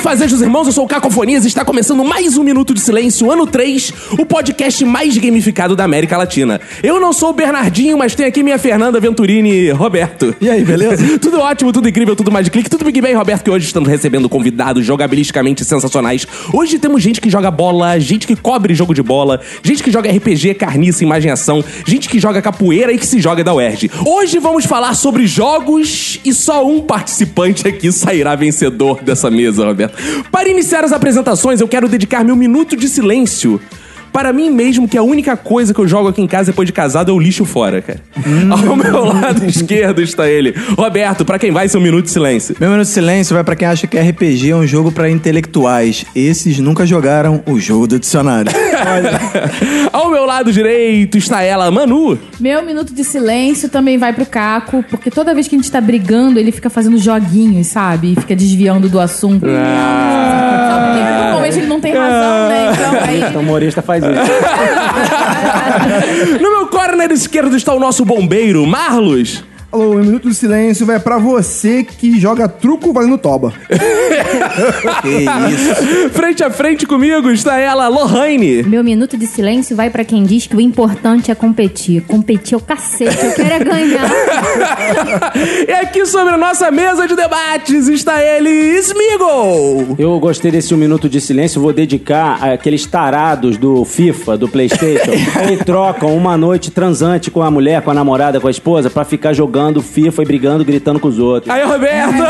[0.00, 3.46] Fazejos irmãos, eu sou o Cacofonias e está começando mais um Minuto de Silêncio, ano
[3.46, 6.58] 3, o podcast mais gamificado da América Latina.
[6.82, 10.34] Eu não sou o Bernardinho, mas tenho aqui minha Fernanda Venturini Roberto.
[10.40, 11.04] E aí, beleza?
[11.20, 13.90] tudo ótimo, tudo incrível, tudo mais de clique, tudo Big Bang, Roberto, que hoje estamos
[13.90, 16.26] recebendo convidados jogabilisticamente sensacionais.
[16.50, 20.10] Hoje temos gente que joga bola, gente que cobre jogo de bola, gente que joga
[20.10, 23.90] RPG, carniça, imagem ação, gente que joga capoeira e que se joga da UERJ.
[24.06, 29.89] Hoje vamos falar sobre jogos e só um participante aqui sairá vencedor dessa mesa, Roberto.
[30.30, 33.60] Para iniciar as apresentações, eu quero dedicar meu minuto de silêncio
[34.12, 36.72] para mim mesmo, que a única coisa que eu jogo aqui em casa depois de
[36.72, 38.00] casado é o lixo fora, cara.
[38.50, 40.54] Ao meu lado esquerdo está ele.
[40.76, 42.54] Roberto, para quem vai ser um minuto de silêncio?
[42.58, 46.04] Meu minuto de silêncio vai pra quem acha que RPG é um jogo pra intelectuais.
[46.14, 48.50] Esses nunca jogaram o jogo do dicionário.
[49.92, 52.18] Ao meu lado direito está ela, Manu.
[52.38, 55.80] Meu minuto de silêncio também vai pro Caco, porque toda vez que a gente tá
[55.80, 58.12] brigando, ele fica fazendo joguinhos, sabe?
[58.12, 59.46] E fica desviando do assunto.
[59.46, 62.72] Só porque normalmente ele não tem razão, né?
[62.72, 63.20] Então aí.
[63.20, 64.32] Então, humorista faz isso.
[66.40, 69.44] No meu corner esquerdo está o nosso bombeiro, Marlos.
[69.72, 73.52] Alô, um minuto de silêncio vai pra você que joga truco valendo toba.
[75.00, 75.08] que
[75.54, 76.10] isso?
[76.10, 78.64] Frente a frente comigo está ela, Lohane.
[78.64, 82.02] Meu minuto de silêncio vai pra quem diz que o importante é competir.
[82.02, 84.10] Competir é o cacete, eu quero é ganhar.
[85.68, 89.94] e aqui sobre a nossa mesa de debates está ele, Smeagol.
[89.96, 95.12] Eu gostei desse um minuto de silêncio, vou dedicar àqueles tarados do FIFA, do Playstation,
[95.46, 99.04] que trocam uma noite transante com a mulher, com a namorada, com a esposa, pra
[99.04, 101.52] ficar jogando FIFA e brigando, gritando com os outros.
[101.52, 102.14] Aí, Roberto.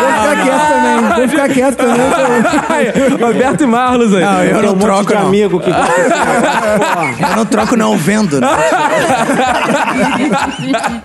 [0.00, 3.20] Vou ficar quieto também, vou ficar quieto também.
[3.20, 4.24] Roberto e Marlos aí.
[4.24, 5.26] Não, eu Tem não um troco, de não.
[5.26, 5.70] amigo que...
[7.30, 8.40] Eu não troco, não vendo.
[8.40, 8.48] né?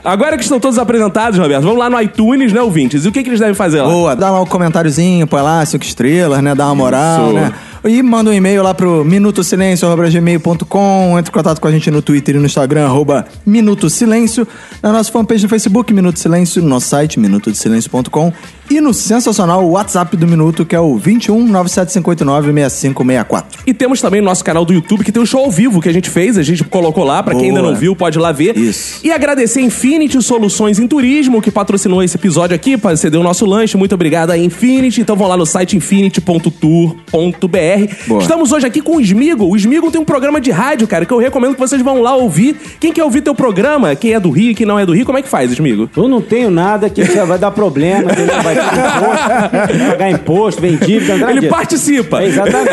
[0.03, 3.05] Agora que estão todos apresentados, Roberto, vamos lá no iTunes, né, ouvintes?
[3.05, 3.89] E o que, que eles devem fazer lá?
[3.89, 6.55] Boa, dá lá um comentáriozinho, põe lá cinco estrelas, né?
[6.55, 7.33] Dá uma moral, Isso.
[7.33, 7.51] né?
[7.87, 12.35] E manda um e-mail lá pro minutosilencio.gmail.com Entre em contato com a gente no Twitter
[12.35, 14.47] e no Instagram, arroba Minuto Silêncio.
[14.81, 16.63] Na nossa fanpage no Facebook, Minuto Silêncio.
[16.63, 18.33] No nosso site, minutosilencio.com.
[18.69, 23.59] E no sensacional WhatsApp do Minuto, que é o 21 97589 6564.
[23.65, 25.87] E temos também o nosso canal do YouTube, que tem um show ao vivo que
[25.87, 28.31] a gente fez, a gente colocou lá, pra quem ainda não viu, pode ir lá
[28.31, 28.57] ver.
[28.57, 28.99] Isso.
[29.03, 33.23] E agradecer a Infinity Soluções em Turismo, que patrocinou esse episódio aqui, para ceder o
[33.23, 33.77] nosso lanche.
[33.77, 35.01] Muito obrigado a Infinity.
[35.01, 38.19] Então vão lá no site infinity.tour.br.
[38.19, 39.45] Estamos hoje aqui com o Smigo.
[39.45, 42.15] O Smigo tem um programa de rádio, cara, que eu recomendo que vocês vão lá
[42.15, 42.55] ouvir.
[42.79, 45.05] Quem quer ouvir teu programa, quem é do Rio e quem não é do Rio,
[45.05, 45.89] como é que faz, Smigo?
[45.95, 48.41] Eu não tenho nada que vai dar problema, entendeu?
[48.41, 51.53] vai ter imposto, pagar imposto, vem dívida, Ele disso.
[51.53, 52.21] participa.
[52.21, 52.69] É, exatamente.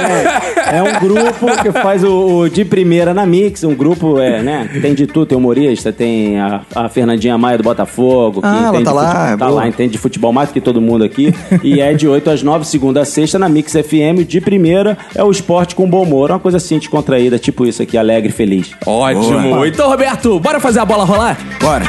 [0.73, 4.69] É um grupo que faz o, o de primeira na Mix, um grupo, é, né?
[4.81, 8.41] Tem de tudo, tem humorista, tem a, a Fernandinha Maia do Botafogo.
[8.41, 9.51] que Ah, ela entende tá lá, fute- Tá boa.
[9.61, 11.35] lá, entende de futebol mais do que todo mundo aqui.
[11.63, 14.21] E é de 8 às 9, segunda a sexta, na Mix FM.
[14.21, 17.83] O de primeira é o esporte com bom humor, uma coisa assim descontraída, tipo isso
[17.83, 18.71] aqui, alegre e feliz.
[18.87, 19.41] Ótimo.
[19.41, 19.69] Boa.
[19.69, 21.37] Então, Roberto, bora fazer a bola rolar?
[21.61, 21.85] Bora.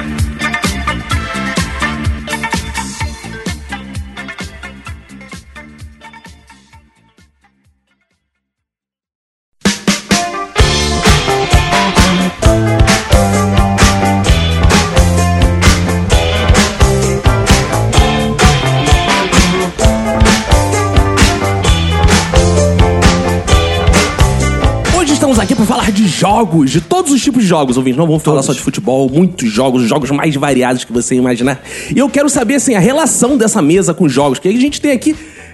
[26.24, 27.98] Jogos, de todos os tipos de jogos, ouvintes.
[27.98, 31.62] Não vamos falar só de futebol, muitos jogos, os jogos mais variados que você imaginar.
[31.94, 34.80] E eu quero saber, assim, a relação dessa mesa com os jogos, que a gente
[34.80, 35.14] tem aqui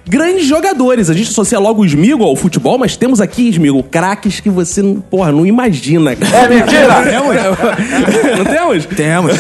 [0.10, 1.10] grandes jogadores.
[1.10, 4.82] A gente associa logo o Smigo ao futebol, mas temos aqui, Smigo, craques que você,
[5.10, 6.12] porra, não imagina.
[6.12, 7.00] É mentira!
[8.38, 8.86] não temos?
[8.88, 9.34] Temos.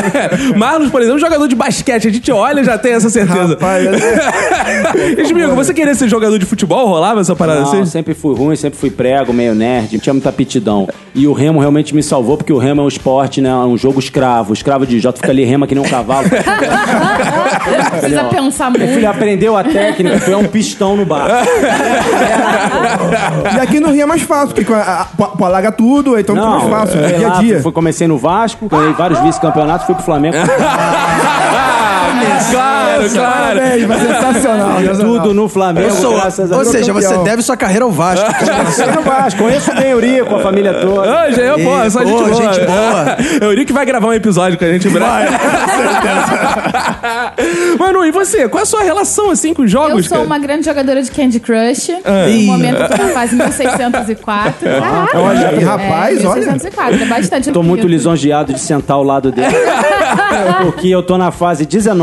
[0.56, 2.08] Marlos, por exemplo, jogador de basquete.
[2.08, 3.48] A gente olha e já tem essa certeza.
[3.48, 3.86] Rapaz,
[5.28, 6.86] Smigo, você queria ser jogador de futebol?
[6.88, 7.84] Rolava essa parada Não, assim?
[7.86, 10.88] sempre fui ruim, sempre fui prego, meio nerd, tinha muita aptidão.
[11.14, 13.54] E o remo realmente me salvou, porque o remo é um esporte, né?
[13.54, 14.52] Um jogo escravo.
[14.52, 16.28] Escravo de Jota fica ali, rema que nem um cavalo.
[16.28, 19.06] Não precisa pensar Meu filho muito.
[19.08, 21.26] aprendeu a técnica, foi um pistão no bar.
[23.56, 25.06] E aqui no Rio é mais fácil, porque a-
[25.40, 27.62] alaga tudo, então fica mais fácil, sei dia a dia.
[27.62, 30.36] Fui, comecei no Vasco, ganhei vários vice-campeonatos, fui pro Flamengo.
[32.50, 33.60] Claro, claro.
[33.60, 34.76] Parabéns, mas sensacional.
[34.98, 38.26] Tudo no Flamengo, Eu sou, graças a ou seja, você deve sua carreira ao Vasco.
[38.80, 41.20] Eu não Vasco, conheço bem o Eurico, a família toda.
[41.20, 42.34] Ah, já é, Ih, só gente boa.
[42.34, 43.16] gente boa.
[43.40, 45.06] É o Rick vai gravar um episódio com a gente em breve.
[47.78, 48.48] Manu, e você?
[48.48, 50.26] Qual é a sua relação, assim, com os Eu jogos, sou cara?
[50.26, 51.88] uma grande jogadora de Candy Crush.
[51.88, 52.46] Ih.
[52.46, 54.68] No momento eu tô na fase 1604.
[54.68, 55.18] Caraca!
[55.18, 56.40] Olha, e rapaz, é, olha.
[56.40, 57.52] 1604, é bastante.
[57.52, 59.54] Tô muito lisonjeado de sentar ao lado dele.
[60.62, 61.95] Porque eu tô na fase 19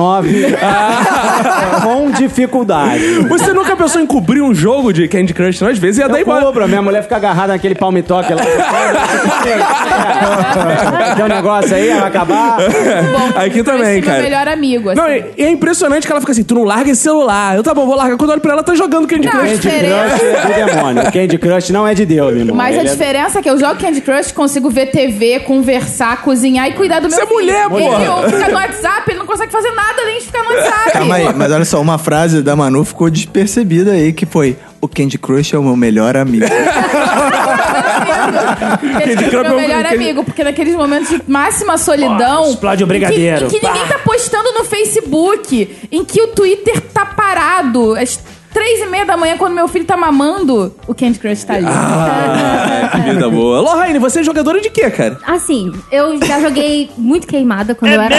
[1.84, 3.20] com dificuldade.
[3.28, 5.70] Você nunca pensou em cobrir um jogo de Candy Crush, não?
[5.70, 6.42] Às vezes ia dar Eu igual.
[6.42, 8.42] cobro, minha mulher fica agarrada naquele palmitoque lá.
[11.16, 12.58] Tem um negócio aí, vai acabar.
[12.58, 14.14] Bom, Aqui também, é cara.
[14.18, 15.02] meu melhor amigo, assim.
[15.02, 17.56] Não, e e é impressionante que ela fica assim, tu não larga esse celular.
[17.56, 18.18] Eu, tá bom, vou largar.
[18.18, 19.50] Quando eu olho pra ela, tá jogando Candy Não, Crush.
[19.52, 20.20] Candy diferença.
[20.20, 21.12] Crush é do demônio.
[21.12, 22.56] Candy Crush não é de Deus, meu irmão.
[22.56, 26.22] Mas a Ele é- diferença é que eu jogo Candy Crush, consigo ver TV, conversar,
[26.22, 27.40] cozinhar e cuidar do meu Você é filho.
[27.40, 28.24] mulher, porra.
[28.24, 30.44] Ele fica no WhatsApp, ele não consegue fazer nada além de ficar.
[30.92, 34.58] Calma aí, mas olha só, uma frase da Manu ficou despercebida aí, que foi...
[34.82, 36.46] O Candy Crush é o meu melhor amigo.
[38.92, 42.50] Candy é Crush é meu melhor amigo, porque naqueles momentos de máxima solidão.
[42.50, 43.46] explode o em que- brigadeiro.
[43.46, 47.96] Em que, ninguém tá postando no Facebook, em que o Twitter tá parado.
[48.54, 51.66] Três e meia da manhã, quando meu filho tá mamando, o Candy Crush tá ali.
[51.68, 53.60] Ah, que vida boa.
[53.62, 55.18] Lohane, você é jogadora de quê, cara?
[55.26, 58.16] Assim, eu já joguei muito queimada quando eu era.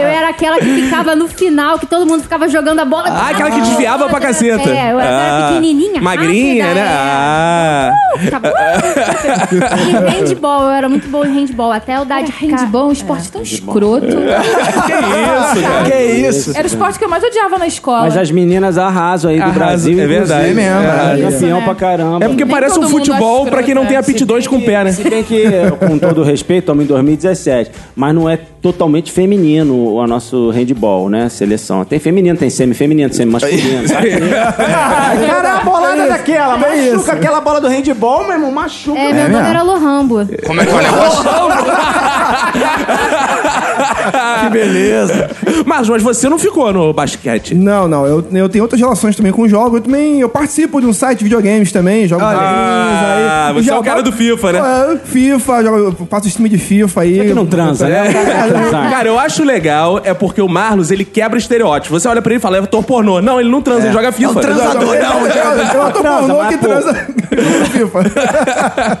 [0.00, 3.04] eu era aquela que ficava no final, que todo mundo ficava jogando a bola.
[3.08, 4.68] Ah, aquela que desviava pra caceta.
[4.70, 6.00] É, eu era Ah, pequenininha.
[6.02, 6.86] Magrinha, rápida, né?
[6.86, 6.94] é.
[6.94, 7.92] Ah.
[8.18, 8.52] Ficava-
[9.88, 11.72] e handball, eu era muito boa em handball.
[11.72, 12.32] Até eu dar de.
[12.32, 14.06] Handball, um esporte tão escroto.
[14.06, 15.84] Que isso, cara?
[15.90, 16.50] que isso?
[16.56, 17.93] Era o esporte que eu mais odiava na escola.
[18.02, 20.00] Mas as meninas arrasam aí do Arrasam, Brasil.
[20.00, 20.50] é verdade.
[20.50, 20.60] inclusive.
[20.60, 21.30] É mesmo, É, é.
[21.30, 21.80] campeão Isso, pra né?
[21.80, 22.24] caramba.
[22.24, 24.84] É porque Nem parece um futebol pra quem não tem escroto, aptidões com o pé,
[24.84, 24.92] né?
[24.92, 25.44] Se bem que,
[25.86, 31.28] com todo respeito, estamos em 2017, mas não é totalmente feminino o nosso handball, né?
[31.28, 31.84] Seleção.
[31.84, 33.86] Tem feminino, tem semi-feminino, tem semi-masculino.
[33.88, 34.10] sabe?
[34.10, 38.98] Cara, é a bolada daquela, machuca aquela bola do handball, meu irmão, machuca.
[38.98, 40.26] É, meu nome era Lohambo.
[40.46, 41.24] Como é que é o negócio?
[44.44, 45.30] Que beleza.
[45.66, 47.54] Mas, mas você não ficou no basquete.
[47.54, 48.04] Não, não.
[48.06, 49.76] Eu, eu tenho outras relações também com jogos.
[49.78, 52.06] Eu também eu participo de um site de videogames também.
[52.06, 53.54] Jogo Ah, aí.
[53.54, 54.60] você é o cara do FIFA, né?
[54.60, 57.20] É, FIFA, jogo, eu faço stream de FIFA aí.
[57.20, 58.08] É que não transa, né?
[58.08, 58.90] O cara quer transar.
[58.90, 62.02] Cara, eu acho legal é porque o Marlos, ele quebra estereótipos.
[62.02, 63.22] Você olha pra ele e fala, é ator pornô.
[63.22, 64.28] Não, ele não transa, ele joga FIFA.
[64.28, 65.26] É um transador, não.
[65.26, 66.94] Eu tô pornô que transa
[67.72, 68.04] FIFA.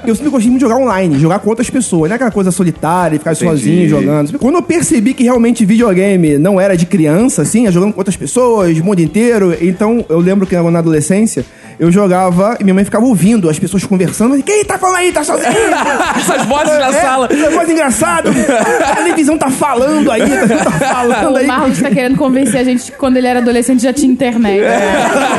[0.06, 2.08] Eu sempre gostei muito de jogar online, jogar com outras pessoas.
[2.08, 4.38] Não é aquela coisa solitária, ficar sozinho jogando.
[4.38, 5.33] Quando eu percebi que realmente
[5.64, 9.56] videogame não era de criança, assim, é jogando com outras pessoas, mundo inteiro.
[9.60, 11.44] Então, eu lembro que na adolescência,
[11.78, 14.40] eu jogava e minha mãe ficava ouvindo as pessoas conversando.
[14.42, 15.12] Quem tá falando aí?
[15.12, 15.50] Tá sozinho?
[16.16, 17.28] Essas vozes na É, sala.
[17.30, 18.30] É coisa engraçada.
[18.30, 21.44] A televisão tá falando aí, tá, tá falando aí.
[21.44, 24.60] O Marlos tá querendo convencer a gente que quando ele era adolescente já tinha internet.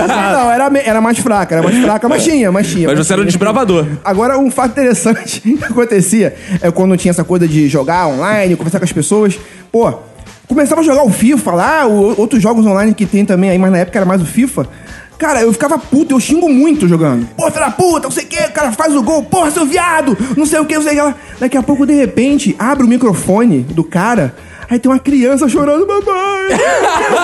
[0.07, 2.87] Não, era, era mais fraca, era mais fraca, mas tinha, mas tinha.
[2.87, 3.85] Mas você era um desbravador.
[4.03, 8.79] Agora, um fato interessante que acontecia é quando tinha essa coisa de jogar online, conversar
[8.79, 9.39] com as pessoas.
[9.71, 9.93] Pô,
[10.47, 13.79] começava a jogar o FIFA lá, outros jogos online que tem também aí, mas na
[13.79, 14.67] época era mais o FIFA.
[15.17, 17.27] Cara, eu ficava puto, eu xingo muito jogando.
[17.37, 19.65] Pô, filho da puta, não sei o que, o cara faz o gol, porra, seu
[19.65, 21.19] viado, não sei o que, não sei o que.
[21.39, 24.35] Daqui a pouco, de repente, abre o microfone do cara,
[24.69, 26.57] aí tem uma criança chorando, mamãe.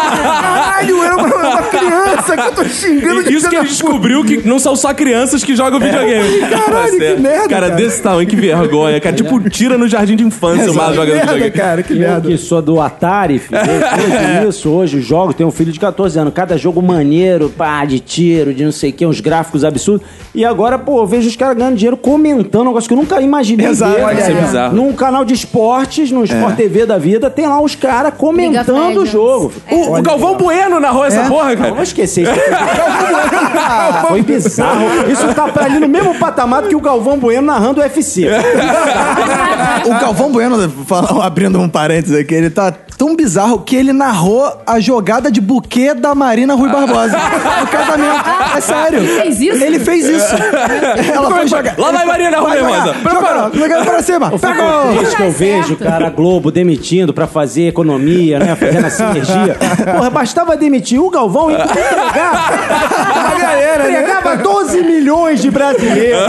[0.01, 4.47] Caralho, era uma, uma criança que eu tô xingando de Isso que ele descobriu que
[4.47, 6.39] não são só crianças que jogam videogame.
[6.49, 7.75] Caralho, Tá que merda, Cara, cara.
[7.75, 8.99] desse tamanho, que vergonha.
[8.99, 11.51] Cara, tipo, tira no jardim de infância o Que jogando merda, videogame.
[11.51, 12.27] cara, que Eu merda.
[12.27, 16.33] que sou do Atari, filho, desde isso, hoje jogo, tenho um filho de 14 anos,
[16.33, 20.05] cada jogo maneiro, pá, de tiro, de não sei o que, uns gráficos absurdos.
[20.33, 23.19] E agora, pô, eu vejo os caras ganhando dinheiro comentando um negócio que eu nunca
[23.21, 24.17] imaginei Exato, ver.
[24.19, 24.75] é bizarro.
[24.75, 28.87] Num canal de esportes, no Sport TV da vida, tem lá os caras comentando o
[28.87, 29.09] Legends.
[29.09, 29.51] jogo.
[29.69, 31.69] O, o Galvão Bueno narrou essa porra, Não, cara.
[31.71, 32.31] vamos esquecer isso.
[34.07, 34.85] Foi bizarro.
[35.11, 38.27] Isso tá ali no mesmo patamar que o Galvão Bueno narrando o UFC.
[39.85, 40.57] O Galvão Bueno,
[41.23, 45.91] abrindo um parênteses aqui, ele tá tão bizarro que ele narrou a jogada de buquê
[45.91, 47.17] da Marina Rui Barbosa
[47.59, 48.29] no casamento.
[48.55, 48.99] É sério.
[48.99, 49.63] Ele fez isso?
[49.63, 50.35] Ele fez isso.
[51.11, 51.73] Ela foi jogar.
[51.79, 52.95] Lá vai Marina Rui Barbosa.
[53.03, 54.29] Joga, joga pra cima.
[54.37, 54.97] Pegou.
[54.99, 58.55] Triste que eu vejo, cara, a Globo demitindo pra fazer economia, né?
[58.55, 59.57] Fazendo a sinergia.
[59.95, 62.53] Porra, bastava demitir o Galvão e entregar.
[63.15, 63.91] A galera, né?
[63.93, 66.21] Entregava 12 milhões de brasileiros.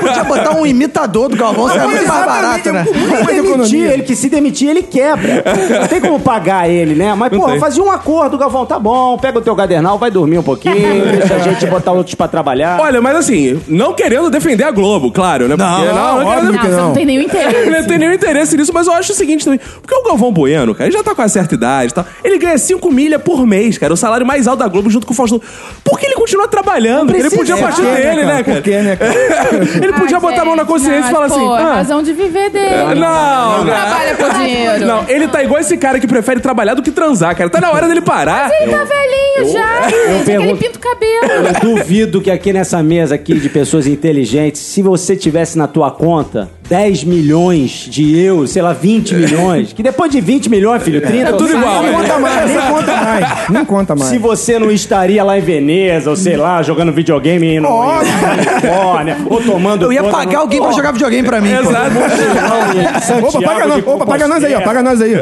[0.00, 2.84] Podia botar um imitador do Galvão, seria muito mais barato, né?
[3.26, 5.44] demitir, ele que se demitir, ele quebra.
[5.80, 7.14] Não tem como pagar ele, né?
[7.14, 7.60] Mas, Não porra, tem.
[7.60, 10.74] fazia um acordo, Galvão, tá bom, pega o teu cadernal, vai dormir um pouquinho,
[11.16, 12.80] deixa a gente botar outros pra trabalhar.
[12.80, 15.56] Olha, mas assim, não querendo defender a Globo, claro, né?
[15.56, 16.86] Não, Porque- óbvio quero Não, que você não.
[16.88, 17.56] não tem nenhum interesse.
[17.56, 19.60] Ele não tem nenhum interesse nisso, mas eu acho o seguinte também.
[19.80, 22.04] Porque o Galvão Bueno, cara, ele já tá com uma certa idade e tal.
[22.24, 23.92] Ele ganha 5 milha por mês, cara.
[23.92, 25.40] O salário mais alto da Globo junto com o Faustão.
[25.84, 27.14] Por que ele continua trabalhando?
[27.14, 28.56] Ele podia É, partir quê, dele, né, né, cara?
[28.56, 29.14] Por quê, né, cara?
[29.82, 31.38] ele podia botar a mão na consciência e falar assim.
[31.38, 32.94] pô, é ah, razão de viver dele.
[33.00, 33.80] não, Não cara.
[33.86, 34.86] trabalha por dinheiro.
[34.86, 37.48] Não, ele tá igual esse cara que prefere trabalhar do que transar, cara.
[37.50, 38.50] Tá na hora dele parar.
[38.60, 39.96] Ele tá velhinho já, gente.
[40.10, 41.48] Aquele pergunto- pinta o cabelo.
[41.48, 45.90] Eu duvido que aqui nessa mesa aqui de pessoas inteligentes, se você tivesse na tua
[45.90, 51.00] conta 10 milhões de euros, sei lá, 20 milhões, que depois de 20 milhões, filho,
[51.00, 51.28] 30...
[51.28, 51.98] É tudo você- igual, Nem né?
[51.98, 53.26] conta mais, nem conta mais.
[53.48, 54.10] Nem conta mais.
[54.10, 58.12] Se você não estaria lá em Veneza, ou sei lá, jogando videogame no Óbvio.
[58.20, 59.84] Califórnia, ou tomando...
[59.84, 61.50] Eu ia conta pagar no- alguém pra jogar videogame pra mim.
[61.62, 61.70] pô.
[61.70, 63.26] Exato.
[63.26, 65.12] Opa, paga nós, opa, paga nós aí, ó, paga nós aí.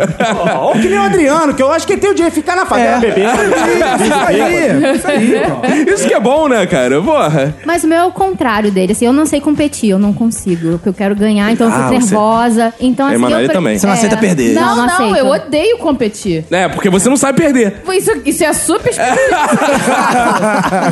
[0.58, 2.56] Ó, que nem o Adriano, que eu acho que ele tem o direito de ficar
[2.56, 3.28] na favela bebendo.
[4.04, 5.84] Isso aí, isso aí.
[5.94, 7.00] Isso que é bom, né, cara?
[7.02, 7.54] Porra.
[7.64, 8.92] Mas o meu é o contrário dele.
[8.92, 10.80] Assim, eu não sei competir, eu não consigo.
[10.84, 12.74] Eu quero ganhar, então eu Ah, fico você- nervosa.
[12.80, 13.78] Então, assim, Emanuele eu pre- também.
[13.78, 14.54] Você não aceita perder.
[14.54, 15.16] Não, Não, não, aceito.
[15.16, 16.44] eu odeio competir.
[16.50, 17.82] É, porque você não sabe perder.
[17.92, 18.92] Isso, isso é super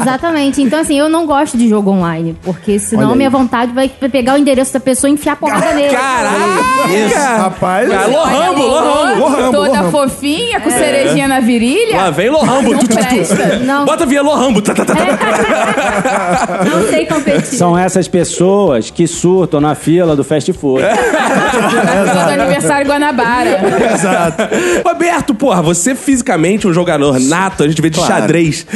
[0.01, 0.63] Exatamente.
[0.63, 2.37] Então, assim, eu não gosto de jogo online.
[2.43, 3.17] Porque senão aí.
[3.17, 5.95] minha vontade vai pegar o endereço da pessoa e enfiar a porrada nele.
[5.95, 7.37] Caraca!
[7.43, 9.19] Rapaz, Cara, Lohambo, Lohambo.
[9.21, 9.91] Lohambo, Toda Lohambo.
[9.91, 11.97] fofinha, com cerejinha na virilha.
[11.97, 12.73] Lá vem Lohambo.
[12.73, 13.05] Não Tu, tu, tu.
[13.05, 13.57] presta.
[13.59, 13.85] Não.
[13.85, 14.61] Bota via Lohambo.
[14.63, 16.65] Tá, tá, tá, tá.
[16.71, 17.57] Não sei competir.
[17.57, 20.83] São essas pessoas que surtam na fila do fast food.
[20.83, 23.61] Do aniversário Guanabara.
[23.95, 24.43] Exato.
[24.85, 28.12] Roberto, porra, você fisicamente é um jogador nato, a gente vê de Claro.
[28.15, 28.67] xadrez.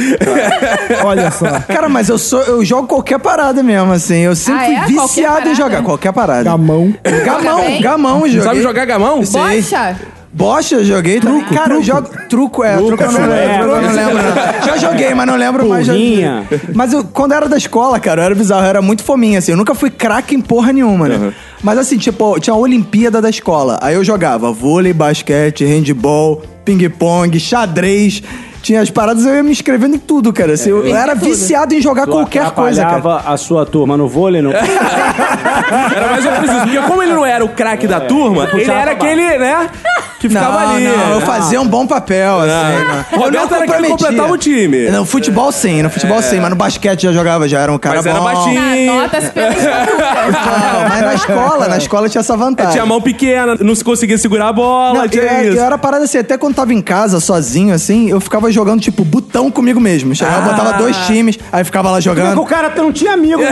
[1.03, 1.59] Olha só.
[1.67, 4.19] Cara, mas eu sou eu jogo qualquer parada mesmo, assim.
[4.19, 4.83] Eu sempre Ah, é?
[4.85, 5.49] fui Qualquer viciado parada?
[5.49, 6.43] em jogar qualquer parada.
[6.43, 6.93] Gamão.
[7.25, 7.81] Gamão, bem?
[7.81, 8.41] gamão, joguei.
[8.41, 9.21] Sabe jogar gamão?
[9.21, 9.95] Bocha.
[10.37, 11.43] Bocha, eu joguei também.
[11.45, 12.07] Cara, eu jogo.
[12.29, 12.77] Truco, é.
[12.77, 13.71] Truco, eu não é, lembro.
[13.71, 14.13] eu não lembro.
[14.13, 14.65] não.
[14.67, 15.87] Já joguei, mas não lembro mais.
[15.87, 16.47] já- Porrinha.
[16.75, 18.61] Mas eu, quando eu era da escola, cara, eu era bizarro.
[18.63, 19.51] Eu era muito fominha, assim.
[19.53, 21.33] Eu nunca fui craque em porra nenhuma, né?
[21.63, 23.79] Mas assim, tipo, tinha a Olimpíada da escola.
[23.81, 28.21] Aí eu jogava vôlei, basquete, handball, ping-pong, xadrez.
[28.61, 30.53] Tinha as paradas, eu ia me inscrevendo em tudo, cara.
[30.53, 32.97] Assim, eu era viciado em jogar Tu qualquer coisa, cara.
[32.97, 34.51] atrapalhava a sua turma no vôlei, no...
[34.53, 36.61] Era mais ou menos isso.
[36.61, 39.69] Porque como ele não era o craque da turma, ele puxava era pra aquele, né?
[40.27, 40.83] Que ficava não, ali.
[40.87, 42.49] não, eu fazia um bom papel, assim.
[43.13, 43.19] não.
[43.19, 44.89] Roberto era aquele que completava o time.
[44.89, 47.97] No futebol sim, no futebol sim, mas no basquete já jogava, já era um cara
[47.97, 48.23] Mas era bom.
[48.25, 48.85] baixinho.
[48.95, 52.71] Nota-se pela Não, mas na escola, na escola tinha essa vantagem.
[52.73, 55.57] Tinha mão pequena, não se conseguia segurar a bola, Não, tinha eu, isso.
[55.59, 59.03] eu era parada assim, até quando tava em casa, sozinho, assim, eu ficava jogando, tipo,
[59.05, 60.13] botão comigo mesmo.
[60.15, 60.53] Chegava, Ah.
[60.53, 62.39] botava dois times, aí ficava lá jogando.
[62.41, 63.41] o cara não tinha amigo.
[63.41, 63.49] né?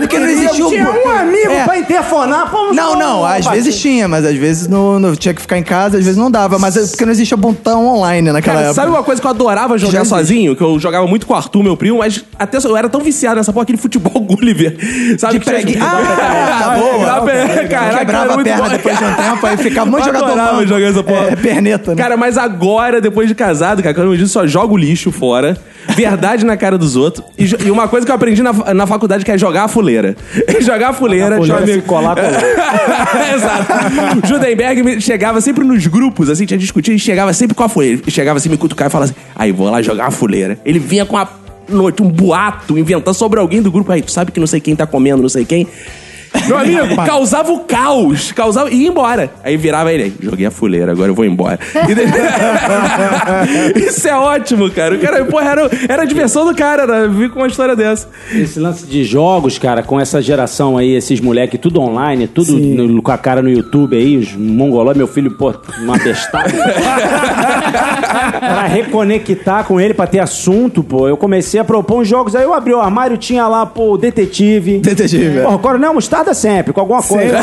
[0.00, 1.64] Porque não existia Não tinha um amigo É.
[1.64, 2.50] pra interfonar.
[2.50, 5.58] Pô, Não, não, um às vezes tinha, mas às vezes não, não- tinha que ficar
[5.58, 6.58] em casa, às vezes não dava.
[6.58, 8.74] Mas é porque não existia botão online naquela Cara, época.
[8.74, 10.54] sabe uma coisa que eu adorava jogar sozinho?
[10.56, 13.36] Que eu jogava muito com o Arthur, meu primo, mas até eu era tão viciado
[13.36, 14.76] nessa porra, aquele futebol Gulliver.
[15.18, 15.78] Sabe De pregue...
[15.80, 16.92] Ah, boa.
[16.96, 18.68] Quebrava- Caraca, Quebrava era a muito perna bom.
[18.70, 21.26] depois de um tempo, aí ficava Eu jogador adorava jogar essa porra.
[21.30, 22.02] É, perneta, né?
[22.02, 25.56] Cara, mas agora, depois de casado, cara, quando eu disse só jogo lixo fora,
[25.88, 27.24] verdade na cara dos outros.
[27.38, 30.16] E, e uma coisa que eu aprendi na, na faculdade que é jogar a fuleira.
[30.60, 31.34] jogar a fuleira.
[31.36, 33.34] A fuleira se colar, colar.
[33.34, 34.26] Exato.
[34.26, 38.00] Judenberg me- chegava sempre nos grupos, assim, tinha discutido, e chegava sempre com a fuleira.
[38.06, 40.56] E chegava assim, me cutucar e falava assim, aí vou lá jogar a fuleira.
[40.64, 41.28] Ele vinha com a
[41.68, 43.90] noite, um boato, inventando sobre alguém do grupo.
[43.90, 45.66] Aí, tu sabe que não sei quem tá comendo, não sei quem.
[46.46, 48.32] Meu amigo, causava o caos.
[48.32, 48.70] Causava.
[48.70, 49.30] E ia embora.
[49.44, 50.12] Aí virava ele aí.
[50.20, 51.58] Joguei a fuleira, agora eu vou embora.
[51.88, 52.06] E daí-
[53.86, 54.94] Isso é ótimo, cara.
[54.94, 58.08] O cara, porra, era, era a diversão do cara, era vir com uma história dessa.
[58.32, 63.02] Esse lance de jogos, cara, com essa geração aí, esses moleques, tudo online, tudo no-
[63.02, 66.50] com a cara no YouTube aí, os mongoló, meu filho, pô, uma bestada.
[68.40, 72.42] pra reconectar com ele, pra ter assunto, pô, eu comecei a propor uns jogos, aí
[72.44, 74.78] eu abri o armário, tinha lá, pô, o detetive.
[74.78, 75.42] Detetive, é.
[75.42, 77.38] Porra, Coronel Mostarda sempre, com alguma coisa.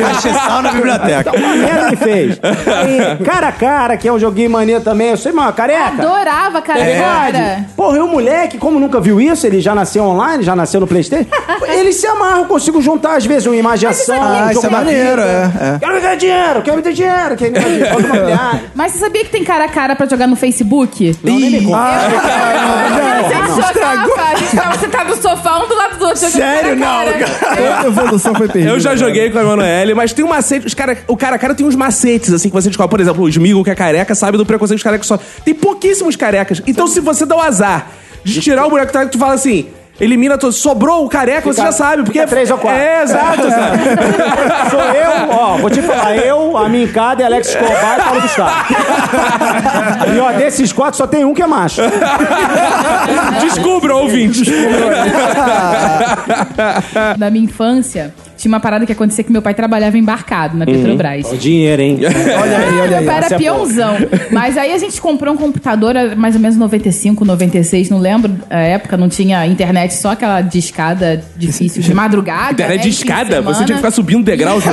[0.00, 1.36] Cacheçal na biblioteca.
[1.36, 2.40] uma merda ele fez.
[2.42, 6.02] Aí, cara a cara, que é um joguinho maneiro também, eu sei, mano, careca.
[6.02, 6.80] Adorava, cara.
[6.80, 7.66] É verdade.
[7.76, 10.86] Porra, e o moleque, como nunca viu isso, ele já nasceu online, já nasceu no
[10.86, 11.26] Playstation,
[11.68, 14.18] ele se amarra, eu consigo juntar às vezes uma imaginação.
[14.20, 15.52] Ah, isso é maneiro, vida.
[15.60, 15.78] é, é.
[15.78, 18.60] Quero me dar dinheiro, quero me dar dinheiro, quero me dar dinheiro.
[18.74, 21.16] Mas você sabia que tem cara a cara pra jogar no Facebook?
[21.22, 21.78] Não, nem me conta.
[21.78, 26.28] a gente jogava, a gente tava sentado no sofá, um do lado do outro.
[26.28, 26.78] Sério?
[26.78, 27.90] cara a cara.
[28.02, 28.48] Evolução foi.
[28.66, 30.66] Eu já joguei com a Emanuele, mas tem um macete.
[30.66, 32.90] Os cara, o cara cara tem uns macetes, assim, que você descobre.
[32.90, 35.18] Por exemplo, o Smigo, que é careca, sabe do preconceito dos carecas só.
[35.44, 36.62] Tem pouquíssimos carecas.
[36.66, 37.90] Então, se você dá o azar
[38.24, 39.66] de tirar o boneco que tu fala assim.
[40.00, 40.52] Elimina todo.
[40.52, 42.18] Sobrou o careca, você já sabe, porque.
[42.20, 42.80] fica três ou quatro.
[42.80, 43.78] É, exato, sabe?
[44.70, 48.74] Sou eu, ó, vou te falar, eu, a Mincada, Alex Escobar e Paulo Gustavo.
[50.14, 51.82] E ó, desses quatro só tem um que é macho.
[53.40, 54.44] Descubra, ouvinte.
[57.16, 61.30] Da minha infância, tinha uma parada que acontecia que meu pai trabalhava embarcado na Petrobras.
[61.30, 61.98] O dinheiro, hein?
[62.40, 63.04] Olha aí, olha aí.
[63.04, 63.38] Meu pai era é boa.
[63.40, 63.96] peãozão.
[64.30, 68.32] Mas aí a gente comprou um computador, era mais ou menos 95, 96, não lembro
[68.48, 72.52] a época, não tinha internet, só aquela discada difícil de madrugada.
[72.52, 74.62] Internet né, de escada, você tinha que ficar subindo degraus.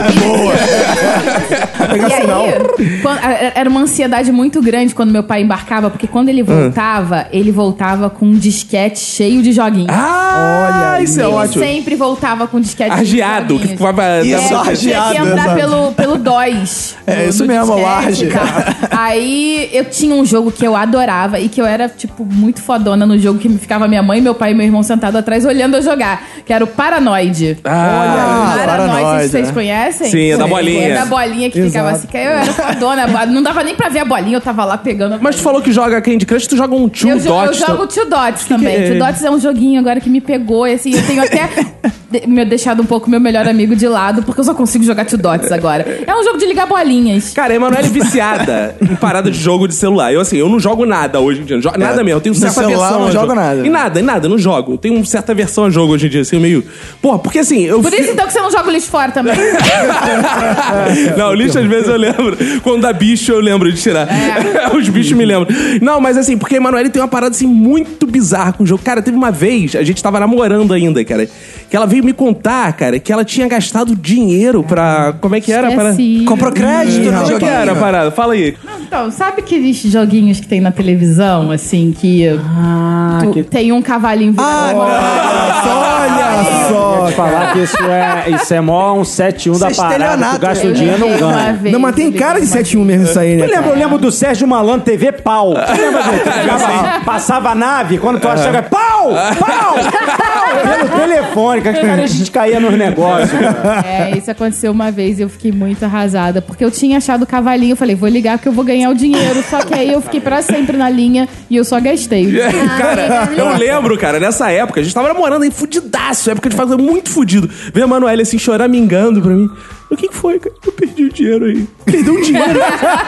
[1.96, 6.30] E aí, quando- a- era uma ansiedade muito grande quando meu pai embarcava, porque quando
[6.30, 9.88] ele voltava, ele voltava com um disquete cheio de joguinhos.
[9.90, 11.64] Ah, Olha isso é ele ótimo.
[11.64, 13.96] sempre voltava com um disquete Argiado, cheio de que joguinhos.
[13.96, 14.66] ficava.
[14.66, 15.56] Isso, É, tinha que entrar exato.
[15.56, 16.96] pelo, pelo DOS.
[17.08, 18.90] É, no- isso no mesmo, o disquete arge.
[18.92, 23.06] Aí eu tinha um jogo que eu adorava e que eu era, tipo, muito fodona
[23.06, 25.82] no jogo, que ficava minha mãe, meu pai e meu irmão sentados atrás olhando eu
[25.82, 27.58] jogar, que era o Paranoid.
[27.64, 29.52] Ah, Paranoid, Paranoid, vocês é.
[29.52, 30.10] conhecem?
[30.10, 30.88] Sim, é da bolinha.
[30.90, 34.00] É da bolinha que ficava assim, que eu era fodona, não dava nem pra ver
[34.00, 35.16] a bolinha, eu tava lá pegando.
[35.16, 37.46] a Mas tu falou que joga Candy Crush, tu joga um Two eu, jo- eu
[37.46, 37.58] Dots.
[37.60, 38.76] jogo Two Dots que também.
[38.76, 38.90] é?
[38.90, 40.68] Two Dots é um joguinho agora que me pegou.
[40.68, 41.50] E assim, eu tenho até
[42.12, 45.06] de- me deixado um pouco meu melhor amigo de lado, porque eu só consigo jogar
[45.06, 46.04] Two Dots agora.
[46.06, 47.32] É um jogo de ligar bolinhas.
[47.34, 50.14] Cara, a Emanuele é viciada em parada de jogo de celular.
[50.14, 51.56] Eu, assim, eu não jogo nada hoje em dia.
[51.56, 52.18] não jogo- nada mesmo.
[52.18, 53.00] Eu tenho certa celular versão.
[53.00, 53.36] não a jogo jogo.
[53.36, 53.66] nada.
[53.66, 54.74] E nada, em nada, não jogo.
[54.74, 56.64] Eu tenho uma certa versão a jogo hoje em dia, assim, meio.
[57.02, 57.82] Porra, porque assim, eu.
[57.82, 59.36] Por isso então que você não joga o lixo fora também.
[61.18, 62.38] não, lixo às vezes eu lembro.
[62.64, 64.08] Quando dá bicho, eu lembro de tirar.
[64.10, 64.70] É.
[64.75, 65.48] Os bichos me lembram.
[65.82, 68.82] Não, mas assim, porque a Emanuele tem uma parada assim muito bizarra com o jogo.
[68.84, 71.28] Cara, teve uma vez, a gente tava namorando ainda, cara,
[71.70, 75.13] que ela veio me contar, cara, que ela tinha gastado dinheiro pra.
[75.20, 75.72] Como é que era?
[75.72, 75.96] Para...
[76.27, 78.12] Comprou crédito no Como é que era a parada?
[78.12, 78.56] Fala aí.
[78.82, 83.82] Então, sabe aqueles joguinhos que tem na televisão, assim, que, Ah, tu- que tem um
[83.82, 84.77] cavalinho virado?
[84.77, 86.96] Olha só.
[86.98, 90.25] Vou te falar que isso é, isso é mó um 7-1 da é parada.
[90.36, 91.60] Tu gasta o Eu dinheiro não ganha.
[91.72, 93.46] Não, mas tem cara de uma 7-1 mesmo isso aí, né?
[93.46, 95.54] Eu lembro, eu lembro do Sérgio Malandro TV Pau.
[95.54, 97.01] Tu lembra disso?
[97.06, 99.13] Passava a nave, quando tu achava pau!
[99.39, 99.75] Pau!
[99.75, 99.75] Pau!
[100.65, 103.25] Pelo telefone, que a gente caía nos negócios.
[103.27, 103.86] Cara.
[103.88, 106.41] É, isso aconteceu uma vez e eu fiquei muito arrasada.
[106.41, 108.94] Porque eu tinha achado o cavalinho, eu falei, vou ligar que eu vou ganhar o
[108.94, 109.44] dinheiro.
[109.50, 112.25] Só que aí eu fiquei pra sempre na linha e eu só gastei.
[112.25, 112.51] o dinheiro.
[112.77, 116.75] Cara, eu lembro, cara, nessa época, a gente tava namorando aí fudidaço, época de fazer
[116.75, 117.50] muito fudido.
[117.74, 119.50] Veio a Manoel assim, choramingando pra mim.
[119.90, 120.56] O que que foi, cara?
[120.66, 121.68] Eu perdi o dinheiro aí.
[121.86, 122.60] Perdeu o dinheiro?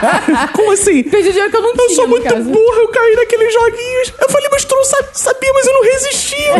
[0.53, 1.03] Como assim?
[1.03, 2.43] Perdi dinheiro que eu não Eu tinha sou em muito casa.
[2.43, 4.13] burra, eu caí naqueles joguinhos.
[4.21, 6.53] Eu falei, mas tu não sabia, mas eu não resistia.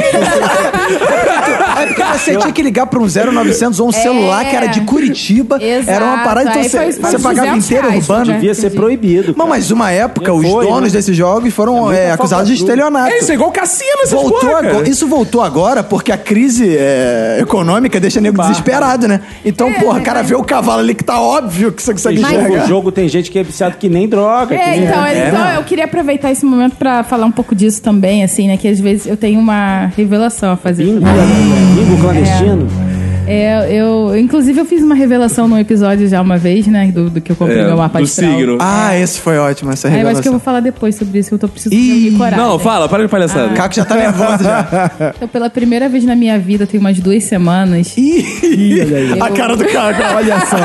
[1.82, 4.82] É porque você tinha que ligar pra um 0900 ou um celular que era de
[4.82, 5.62] Curitiba.
[5.62, 5.90] Exato.
[5.92, 8.26] Era uma parada, então Aí você, foi- foi você pagava 200 inteiro urbano.
[8.26, 8.34] né?
[8.34, 9.28] Devia ser proibido.
[9.30, 9.50] Não, cara.
[9.50, 10.98] mas uma época, Não os foi, donos né?
[10.98, 13.12] desses jogos foram muita é, acusados de estelionato.
[13.14, 16.76] É isso, é igual cassino, essas Voltou porra, agora- isso voltou agora porque a crise
[16.78, 19.22] é, econômica deixa nego desesperado, né?
[19.46, 22.34] Então, porra, o cara vê o cavalo ali que tá óbvio que você consegue jogo,
[22.34, 22.66] enxergar.
[22.68, 24.56] jogo tem gente que é viciado que nem droga.
[24.56, 27.82] que É, nem- então, então eu queria aproveitar esse momento pra falar um pouco disso
[27.82, 28.56] também, assim, né?
[28.56, 30.86] Que às vezes eu tenho uma revelação a fazer.
[30.86, 32.68] Bingo, bingo clandestino.
[32.84, 32.87] É,
[33.28, 36.92] eu, inclusive eu fiz uma revelação num episódio já uma vez, né?
[36.92, 38.32] Do, do que eu comprei É, meu mapa do astral.
[38.38, 38.58] signo.
[38.62, 40.20] Ah, esse foi ótimo, essa Aí eu revelação.
[40.20, 42.38] acho que eu vou falar depois sobre isso, eu tô precisando Ih, de coragem.
[42.40, 43.48] Não, fala, para de palhaçada.
[43.48, 44.92] O Caco já tá nervoso já.
[45.18, 47.96] Então, pela primeira vez na minha vida, tem umas duas semanas.
[47.98, 48.82] Ih,
[49.20, 50.58] A cara do Caco, olha só.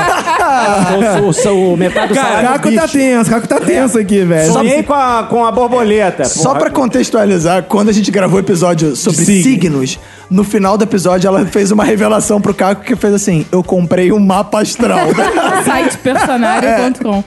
[1.49, 2.93] O, o, o metade do Cara, salário do Caco tá bicho.
[2.97, 4.51] tenso, Caco tá tenso aqui, velho.
[4.51, 6.25] Sonhei com a, com a borboleta.
[6.25, 6.59] Só porra.
[6.61, 9.43] pra contextualizar, quando a gente gravou o episódio sobre Signo.
[9.43, 9.99] signos,
[10.33, 14.11] no final do episódio ela fez uma revelação pro Caco que fez assim: Eu comprei
[14.11, 15.07] um mapa astral.
[15.63, 17.23] site personário.com.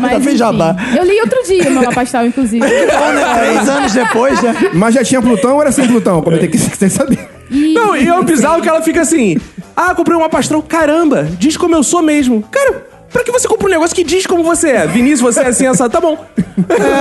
[0.00, 0.76] Mas fez enfim, jabá.
[0.94, 2.64] eu li outro dia meu mapa astral, inclusive.
[2.86, 4.54] Então, né, Três anos depois, né?
[4.74, 6.20] Mas já tinha Plutão ou era sem Plutão?
[6.20, 7.26] Comentei que sem saber.
[7.50, 9.38] Não, e é o bizarro que ela fica assim:
[9.74, 12.44] Ah, comprei uma pastrão, caramba, diz como eu sou mesmo.
[12.50, 14.86] Cara, pra que você compra um negócio que diz como você é?
[14.86, 16.22] Vinícius, você é assim, essa, tá bom.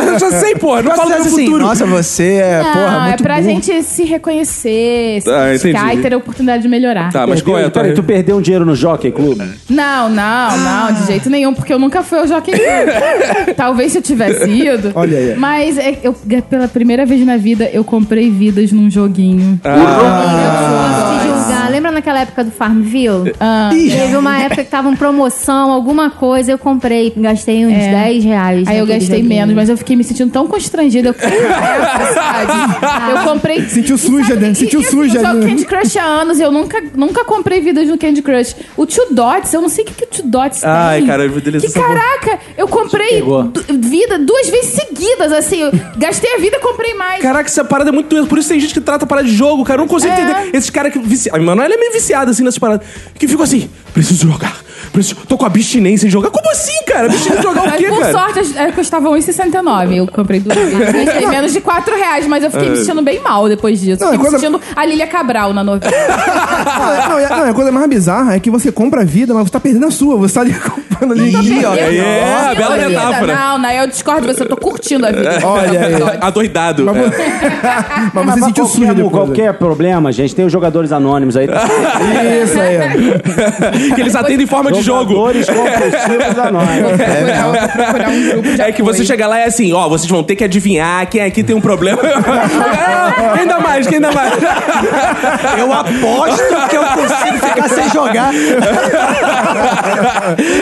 [0.08, 1.64] Eu já sei, porra, não fala do meu assim, futuro.
[1.64, 3.50] nossa, você é, Não, porra, é muito pra burro.
[3.50, 6.00] gente se reconhecer, se Ah, criticar entendi.
[6.00, 7.12] e ter a oportunidade de melhorar.
[7.12, 7.82] Tá, mas qual é a tua...
[7.84, 9.40] Peraí, tu perdeu um dinheiro no Jockey Club?
[9.70, 13.56] Não, não, não, de jeito nenhum, porque eu nunca fui ao Jockey Club.
[13.56, 14.92] Talvez se eu tivesse ido.
[14.96, 15.36] Olha aí.
[15.36, 16.14] Mas é, eu,
[16.50, 19.60] pela primeira vez na vida, eu comprei vidas num joguinho.
[19.64, 21.15] Julgar.
[21.76, 23.34] Lembra naquela época do Farmville?
[23.38, 27.92] Ah, Teve uma época que tava em promoção, alguma coisa, eu comprei, gastei uns É.
[28.06, 28.68] 10 reais.
[28.68, 29.40] Aí eu naquele gastei joguinho.
[29.42, 31.10] menos, mas eu fiquei me sentindo tão constrangida.
[31.10, 31.16] Eu,
[33.18, 33.62] eu comprei.
[33.68, 34.54] Sentiu suja, né?
[34.54, 35.48] Sentiu suja Eu jogo ali.
[35.50, 38.56] Candy Crush há anos e eu nunca, nunca comprei vidas no Candy Crush.
[38.78, 41.08] O Two Dots, eu não sei o que, que o Two Dots Ai, tem.
[41.08, 43.22] cara, eu vou delícia Que caraca, eu comprei
[43.74, 45.62] vida duas vezes seguidas, assim.
[45.62, 47.22] Eu gastei a vida e comprei mais.
[47.22, 48.28] Caraca, essa parada é muito doente.
[48.30, 49.80] Por isso tem gente que trata a parada de jogo, cara.
[49.82, 50.22] Eu não consigo É.
[50.22, 50.56] entender.
[50.58, 51.36] Esses caras que viciam.
[51.36, 52.86] A Manoel é meio viciada assim nessas paradas.
[53.18, 54.56] Que ficam assim, preciso jogar.
[54.92, 55.16] Preciso...
[55.28, 56.30] Tô com abstinência de jogar.
[56.30, 57.08] Como assim, cara?
[57.08, 58.12] Abstinência de jogar o Mas quê, por cara?
[58.14, 59.96] sorte, é, custava R$1,69.
[59.98, 60.78] Eu comprei duas vezes.
[61.06, 64.02] Gastei menos de 4 reais, mas eu fiquei me sentindo bem mal depois disso.
[64.04, 65.92] Não, é fiquei me coisa- sentindo a Lilia Cabral na novela.
[65.98, 69.44] Não, não, é- não, a coisa mais bizarra é que você compra a vida, mas
[69.48, 70.16] você tá perdendo a sua.
[70.18, 71.32] Você tá ali comprando ali.
[71.32, 71.98] Ih, olha aí.
[71.98, 73.36] É, Não, a bela metáfora.
[73.36, 74.44] Não, não, eu discordo você.
[74.44, 75.40] Eu tô curtindo a vida.
[75.44, 75.96] Olha aí.
[76.22, 76.86] Adoidado.
[76.86, 77.02] Mas, É.
[78.14, 78.98] mas Mas você pra sentiu depois.
[78.98, 79.10] né?
[79.10, 81.48] qualquer problema, gente, tem os jogadores anônimos aí.
[82.44, 83.94] Isso aí.
[83.94, 85.14] que eles atendem em forma de jogo.
[85.16, 85.32] Vou
[87.68, 88.86] procurar um grupo de É que apoio.
[88.98, 91.56] você chega lá e é assim, ó, vocês vão ter que adivinhar quem aqui tem
[91.56, 92.00] um problema.
[92.04, 93.88] Ah, quem dá mais?
[93.88, 94.34] Quem dá mais?
[95.58, 98.32] Eu aposto que eu consigo ficar sem jogar.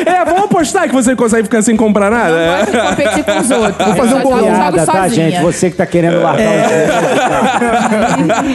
[0.05, 2.29] É, vamos apostar que você consegue ficar sem comprar nada?
[2.31, 2.57] Não É.
[2.57, 3.87] gosto de competir com os outros.
[3.87, 4.55] Vou fazer um Eu jogo bolão.
[4.55, 5.31] Piada, tá, sozinha.
[5.31, 5.41] gente?
[5.43, 6.73] Você que tá querendo largar o jogo.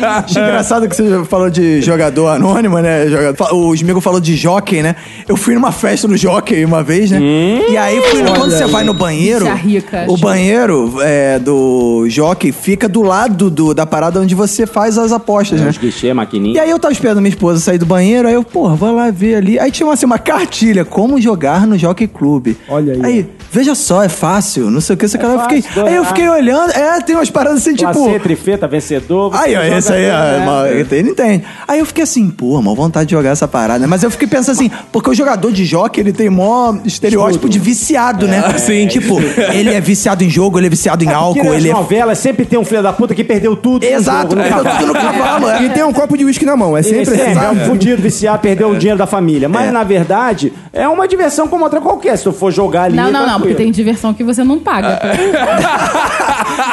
[0.24, 3.06] Achei engraçado que você falou de jogador anônimo, né?
[3.08, 4.96] Jogador- O Smigo falou de jockey, né?
[5.28, 7.18] Eu fui numa festa no jockey uma vez, né?
[7.70, 12.52] E aí, fui, quando você vai no banheiro, Bicha rica, o banheiro é, do jockey
[12.52, 15.68] fica do lado do- da parada onde você faz as apostas, né?
[15.68, 16.62] Os guichê, E maquininha.
[16.62, 19.36] aí eu tava esperando minha esposa sair do banheiro, aí eu, porra, vou lá ver
[19.36, 19.58] ali.
[19.58, 22.54] Aí tinha assim, uma cartilha, como jogar no Jockey Club.
[22.68, 23.00] Olha aí.
[23.04, 25.32] Aí, veja só, é fácil, não sei o que, sei o que lá.
[25.34, 27.92] Eu fácil, fiquei, aí eu dois, fiquei olhando, é, tem umas paradas assim, tipo...
[27.92, 29.30] Placê, trifeta, vencedor.
[29.34, 30.38] Aí, ó, esse aí, é, né?
[30.46, 31.44] uma- ele entende.
[31.66, 33.86] Aí eu fiquei assim, pô, mó vontade de jogar essa parada?
[33.86, 37.58] Mas eu fiquei pensando assim, porque o jogador de jockey, ele tem mó estereótipo de
[37.58, 38.42] viciado, né?
[38.58, 38.86] sim.
[38.88, 39.20] Tipo,
[39.52, 41.72] ele é viciado em jogo, ele é viciado em Porque álcool, ele é...
[41.72, 43.84] novelas sempre tem um filho da puta que perdeu tudo.
[43.86, 44.78] no Exato, jogo, no perdeu cavalo.
[44.78, 45.62] tudo no cavalo, é.
[45.64, 46.76] E tem um copo de uísque na mão.
[46.76, 47.38] É sempre assim.
[47.38, 49.48] é um fudido, viciado, perdeu o dinheiro da família.
[49.48, 49.70] Mas, É.
[49.70, 52.16] na verdade, é uma diversão como outra qualquer.
[52.16, 52.96] Se tu for jogar ali.
[52.96, 54.98] Não, não, não, porque tem diversão que você não paga.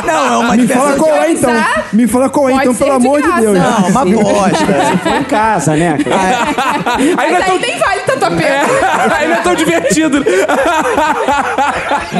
[0.06, 0.98] Não, é uma Me fala diversão...
[0.98, 1.52] qual é então.
[1.94, 3.32] Me fala qual é então, pelo amor de.
[3.42, 3.58] Deus.
[3.58, 5.25] Não, uma aposta.
[5.26, 5.98] Casa, né?
[6.98, 9.16] Aí Mas não é aí tão, nem vale tanto a pena.
[9.18, 10.24] aí não é tão divertido.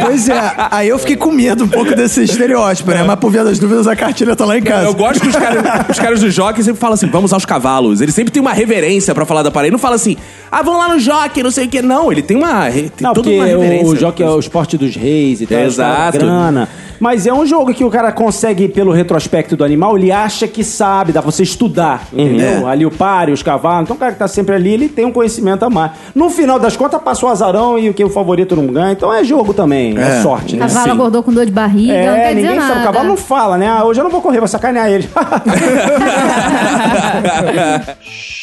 [0.02, 3.04] Pois é, aí eu fiquei com medo um pouco desse estereótipo, né?
[3.04, 4.86] Mas por via das dúvidas, a cartilha tá lá em casa.
[4.88, 8.02] Eu gosto que os caras, os caras do jockey sempre falam assim, vamos aos cavalos.
[8.02, 9.68] Ele sempre tem uma reverência pra falar da parada.
[9.68, 10.18] Ele não fala assim,
[10.52, 11.82] ah, vamos lá no jockey, não sei o quê.
[11.82, 13.88] Não, ele tem uma, tem Não, toda uma reverência.
[13.88, 16.18] o, jogo é o esporte dos reis e tal, Exato.
[16.18, 16.70] grana.
[17.00, 20.64] Mas é um jogo que o cara consegue, pelo retrospecto do animal, ele acha que
[20.64, 22.68] sabe, dá pra você estudar, entendeu?
[22.68, 23.84] Ali o páreo, os cavalos.
[23.84, 25.92] Então o cara que tá sempre ali, ele tem um conhecimento a mais.
[26.14, 28.92] No final das contas, passou o azarão e o que o favorito não ganha.
[28.94, 30.22] Então é jogo também, é, É.
[30.22, 30.68] sorte, O né?
[30.68, 30.92] cavalo Sim.
[30.92, 32.68] acordou com dor de barriga, não É, quer dizer ninguém nada.
[32.74, 32.82] sabe.
[32.82, 33.68] O cavalo não fala, né?
[33.70, 35.10] Ah, hoje eu não vou correr, vou sacanear ele.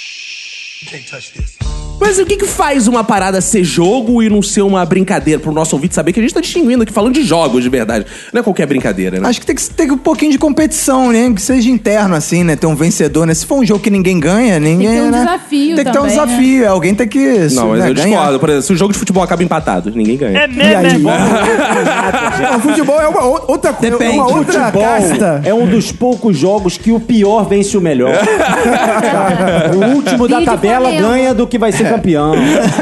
[2.00, 5.38] Mas o que que faz uma parada ser jogo e não ser uma brincadeira?
[5.38, 8.05] Pro nosso ouvinte saber que a gente tá distinguindo aqui, falando de jogos de verdade.
[8.33, 9.28] Não é qualquer brincadeira, né?
[9.28, 11.33] Acho que tem que ter um pouquinho de competição, né?
[11.33, 12.57] Que seja interno, assim, né?
[12.57, 13.35] Ter um vencedor, né?
[13.35, 14.88] Se for um jogo que ninguém ganha, ninguém.
[14.90, 15.18] ter um né?
[15.20, 16.64] desafio Tem que ter um também, desafio.
[16.64, 17.18] é, Alguém tem que.
[17.52, 18.09] Não, mas né, eu ganhar.
[18.09, 18.40] discordo.
[18.40, 20.46] Por exemplo, se o jogo de futebol acaba empatado, ninguém ganha.
[20.46, 20.98] E aí?
[22.42, 23.94] Não, futebol é uma outra coisa.
[23.94, 24.14] É Depende.
[24.18, 25.42] uma outra Futebol casta.
[25.44, 28.12] é um dos poucos jogos que o pior vence o melhor.
[29.74, 30.52] o último da Vídeo
[30.83, 31.23] tabela Flamengo.
[31.23, 32.35] ganha do que vai ser campeão.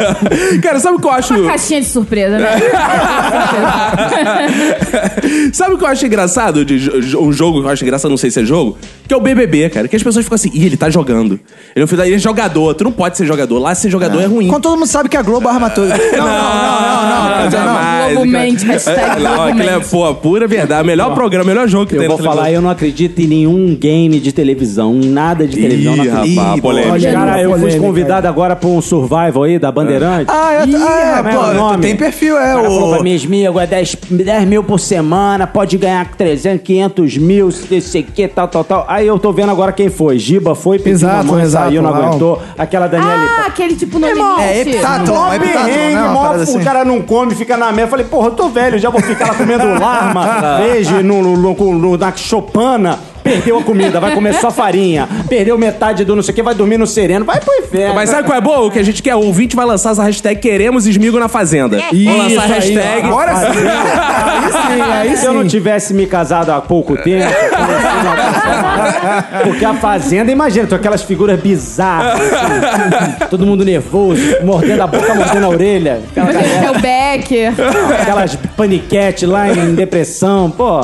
[0.63, 1.35] Cara, sabe o que eu acho.
[1.35, 2.49] Uma caixinha de surpresa, né?
[5.53, 8.17] Sabe o que eu acho engraçado de jo- um jogo que eu acho engraçado, não
[8.17, 8.77] sei se é jogo?
[9.07, 9.89] Que é o BBB, cara.
[9.89, 11.39] Que as pessoas ficam assim, ih, ele tá jogando.
[11.75, 13.59] Ele, não- ele é jogador, tu não pode ser jogador.
[13.59, 14.49] Lá ser jogador é, ruim.
[14.49, 15.89] Quando todo mundo sabe que a Globo arma tudo.
[16.21, 17.51] Não, não, não, não, não.
[17.51, 18.13] jamais.
[18.15, 19.89] Globo mente, hashtag É, não, Globo aquilo é, mente.
[19.89, 20.87] pô, pura verdade.
[20.87, 22.55] Melhor programa, melhor jogo que Eu tem vou na falar, televisão.
[22.57, 25.97] eu não acredito em nenhum game de televisão, em nada de televisão.
[25.97, 26.39] não Ih, acredito.
[26.41, 27.13] rapaz, Ih, polêmica.
[27.13, 30.26] Cara, eu fui convidado agora pra um survival aí da Bandeirante.
[30.29, 31.83] Ah, é, Ih, ah, é, o pô, nome?
[31.83, 32.53] tem perfil, é.
[32.55, 33.03] O cara falou pra O...
[33.03, 38.03] mim, Esmigo, é 10, 10 mil por semana, pode ganhar 300, 500 mil, não sei
[38.03, 38.85] o que, tal, tal, tal.
[38.88, 40.18] Aí eu tô vendo agora quem foi.
[40.18, 42.07] Giba foi, pediu Exato, exato, saiu, não lá.
[42.07, 42.40] aguentou.
[42.57, 43.12] Aquela Daniela...
[43.14, 44.50] Ah, aquele tipo no Irmão, limite.
[44.50, 46.03] É heptato, Mó é perrengue, né?
[46.03, 46.59] Uma parada assim.
[46.61, 47.70] O cara não come, fica na.
[47.72, 51.37] Eu falei, porra, eu tô velho, já vou ficar lá comendo larma, veja, no, no,
[51.37, 56.23] no, no- na chopana, perdeu a comida, vai comer só farinha, perdeu metade do não
[56.23, 57.95] sei o que, vai dormir no sereno, vai pro inferno.
[57.95, 58.67] Mas sabe qual é boa?
[58.67, 59.15] O que a gente quer?
[59.15, 61.79] O ouvinte vai lançar essa hashtag Queremos Esmigo na Fazenda.
[61.93, 63.07] Vamos lançar a aí, hashtag.
[63.07, 63.47] Agora sim.
[63.47, 65.49] Aí sim, aí Se eu não sim.
[65.49, 67.27] tivesse me casado há pouco tempo,
[69.44, 75.14] porque a fazenda, imagina, tu aquelas figuras bizarras, assim, todo mundo nervoso, mordendo a boca,
[75.14, 77.53] mordendo a orelha, aquela galera, É o Becker.
[78.00, 80.81] aquelas paniquete lá em depressão, pô.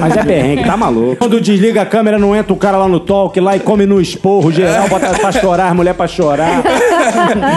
[0.00, 1.16] Mas é perrengue, tá maluco.
[1.16, 4.00] Quando desliga a câmera, não entra o cara lá no talk lá e come no
[4.00, 6.62] esporro geral, bota pra chorar, as mulher pra chorar.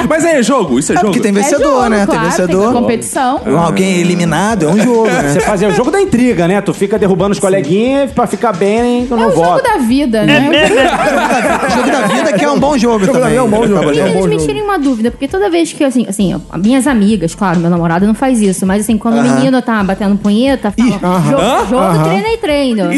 [0.07, 1.07] Mas aí é jogo, isso é, É jogo.
[1.13, 2.05] porque tem É vencedor, jogo, né?
[2.05, 2.71] claro, tem vencedor.
[2.73, 3.41] Tem competição.
[3.57, 5.29] Alguém eliminado é um jogo, né?
[5.33, 6.61] Você fazia o jogo da intriga, né?
[6.61, 10.49] Tu fica derrubando os coleguinhas pra ficar bem É no o jogo da vida, né?
[10.49, 13.37] O jogo da vida que é um bom jogo Jogo da também.
[13.37, 13.83] é um bom jogo.
[13.83, 16.57] É um bom Eles me tirem uma dúvida, porque toda vez que, assim, assim, ó,
[16.57, 20.15] minhas amigas, claro, meu namorado não faz isso, mas assim, quando o menino tá batendo
[20.17, 22.89] punheta, fala, jogo, jogo treina e treino.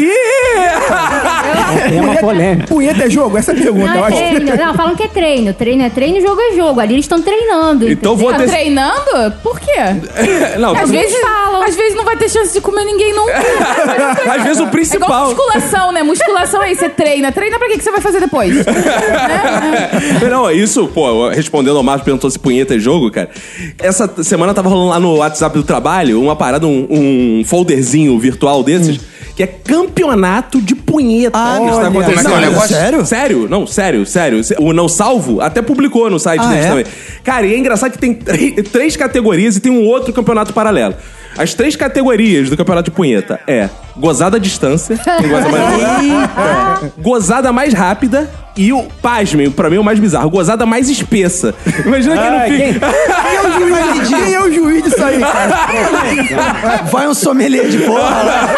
[1.88, 2.68] Tema polêmico.
[2.68, 3.36] Punheta é jogo?
[3.38, 3.86] Essa é a pergunta.
[3.86, 4.16] Não, eu é acho.
[4.16, 4.56] treino.
[4.56, 5.52] Não, falam que é treino.
[5.54, 6.80] Treino é treino, jogo é jogo.
[6.80, 7.90] Ali eles estão treinando.
[7.90, 8.48] Então vou Tá ter...
[8.48, 9.32] treinando?
[9.42, 9.72] Por quê?
[10.58, 11.16] Não, Às tá- vezes,
[11.66, 13.32] às vezes não vai ter chance de comer ninguém nunca.
[14.36, 15.26] às vezes o É igual principal...
[15.26, 16.02] musculação, né?
[16.36, 17.32] Musculação aí, você treina.
[17.32, 18.54] Treina pra quê que você vai fazer depois?
[20.30, 23.30] Não, isso, pô, respondendo ao Marcos, perguntou se punheta é jogo, cara.
[23.78, 28.62] Essa semana tava rolando lá no WhatsApp do trabalho uma parada, um, um folderzinho virtual
[28.62, 29.00] desses,
[29.34, 31.38] que é campeonato de punheta.
[31.38, 31.88] Ah, que está olha.
[31.88, 32.16] acontecendo.
[32.16, 32.76] Como é que é o negócio?
[32.76, 33.06] Sério?
[33.06, 33.48] Sério?
[33.48, 34.40] Não, sério, sério.
[34.58, 36.68] O Não Salvo até publicou no site Ah, deles é?
[36.68, 36.84] também.
[37.24, 40.94] Cara, e é engraçado que tem três categorias e tem um outro campeonato paralelo.
[41.38, 47.52] As três categorias do campeonato de punheta é gozada à distância, quem goza mais gozada
[47.52, 51.54] mais rápida e o, pasmem, pra mim é o mais bizarro, gozada mais espessa.
[51.84, 52.40] Imagina quem não
[52.72, 52.86] fica...
[54.08, 56.82] Quem é o juiz disso aí, cara?
[56.90, 58.48] Vai um sommelier de porra.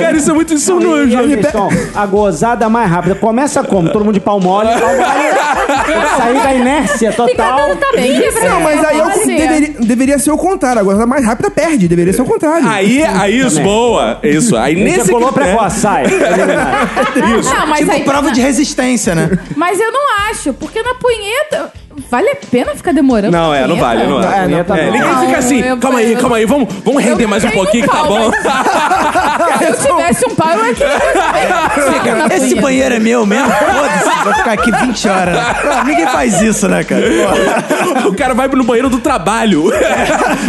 [0.00, 1.18] Cara, isso é muito isso E nojo.
[1.18, 3.14] a questão, a gozada mais rápida.
[3.14, 3.90] Começa como?
[3.90, 6.08] Todo mundo de pau mole, pau mole.
[6.16, 7.76] Sair da inércia total.
[7.76, 8.48] Tá bem quebrado.
[8.48, 10.88] Não, mas aí eu, Assim, deveria, deveria ser o contrário.
[10.90, 11.81] A mais rápida perde.
[11.88, 12.66] Deveria ser o contrário.
[12.68, 14.18] Aí, aí, isso, boa.
[14.22, 16.04] Isso, aí nesse Ejaculou critério- precoce, sai.
[16.06, 17.54] Isso.
[17.54, 19.30] Não, mas Tipo aí, prova de resistência, né?
[19.56, 21.72] Mas eu não acho, porque na punheta.
[22.10, 23.32] Vale a pena ficar demorando?
[23.32, 24.44] Não, é, não vale, não é.
[24.44, 24.92] É, não, tá É, bom.
[24.92, 27.84] ninguém fica assim, eu- calma aí, eu- calma aí, vamos, vamos render mais um pouquinho
[27.84, 28.30] que tá bom.
[28.30, 32.36] mas- Se eu tivesse um pau, eu ia querer.
[32.36, 33.50] Esse banheiro é meu mesmo?
[33.50, 35.34] Foda-se, vou ficar aqui 20 horas.
[35.34, 35.54] né?
[35.62, 37.02] Pô, Ninguém faz isso, né, cara?
[37.02, 38.08] Porra.
[38.08, 39.70] O cara vai no banheiro do trabalho.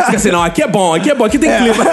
[0.06, 1.84] Fica assim, não, aqui é bom, aqui é bom, aqui tem clima.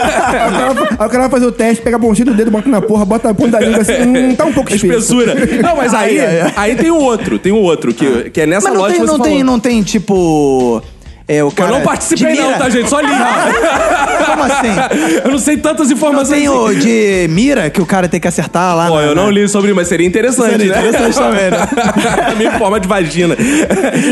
[0.98, 3.04] Aí o cara- vai fazer o teste, pega a pontinha do dedo, bota na porra,
[3.04, 5.00] bota a ponta da língua assim, hum, tá um pouco espesso.
[5.00, 5.34] Espessura.
[5.62, 6.18] Não, mas aí,
[6.56, 9.00] aí tem o outro, tem o outro, que, que é nessa Mas não loja tem,
[9.02, 9.38] que você não falou.
[9.42, 10.82] Não tem, tipo...
[11.32, 12.88] É, o Eu cara não participei de não, tá, gente?
[12.90, 13.06] Só li.
[14.26, 15.20] Como assim?
[15.24, 16.38] Eu não sei tantas Não informações.
[16.40, 16.78] tem o assim.
[16.80, 18.88] de mira que o cara tem que acertar lá.
[18.88, 20.88] Pô, na- eu não na- li sobre, mas seria interessante, Seria né?
[20.88, 21.68] interessante também, né?
[22.36, 23.36] Meio forma de vagina.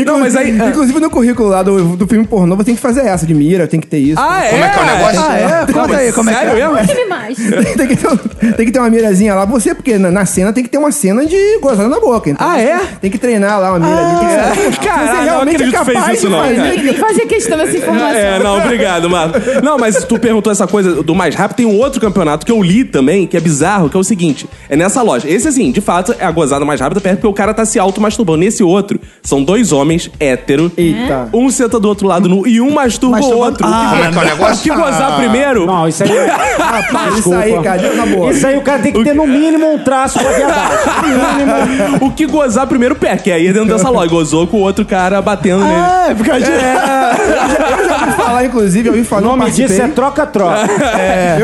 [0.05, 0.51] Não, mas aí...
[0.51, 3.67] Inclusive no currículo lá do, do filme pornô, você tem que fazer essa de mira,
[3.67, 4.19] tem que ter isso.
[4.21, 4.49] Ah, é?
[4.51, 5.19] Como é que é o negócio?
[5.29, 5.73] Ah, é?
[5.73, 6.67] Conta aí, como é que Sério é?
[6.69, 6.87] mesmo?
[6.87, 7.37] Time mais.
[7.75, 9.45] tem, que ter, tem que ter uma mirazinha lá.
[9.45, 12.29] Você, porque na, na cena tem que ter uma cena de gozada na boca.
[12.29, 12.79] Então Ah, é?
[13.01, 14.55] Tem que treinar lá uma mira ali.
[14.55, 16.55] Ser- se Caralho, você não realmente acredito é que fez capaz isso de não, fazer,
[16.55, 17.08] cara.
[17.09, 18.19] Fazia questão dessa informação.
[18.19, 19.39] É, não, obrigado, Marco.
[19.63, 21.57] Não, mas tu perguntou essa coisa do mais rápido.
[21.57, 24.47] Tem um outro campeonato que eu li também, que é bizarro, que é o seguinte:
[24.69, 25.27] é nessa loja.
[25.27, 27.79] Esse, assim, de fato, é a gozada mais rápida, perto porque o cara tá se
[27.79, 28.37] auto-masturbando.
[28.39, 30.71] Nesse outro, são dois homens hétero.
[30.77, 31.29] Eita.
[31.33, 33.65] Um senta do outro lado nu e um masturba o outro.
[33.67, 34.71] Ah, Como é que é o negócio?
[34.71, 35.65] O que gozar primeiro.
[35.65, 36.09] Não, isso aí.
[36.59, 38.31] Rapaz, isso aí, cara, na boa.
[38.31, 40.75] Isso aí o cara tem que ter no mínimo um traço pra verdade.
[41.99, 42.07] No.
[42.07, 44.09] O que gozar primeiro pé, que é ir dentro dessa loja.
[44.09, 45.75] Gozou com o outro cara batendo nele.
[45.75, 46.51] Ah, é por causa de...
[46.99, 50.67] Eu já ouvi falar, inclusive, eu ouvi falar, O nome disso é troca-troca.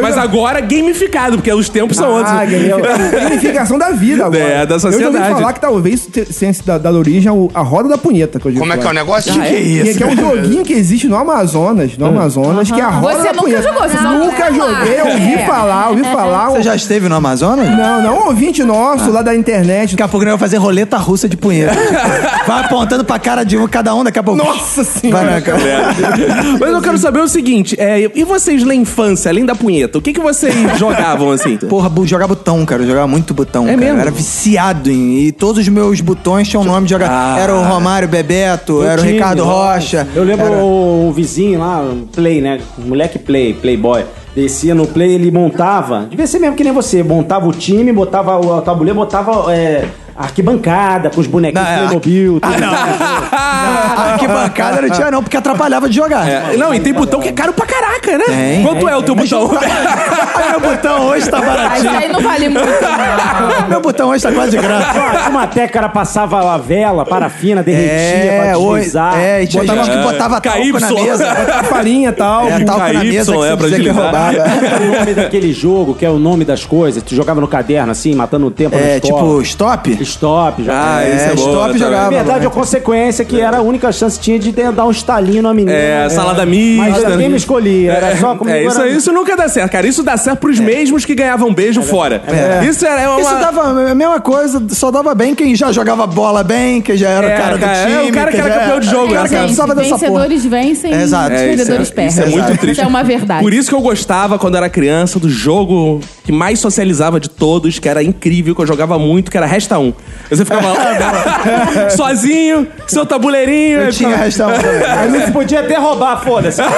[0.01, 2.31] Mas agora gamificado, porque os tempos são outros.
[2.33, 4.39] Ah, gamificação da vida agora.
[4.43, 5.17] É, da Eu já sociedade.
[5.17, 8.39] ouvi falar que talvez tenha sido da- dado origem à roda da punheta.
[8.39, 9.33] Que eu já Como é que é o negócio?
[9.39, 9.97] Ah, Que isso?
[9.97, 13.23] Que é um joguinho que existe no Amazonas, no Amazonas, que é a roda Você
[13.23, 13.61] da nunca punheta.
[13.63, 14.85] jogou, você Nunca ouviu falar.
[14.85, 15.45] joguei, ouvi É.
[15.45, 16.49] falar, ouvi falar.
[16.49, 17.67] Você já esteve no Amazonas?
[17.69, 19.91] Não, não, um ouvinte nosso lá da internet.
[19.91, 21.75] Daqui a pouco ele vai fazer roleta russa de punheta.
[22.47, 24.43] vai apontando pra cara de um, cada um, daqui a pouco.
[24.43, 25.41] Nossa senhora.
[26.59, 30.01] Mas eu quero saber o seguinte: é, e vocês na infância, além da punheta, o
[30.01, 31.57] que, que vocês jogavam assim?
[31.57, 32.83] Porra, jogar botão, cara.
[32.83, 33.65] Eu jogava muito botão.
[33.65, 33.77] cara.
[33.77, 33.97] mesmo?
[33.97, 35.19] Eu era viciado em.
[35.25, 37.09] E todos os meus botões tinham nome de jogar.
[37.09, 37.39] Ah.
[37.39, 39.73] Era o Romário Bebeto, era o time, Ricardo nossa.
[39.75, 40.07] Rocha.
[40.15, 42.59] Eu lembro era- o, o vizinho lá, o Play, né?
[42.77, 44.03] O moleque Play, Playboy.
[44.35, 46.07] Descia no Play, ele montava.
[46.09, 47.01] Devia ser mesmo que nem você.
[47.01, 52.39] Montava o time, botava o tabuleiro, botava é, arquibancada, com os bonequinhos Não, é, Playmobil.
[52.41, 52.61] Ah, tudo.
[52.61, 52.71] não.
[53.95, 56.27] não arquibancada não tinha não, porque atrapalhava de jogar.
[56.27, 58.23] É, não, e tem botão que é caro pra caraca, né?
[58.25, 58.63] Tem.
[58.63, 59.49] Quanto é o teu botão?
[60.51, 61.89] Meu botão hoje tá Mas baratinho.
[61.97, 62.67] aí não vale muito.
[62.81, 63.67] não.
[63.69, 64.99] Meu botão hoje tá quase de graça.
[65.25, 69.19] Ah, Uma até cara passava a vela, parafina, derretia pra hoje, deslizar.
[69.19, 71.31] é, e tinha Botava- gente que botava talco na mesa.
[71.59, 72.47] A farinha e tal.
[72.47, 74.37] É, talco na mesa que é, você pra que roubava.
[74.81, 77.03] o nome daquele jogo, que é o nome das coisas.
[77.03, 80.04] Tu jogava no caderno, assim, matando o tempo É, tipo, stop?
[80.05, 80.97] Stop, jogava.
[80.97, 81.49] Ah, isso é, É, bom.
[81.49, 82.03] stop jogava.
[82.03, 85.41] Na verdade, a consequência que era a única chance que tinha de dar um estalinho
[85.41, 85.75] na menina.
[85.77, 86.89] É, salada mista.
[86.89, 88.55] Mas ninguém me escolhia, era só comigo.
[88.55, 89.87] É, isso, era- isso nunca dá certo, cara.
[89.87, 92.21] Isso dá certo pros mesmos que ganhavam beijo fora.
[92.69, 93.19] Isso é uma...
[93.21, 97.09] Isso dava a mesma coisa, só dava bem quem já jogava bola bem, quem já
[97.09, 98.09] era É, o cara do cara, é, time.
[98.09, 99.41] o cara que era já campeão de jogo, cara né, cara?
[99.43, 99.99] precisava dessa porra.
[99.99, 101.33] Vencedores vencem, Exato.
[101.35, 102.11] os É, isso perdedores é- perdem.
[102.11, 102.81] isso é muito Isso triste.
[102.81, 103.41] é uma verdade.
[103.41, 107.79] Por isso que eu gostava, quando era criança, do jogo que mais socializava de todos,
[107.79, 109.93] que era incrível, que eu jogava muito, que era Resta 1.
[110.29, 113.79] Você ficava lá, sozinho, seu tabuleirinho.
[113.79, 114.65] Eu aí tinha restaurante.
[114.65, 116.61] Aí não se podia até roubar, foda-se.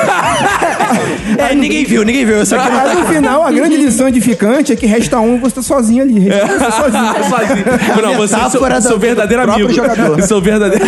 [1.38, 2.42] É, ninguém viu, ninguém viu.
[2.42, 5.36] Isso aqui não Mas tá no final, a grande lição edificante é que resta um
[5.36, 6.20] e você tá sozinho ali.
[6.30, 7.14] Resta um, você tá sozinho.
[7.30, 8.02] sozinho.
[8.02, 9.72] Não, você é seu, seu verdadeiro amigo.
[9.72, 10.22] jogador.
[10.22, 10.86] Seu verdadeiro.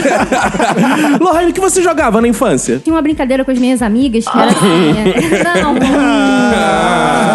[1.19, 2.79] Lohane, o que você jogava na infância?
[2.83, 4.95] Tinha uma brincadeira com as minhas amigas que era assim.
[4.97, 5.75] é, Não,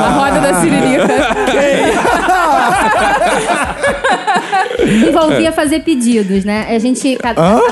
[0.04, 1.06] A roda da Siririca.
[5.08, 6.66] Envolvia fazer pedidos, né?
[6.68, 7.18] A gente.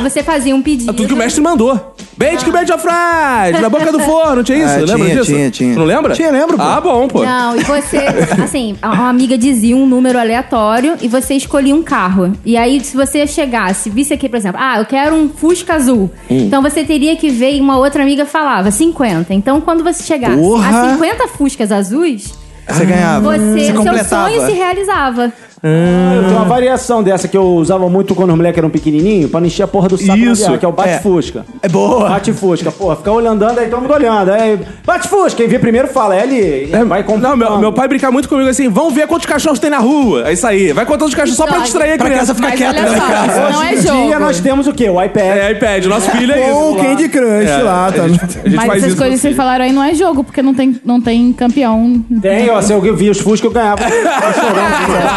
[0.03, 0.91] Você fazia um pedido.
[0.91, 1.95] É tudo que o mestre mandou.
[2.17, 4.69] Bait que bait a frase, na boca do forno, tinha isso?
[4.69, 5.25] Ah, lembra tinha, disso?
[5.33, 5.73] tinha, tinha.
[5.75, 6.15] Tu não lembra?
[6.15, 6.62] Tinha, lembro, pô.
[6.62, 7.25] Ah, bom, pô.
[7.25, 7.97] Não, e você,
[8.45, 12.33] assim, uma amiga dizia um número aleatório e você escolhia um carro.
[12.45, 16.11] E aí, se você chegasse, visse aqui, por exemplo, ah, eu quero um Fusca azul.
[16.31, 16.38] Hum.
[16.47, 19.33] Então você teria que ver e uma outra amiga falava 50.
[19.33, 20.69] Então, quando você chegasse Porra!
[20.69, 22.33] a 50 Fuscas azuis,
[22.69, 23.21] Você ganhava.
[23.33, 24.29] você, você seu completava.
[24.31, 25.33] sonho se realizava.
[25.64, 29.38] Eu tenho uma variação dessa que eu usava muito quando os moleques eram pequenininhos pra
[29.38, 30.42] não encher a porra do saco Isso.
[30.42, 31.46] viagem, que é o bate-fusca.
[31.62, 32.09] É boa.
[32.09, 34.31] Bate-fusca, porra, fica olhando, aí todo mundo olhando.
[34.33, 37.29] Aí, bate-fusca, quem vê primeiro fala, é ali, vai comprar.
[37.31, 40.29] Não, meu, meu pai brincava muito comigo assim, vamos ver quantos cachorros tem na rua.
[40.29, 40.72] É isso aí.
[40.72, 42.35] Vai contando os cachorros só pra distrair a Pra criança.
[42.35, 43.51] criança ficar quieta, olha só, cara?
[43.53, 44.07] não é Hoje em jogo.
[44.07, 44.90] dia nós temos o quê?
[44.90, 45.25] O iPad.
[45.25, 45.85] É, iPad.
[45.87, 46.57] Nosso filho é isso.
[46.59, 48.03] Ou o Candy Crush É, lá, tá?
[48.03, 49.94] A gente, a gente Mas faz essas isso coisas que vocês falaram aí não é
[49.94, 52.05] jogo, porque não tem, não tem campeão.
[52.20, 53.83] Tem, ó, se eu vi os Fusca eu ganhava.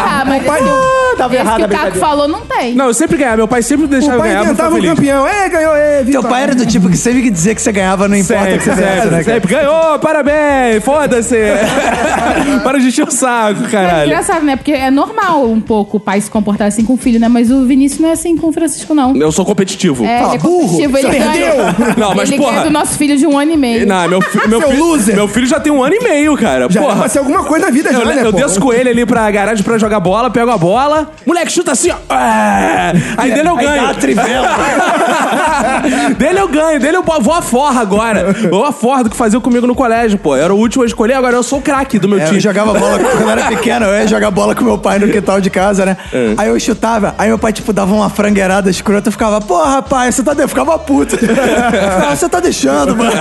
[0.08, 2.08] Ah, mas esse, Tava esse errado que a o Caco brincadeira.
[2.08, 2.74] falou não tem.
[2.76, 3.38] Não, eu sempre ganhava.
[3.38, 4.90] Meu pai sempre O deixava eu pai ganhar pra inventava feliz.
[4.92, 5.28] campeão.
[5.28, 8.08] É, ganhou, é, Teu pai era do tipo que sempre que dizia que você ganhava,
[8.08, 9.34] não importa o que você Sempre, fizesse, sempre, né, cara?
[9.42, 9.56] sempre.
[9.56, 11.36] Ganhou, parabéns, foda-se.
[12.64, 14.06] Para de encher o saco, Mas é caralho.
[14.08, 14.56] engraçado, né?
[14.56, 17.28] Porque é normal um pouco o pai se comportar assim com o filho, né?
[17.28, 19.16] Mas o Vinícius não é assim com o Francisco, não.
[19.16, 20.04] Eu sou competitivo.
[20.06, 21.76] É, ele é competitivo, ele ganha.
[21.98, 22.52] Não, mas ele porra.
[22.54, 23.88] ganha do nosso filho de um ano e meio.
[23.88, 25.16] Não, meu, fi- meu, Seu filho, loser.
[25.16, 26.68] meu filho já tem um ano e meio, cara.
[26.70, 26.96] Já Porra.
[26.96, 28.38] pra ser alguma coisa na vida Eu, já, né, eu pô?
[28.40, 31.90] desço com ele ali pra garagem pra jogar bola, pego a bola, moleque chuta assim,
[31.92, 32.14] ó.
[32.14, 32.94] É.
[33.18, 33.96] Aí dele eu ganho.
[36.18, 38.34] dele eu ganho, dele eu vou a forra agora.
[38.50, 40.36] Vou a forra do que fazia comigo no colégio, pô.
[40.36, 42.38] Eu era o último a escolher, agora eu sou o craque do meu É, time.
[42.38, 45.08] eu jogava bola quando eu era pequeno, eu ia jogar bola com meu pai no
[45.08, 45.98] quintal de casa, né?
[46.14, 46.34] É.
[46.38, 50.16] Aí eu chutava, aí meu pai, tipo, dava uma frangueirada escrota, eu ficava, porra, rapaz,
[50.16, 50.34] você tá.
[50.34, 51.16] de-" Eu ficava puto.
[51.26, 53.12] Não, você tá deixando, mano.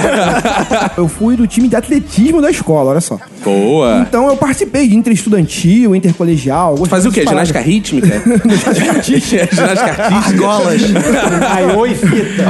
[0.97, 3.19] Eu fui do time de atletismo da escola, olha só.
[3.43, 4.05] Boa.
[4.09, 6.77] Então eu participei de intestudantil, intercolegial.
[6.87, 7.25] Fazia o quê?
[7.27, 7.74] Ginástica rítmica?
[7.83, 9.49] Ginástica artística.
[10.15, 10.81] Argolas.
[11.51, 12.45] Maiô e fita.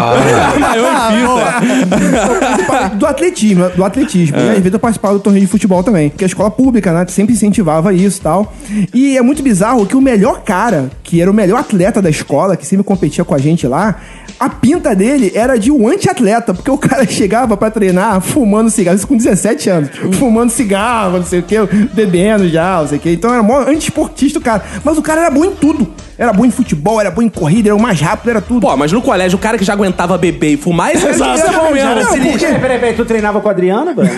[0.59, 2.67] Maior fita.
[2.67, 4.37] Pa- do atletismo, do atletismo.
[4.37, 4.51] né?
[4.53, 6.11] Às vezes eu participava do torneio de futebol também.
[6.11, 8.53] Porque a escola pública, né, sempre incentivava isso e tal.
[8.93, 12.57] E é muito bizarro que o melhor cara, que era o melhor atleta da escola,
[12.57, 13.97] que sempre competia com a gente lá,
[14.45, 18.97] a pinta dele era de um anti-atleta, porque o cara chegava pra treinar fumando cigarro,
[18.97, 21.57] isso com 17 anos, fumando cigarro, não sei o que,
[21.93, 23.11] bebendo já, não sei o que.
[23.11, 24.63] Então era mó anti-esportista o cara.
[24.85, 25.89] Mas o cara era bom em tudo.
[26.17, 28.61] Era bom em futebol, era bom em corrida, era o mais rápido, era tudo.
[28.61, 31.73] Pô, mas no colégio, o cara que já aguentava beber e fumar, isso, é bom
[31.73, 31.91] mesmo.
[32.39, 34.11] Peraí, peraí, peraí, tu treinava com a Adriana, velho?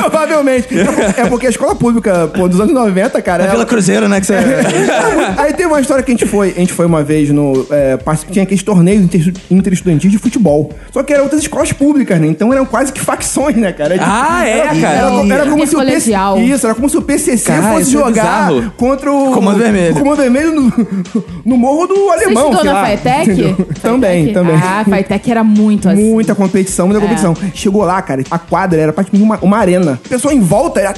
[0.00, 0.68] Provavelmente.
[1.16, 3.44] É porque a escola pública, pô, dos anos 90, cara.
[3.44, 4.20] Vila ela- Cruzeiro, né?
[4.20, 4.34] Que você...
[5.38, 6.50] Aí teve uma história que a gente foi.
[6.50, 7.66] A gente foi uma vez no.
[7.70, 10.70] É, particip- tinha aqueles torneios inter- interestudantis de futebol.
[10.92, 12.26] Só que eram outras escolas públicas, né?
[12.28, 13.96] Então eram quase que facções, né, cara?
[14.00, 14.96] Ah, é, era, cara?
[14.96, 16.12] Era, co- era como se o PC.
[16.44, 18.72] Isso, era como se o PCC Cara, fosse é jogar bizarro.
[18.76, 19.32] contra o.
[19.32, 19.94] Comando Vermelho.
[19.94, 20.72] o Comando Vermelho no,
[21.44, 22.44] no morro do Alemão.
[22.44, 22.80] Você estudou na lá.
[22.86, 23.56] Faetec?
[23.82, 24.56] também, também.
[24.56, 26.10] Ah, Faetec era muito assim.
[26.10, 27.34] Muita competição, muita competição.
[27.54, 29.98] Chegou lá, cara, a quadra era praticamente uma, uma arena.
[30.04, 30.94] O pessoal em volta era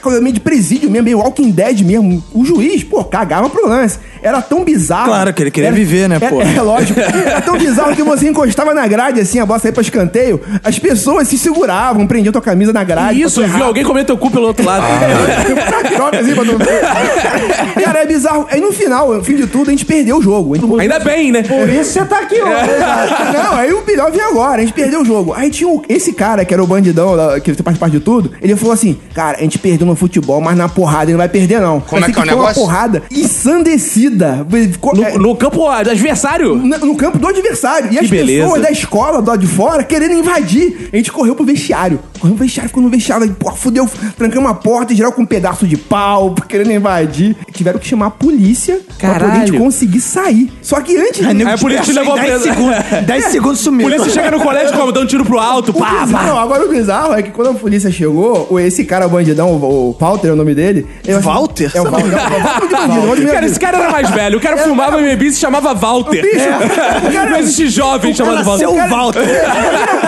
[0.00, 2.22] coisa meio de presídio mesmo, meio Walking Dead mesmo.
[2.32, 3.98] O juiz, pô, cagava pro lance.
[4.22, 5.06] era tão bizarro.
[5.08, 6.40] Claro que ele queria Era- viver, né, é, pô?
[6.42, 7.00] É, lógico.
[7.00, 10.78] Era tão bizarro que você encostava na grade, assim, a bola saía pra escanteio, as
[10.78, 13.20] pessoas se seguravam, prendiam tua camisa na grade.
[13.20, 14.84] Isso, viu alguém comer teu cu pelo outro lado.
[15.96, 17.82] Joga assim pra tu ver.
[17.84, 18.46] Cara, é bizarro.
[18.50, 20.54] Aí no final, no fim de tudo, a gente perdeu o jogo.
[20.78, 21.42] Ainda bem, né?
[21.42, 23.32] Por isso você tá aqui hoje.
[23.32, 25.32] Não, aí o melhor vem agora, a gente perdeu o jogo.
[25.34, 28.56] Aí tinha o- esse cara, que era o bandidão, que faz parte de tudo, ele
[28.56, 31.60] falou assim: Cara, a gente perdeu no futebol, mas na porrada ele não vai perder,
[31.60, 31.80] não.
[31.80, 32.62] Como é que é o negócio?
[32.62, 34.46] Uma porrada ensandecida.
[34.72, 36.54] Ficou- é, No, no campo adversário.
[36.56, 37.86] no, no campo do adversário.
[37.88, 38.42] E Que as beleza.
[38.44, 40.88] pessoas da escola, do lado de fora, querendo invadir.
[40.92, 41.98] A gente correu pro vestiário.
[42.18, 43.24] Correu pro vestiário, ficou no vestiário.
[43.24, 47.36] Aí, pô, fudeu, trancamos a porta, em geral com um pedaço de pau, querendo invadir.
[47.52, 49.58] Tiveram que chamar a polícia pra poder a gente Caralho.
[49.58, 50.50] conseguir sair.
[50.62, 51.24] Só que antes...
[51.26, 52.44] Aí, a polícia te levou 10 preso.
[52.44, 53.88] segundos, 10 segundos sumiu.
[53.88, 54.92] Polícia chega no colégio como?
[54.92, 56.42] Dá um tiro pro alto, O pá, bizarro, pá.
[56.42, 59.96] agora o bizarro é que quando a polícia chegou, o- esse cara bandidão, o, o
[59.98, 60.86] Walter é o nome dele.
[61.06, 61.70] eu- Walter?
[61.74, 62.10] É o Walter.
[62.30, 64.38] O Walter de bandido, o Walter Cara, esse cara era mais velho.
[64.38, 66.22] O cara fumava e bebia e se chamava Walter.
[67.30, 68.58] Não existe jovem chamado Walter.
[68.68, 69.20] Seu Walter.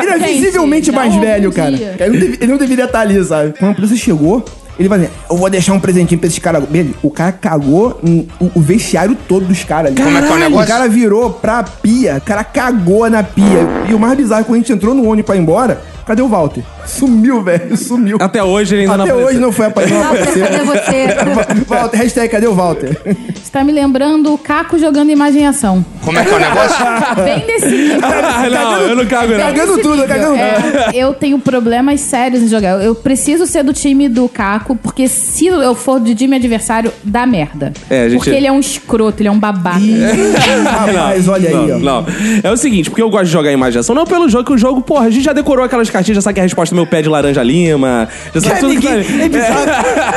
[0.01, 1.71] Ele é Gente, visivelmente mais velho, cara.
[1.75, 3.55] Ele não, deve- ele não deveria estar ali, sabe?
[3.59, 4.45] Quando a polícia chegou,
[4.79, 6.63] ele vai dizer, eu vou deixar um presentinho pra esses caras.
[7.03, 9.93] O cara cagou em- o, o vestiário todo dos caras.
[9.93, 10.01] ali.
[10.03, 10.65] Como é que é o negócio?
[10.65, 13.67] O cara virou pra pia, o cara cagou na pia.
[13.89, 16.23] E o mais bizarro, é quando a gente entrou no ônibus pra ir embora, cadê
[16.23, 16.63] o Walter?
[16.87, 18.17] Sumiu, velho, sumiu.
[18.21, 19.31] Até hoje ele ainda não Até apareceu.
[19.31, 20.47] hoje não foi apa- não apareceu.
[20.47, 21.07] cadê você?
[21.69, 22.99] Walter, hashtag cadê o Walter?
[23.43, 25.85] Você tá me lembrando o Caco jogando imagem e ação.
[26.05, 26.85] Como é que é o negócio?
[27.25, 28.01] Bem desse nível.
[28.03, 29.39] Ah, não, eu não cago, não.
[29.39, 30.09] Cagando tudo, nível.
[30.09, 32.83] cagando É, eu tenho problemas sérios em jogar.
[32.83, 37.27] Eu preciso ser do time do Caco, porque se eu for de time adversário, dá
[37.27, 37.73] merda.
[37.89, 39.79] É, a gente- Porque ele é um escroto, ele é um babaca.
[40.65, 41.79] Rapaz, olha aí, não, ó.
[42.03, 42.07] não.
[42.43, 44.81] É o seguinte, porque eu gosto de jogar imaginação, não pelo jogo, que o jogo,
[44.83, 47.03] porra, a gente já decorou aquelas cartinhas, já sabe que a resposta é meu pé
[47.03, 48.93] de laranja lima, já É, que ninguém,
[49.23, 49.61] é bizarro.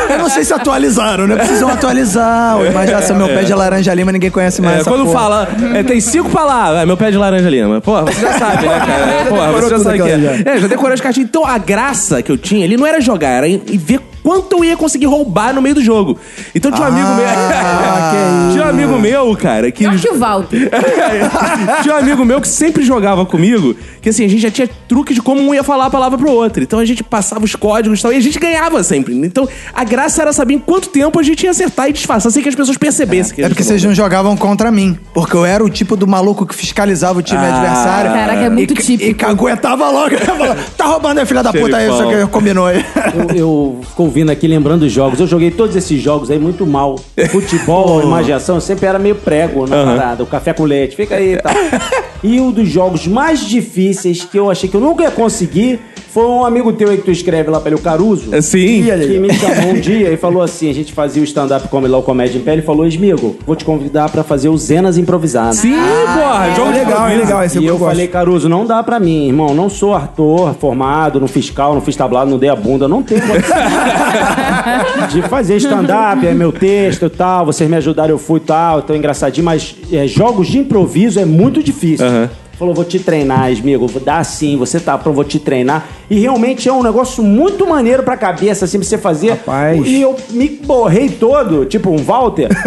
[0.10, 1.36] Eu não sei se atualizaram, né?
[1.36, 2.58] Precisam atualizar.
[2.66, 5.20] Imaginação, meu pé de laranja lima, ninguém conhece mais É, essa quando porra.
[5.20, 7.82] fala, é, tem cinco palavras, é meu pé de laranja lima.
[7.82, 9.06] Porra, você já sabe, né, cara?
[9.16, 10.16] É, Porra, você já sabe o que é.
[10.16, 11.30] aquela É, já decorou as cartinhas.
[11.30, 14.58] Então a graça que eu tinha ali não era jogar, era em, em ver quanto
[14.58, 16.18] eu ia conseguir roubar no meio do jogo.
[16.56, 18.52] Então tinha um amigo meu.
[18.52, 19.88] tinha um amigo meu, cara, que.
[19.88, 20.72] Pior que o Walter.
[21.84, 25.14] tinha um amigo meu que sempre jogava comigo, que assim, a gente já tinha truque
[25.14, 26.64] de como um ia falar a palavra pro outro.
[26.64, 29.14] Então a gente passava os códigos e tal, e a gente ganhava sempre.
[29.14, 32.42] Então a graça era saber em quanto tempo a gente ia acertar e disfarçar, sem
[32.42, 33.34] que as pessoas percebessem.
[33.34, 34.98] É gente porque vocês não jogavam contra mim.
[35.14, 38.12] Porque eu era o tipo do maluco que fiscalizava o time Ah, adversário.
[38.12, 39.12] Caraca, é muito e, típico.
[39.12, 40.18] E caguetava logo.
[40.26, 42.84] Falava, tá roubando, é filha da puta aí, isso que combinou aí.
[43.14, 43.82] Eu, eu
[44.16, 45.20] ouvindo aqui, lembrando os jogos.
[45.20, 46.98] Eu joguei todos esses jogos aí muito mal.
[47.30, 50.24] Futebol, imaginação, eu sempre era meio prego na parada.
[50.24, 51.54] O café com leite, fica aí e tal.
[52.24, 55.80] E um dos jogos mais difíceis que eu achei que eu nunca ia conseguir
[56.16, 58.34] foi um amigo teu aí que tu escreve lá pelo Caruso.
[58.34, 58.86] É, Sim.
[58.86, 61.98] Que me chamou um dia e falou assim: a gente fazia o stand-up como lá
[61.98, 62.54] o Comédia em Pé.
[62.54, 65.56] Ele falou: Esmigo, vou te convidar pra fazer o Zenas improvisado.
[65.56, 67.44] Sim, porra, jogo de legal, é legal.
[67.44, 69.54] Esse E eu falei, Caruso, não dá pra mim, irmão.
[69.54, 73.22] Não sou ator formado no fiscal, não fiz tablado, não dei a bunda, não tenho
[73.22, 73.58] condição
[75.10, 77.46] de fazer stand-up, é meu texto e tal.
[77.46, 81.26] Vocês me ajudaram, eu fui e tal, tô engraçadinho, mas é, jogos de improviso é
[81.26, 82.06] muito difícil.
[82.58, 85.86] Falou, vou te treinar, Esmigo, vou dar sim, você tá pronto, vou te treinar.
[86.10, 89.32] E realmente é um negócio muito maneiro pra cabeça, assim, pra você fazer.
[89.32, 89.86] Rapaz.
[89.86, 92.48] E eu me borrei todo, tipo um Walter,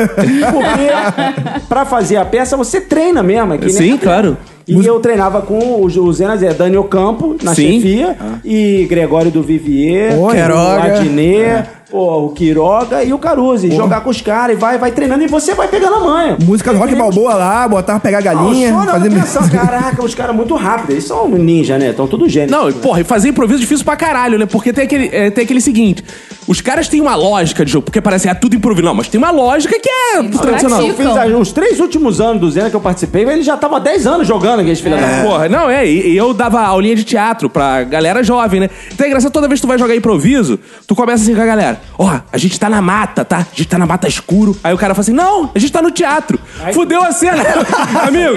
[0.52, 3.54] porque pra fazer a peça você treina mesmo.
[3.54, 4.36] É Sim, claro.
[4.68, 7.80] E eu treinava com o, o Zenas, é Daniel Campo, na Sim.
[7.80, 10.98] chefia, e Gregório do Vivier, Queiroga.
[10.98, 13.66] Adnet, pô, o Quiroga e o Caruso.
[13.66, 16.36] E jogar com os caras, e vai, vai treinando, e você vai pegando a manha.
[16.42, 19.10] Música do Rock Balboa lá, botar, pegar galinha, Não, fazer...
[19.10, 19.50] fazer...
[19.58, 20.90] Caraca, os caras muito rápidos.
[20.90, 21.90] Eles são ninja, né?
[21.90, 22.50] Estão tudo gênio.
[22.50, 24.46] Não, porra, e fazer improviso é difícil pra caralho, né?
[24.46, 26.04] Porque tem aquele, é, tem aquele seguinte:
[26.46, 28.84] os caras têm uma lógica de jogo, porque parece que é tudo improviso.
[28.84, 30.82] Não, mas tem uma lógica que é tradicional.
[30.82, 33.80] Eu fiz uns três últimos anos do Zena que eu participei, ele já tava há
[33.80, 35.22] 10 anos jogando aqueles filhos da puta.
[35.22, 38.70] Porra, não, é, e, e eu dava aulinha de teatro pra galera jovem, né?
[38.92, 41.46] Então é engraçado, toda vez que tu vai jogar improviso, tu começa assim com a
[41.46, 43.38] galera: Ó, a gente tá na mata, tá?
[43.38, 44.56] A gente tá na mata escuro.
[44.62, 46.38] Aí o cara fala assim: Não, a gente tá no teatro.
[46.72, 47.42] Fudeu a cena.
[48.06, 48.34] Amigo.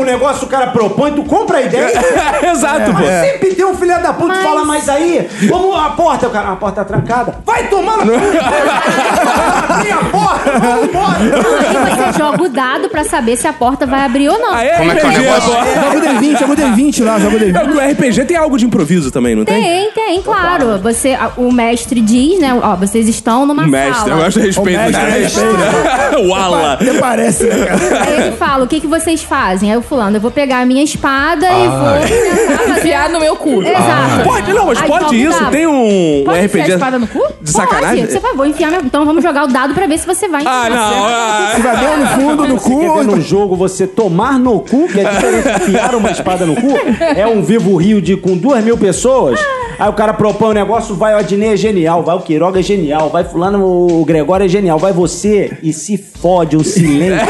[0.00, 1.92] o negócio o cara propõe, tu compra a ideia.
[2.50, 2.98] Exato, pô.
[2.98, 6.30] Mas sempre tem um filho da puta que fala, mas aí, vamos a porta, o
[6.30, 7.38] cara, a porta tá trancada.
[7.44, 8.12] Vai tomar no.
[8.14, 11.18] Abrir a porta, vamos embora.
[11.18, 14.54] Aí você joga o dado pra saber se a porta vai abrir ou não.
[14.54, 15.50] Aí é Como é que é o RPG, negócio?
[15.52, 15.58] pô.
[15.58, 17.74] Joga o D20, joga o D20 lá, joga o É, D20.
[17.74, 19.62] o RPG tem algo de improviso também, não tem?
[19.62, 20.78] Tem, tem, claro.
[20.78, 22.58] Você, o mestre mestre diz, né?
[22.62, 24.10] Ó, vocês estão numa Mestre, sala.
[24.10, 24.68] eu gosto de respeito.
[24.78, 25.18] O mestre, né?
[25.20, 26.28] respeito.
[26.28, 26.72] Wala.
[26.74, 28.02] Até parece, né, cara?
[28.04, 29.70] Aí ele fala, o que, que vocês fazem?
[29.70, 32.76] Aí o fulano, eu vou pegar a minha espada e vou.
[32.76, 33.62] Enfiar no meu cu.
[33.62, 34.24] Exato.
[34.24, 35.38] Pode, não, mas Aí pode o isso.
[35.40, 35.50] dado.
[35.50, 36.44] Tem um, um Pode RPG.
[36.46, 37.20] enfiar a espada no cu?
[37.40, 38.00] De sacanagem?
[38.00, 38.80] Pode, você vai, vou enfiar meu...
[38.82, 40.70] Então vamos jogar o dado pra ver se você vai Ah, enfiar.
[40.70, 41.04] não.
[41.06, 41.52] ah.
[41.56, 42.94] Você vai ver no fundo do Você quer cu.
[42.98, 46.54] ver num jogo você tomar no cu, que é diferente de enfiar uma espada no
[46.54, 46.68] cu?
[47.16, 49.40] É um vivo rio de com duas mil pessoas.
[49.78, 52.62] Aí o cara propõe um negócio, vai o Adnei é genial, vai o Quiroga é
[52.62, 57.24] genial, vai fulano, o Gregório é genial, vai você e se fode um silêncio.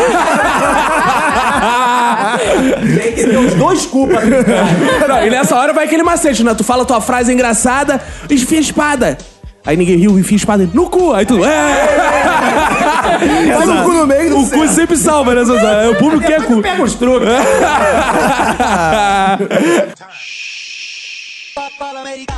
[3.00, 4.22] Tem que ter os dois culpas.
[5.08, 6.54] Não, e nessa hora vai aquele macete, né?
[6.54, 9.18] Tu fala tua frase engraçada, enfia a espada.
[9.66, 11.12] Aí ninguém riu, enfia a espada no cu.
[11.12, 11.44] Aí tu.
[11.44, 11.86] É.
[13.54, 15.82] Vai no cu no meio do O cu sempre salva, né, Zazá?
[15.82, 16.62] É o público que é cu.
[16.62, 17.28] Pega os truques.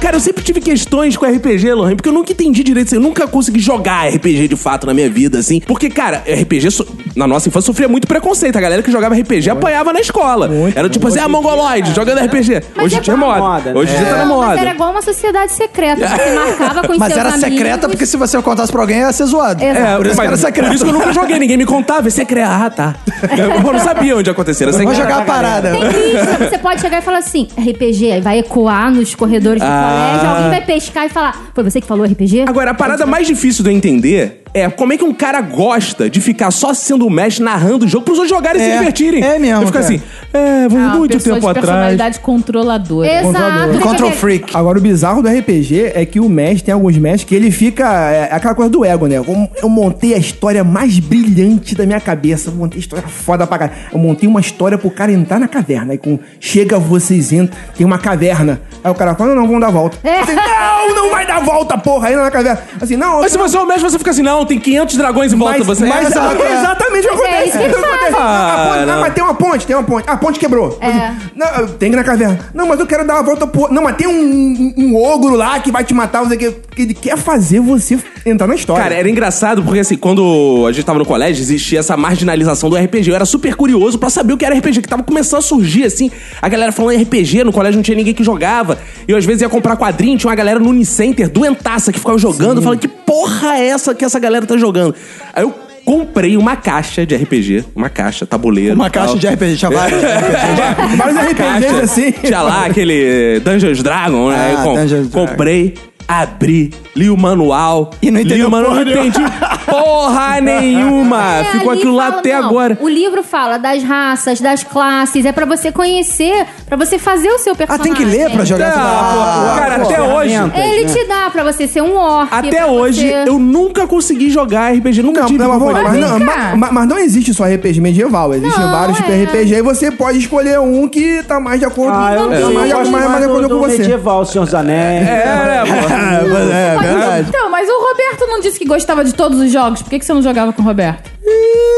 [0.00, 3.02] Cara, eu sempre tive questões com RPG, Lohan, porque eu nunca entendi direito, assim, eu
[3.02, 5.60] nunca consegui jogar RPG de fato na minha vida, assim.
[5.60, 8.56] Porque, cara, RPG, so- na nossa infância, sofria muito preconceito.
[8.56, 10.48] A galera que jogava RPG apanhava na escola.
[10.74, 12.62] Era tipo assim, ah, mongoloide, jogando RPG.
[12.82, 13.40] Hoje em dia é moda.
[13.40, 13.78] moda, né?
[13.80, 14.74] Hoje em dia tá na Não, mas era moda.
[14.74, 16.08] igual uma sociedade secreta.
[16.08, 17.50] Você marcava com os Mas seus era amigos.
[17.58, 19.62] secreta porque se você contasse pra alguém ia ser zoado.
[19.62, 19.80] Exato.
[19.80, 20.66] É, por isso que mas era secreto.
[20.68, 22.48] por isso que eu nunca joguei, ninguém me contava, é secreto.
[22.48, 22.94] Ah, tá.
[23.36, 25.08] Eu não sabia onde acontecia, era Vamos secreto.
[25.10, 25.70] jogar a parada.
[25.72, 29.68] Tem lista, você pode chegar e falar assim, RPG, aí vai ecoar nos corredores do
[29.68, 30.11] Ah.
[30.12, 32.44] colégio, alguém vai pescar e falar, foi você que falou RPG?
[32.48, 36.09] Agora, a parada mais difícil de eu entender é como é que um cara gosta
[36.11, 38.78] de ficar só sendo o mestre narrando o jogo pros outros jogarem e se É,
[38.78, 39.22] divertirem.
[39.22, 39.84] é mesmo, Eu fico cara.
[39.84, 40.01] assim,
[40.32, 41.55] é, Ah, muito tempo de atrás.
[41.66, 43.09] personalidade controladora.
[43.22, 43.78] Exato.
[43.80, 44.57] Control Freak.
[44.57, 47.84] Agora, o bizarro do RPG é que o mestre, tem alguns mestres que ele fica.
[48.11, 49.16] É aquela coisa do ego, né?
[49.18, 52.51] Eu, eu montei a história mais brilhante da minha cabeça.
[52.51, 53.78] Eu montei a história foda pra caralho.
[53.92, 55.92] Eu montei uma história pro cara entrar na caverna.
[55.92, 58.61] Aí com chega, vocês entram, tem uma caverna.
[58.82, 59.96] Aí o cara fala: não, não, vamos dar volta.
[60.05, 60.20] É.
[60.20, 62.09] Assim, não, não vai dar volta, porra.
[62.09, 62.61] Aí na caverna.
[62.80, 63.20] Assim, não.
[63.20, 65.59] Mas se você é o mestre, você fica assim, não, tem 500 dragões em volta.
[65.59, 66.59] Mas, você mas é é.
[66.59, 67.49] exatamente o que Mas é acontece.
[67.49, 68.12] isso que eles Acontece.
[68.12, 68.16] fazem.
[68.20, 69.01] Ah, a ponte- Ah, não, não.
[69.01, 70.05] mas tem uma ponte, tem uma ponte.
[70.09, 70.78] A ponte quebrou.
[70.80, 71.12] É.
[71.34, 72.38] Não, tem que ir na caverna.
[72.55, 73.72] Não, mas eu quero dar uma volta pro.
[73.72, 76.41] Não, mas tem um, um, um ogro lá que vai te matar, não sei o
[76.41, 76.51] que.
[76.76, 78.82] que Ele quer fazer você entrar na história.
[78.82, 82.76] Cara, era engraçado porque assim, quando a gente tava no colégio, existia essa marginalização do
[82.76, 83.09] RPG.
[83.11, 85.84] Eu era super curioso pra saber o que era RPG, que tava começando a surgir
[85.84, 86.11] assim.
[86.41, 88.78] A galera falando RPG, no colégio não tinha ninguém que jogava.
[89.09, 92.18] E eu às vezes ia comprar quadrinho, tinha uma galera no Unicenter, doentaça, que ficava
[92.18, 94.94] jogando, falando que porra é essa que essa galera tá jogando?
[95.34, 95.54] Aí eu
[95.84, 98.74] comprei uma caixa de RPG, uma caixa, tabuleiro.
[98.74, 100.00] Uma caixa de RPG, tinha vários.
[100.96, 102.12] Vários RPGs assim.
[102.12, 104.36] Tinha lá aquele Dungeons Dragon, né?
[104.38, 105.89] Ah, Eu com- Dungeons Dragon.
[106.11, 107.90] Abri, li o manual.
[108.02, 109.20] E não li entendeu o manual, não entendi
[109.66, 111.36] porra nenhuma.
[111.38, 112.78] É, Ficou aquilo lá fala- até não, agora.
[112.80, 117.38] O livro fala das raças, das classes, é pra você conhecer, pra você fazer o
[117.38, 117.92] seu Ah, personagem.
[117.94, 120.30] tem que ler pra jogar essa Ah, Ah, cara, pô, até hoje.
[120.30, 120.58] ferramenta.
[120.58, 122.28] Ele te dá pra você ser um orc.
[122.34, 126.18] Até hoje, você- eu nunca consegui jogar RPG, nunca Não, tive não, mas, mas, não,
[126.56, 129.22] mas- mas não existe só RPG medieval, existem Não, vários é.
[129.24, 132.52] RPG e você pode escolher um que tá mais de acordo, Ah, eu, tá eu
[132.52, 133.78] mais, de- gosto mais, mais de do, acordo do com você.
[133.78, 135.06] medieval, Senhor dos Anéis.
[135.06, 135.99] É, né, pô?
[136.01, 137.28] É, verdade.
[137.28, 139.82] Então, mas o Roberto não disse que gostava de todos os jogos.
[139.82, 141.11] Por que, que você não jogava com o Roberto?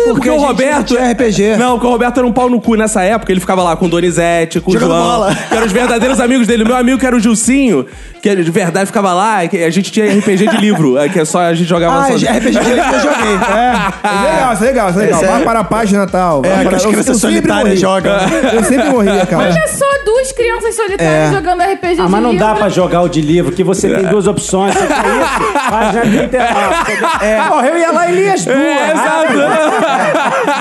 [0.05, 0.95] Porque o a gente Roberto.
[0.95, 1.57] não RPG.
[1.57, 3.30] Não, porque o Roberto era um pau no cu nessa época.
[3.32, 5.07] Ele ficava lá com o Donizete, com Jogando o João.
[5.07, 5.34] bola.
[5.34, 6.64] Que eram os verdadeiros amigos dele.
[6.64, 7.86] Meu amigo, que era o Gilcinho,
[8.22, 9.47] que de verdade ficava lá.
[9.47, 12.07] Que a gente tinha RPG de livro, é, que é só a gente jogava Ah,
[12.09, 12.14] só.
[12.14, 13.32] RPG de livro eu joguei.
[14.03, 15.20] É legal, isso é legal, isso é legal.
[15.22, 16.43] Esse é- Vai para a página e tal.
[16.45, 18.12] É, que para- as crianças solitárias jogam.
[18.53, 19.43] Eu sempre morria, cara.
[19.45, 21.32] Olha só, duas crianças solitárias É.
[21.32, 22.59] jogando RPG Ah, de mas não dá livro.
[22.61, 24.74] pra jogar o de livro, que você tem duas opções.
[24.74, 25.70] O que é isso?
[25.70, 27.24] Página 39.
[27.24, 27.43] É.
[27.49, 28.57] Porra, eu ia lá e li as duas.
[28.57, 29.32] É, exato.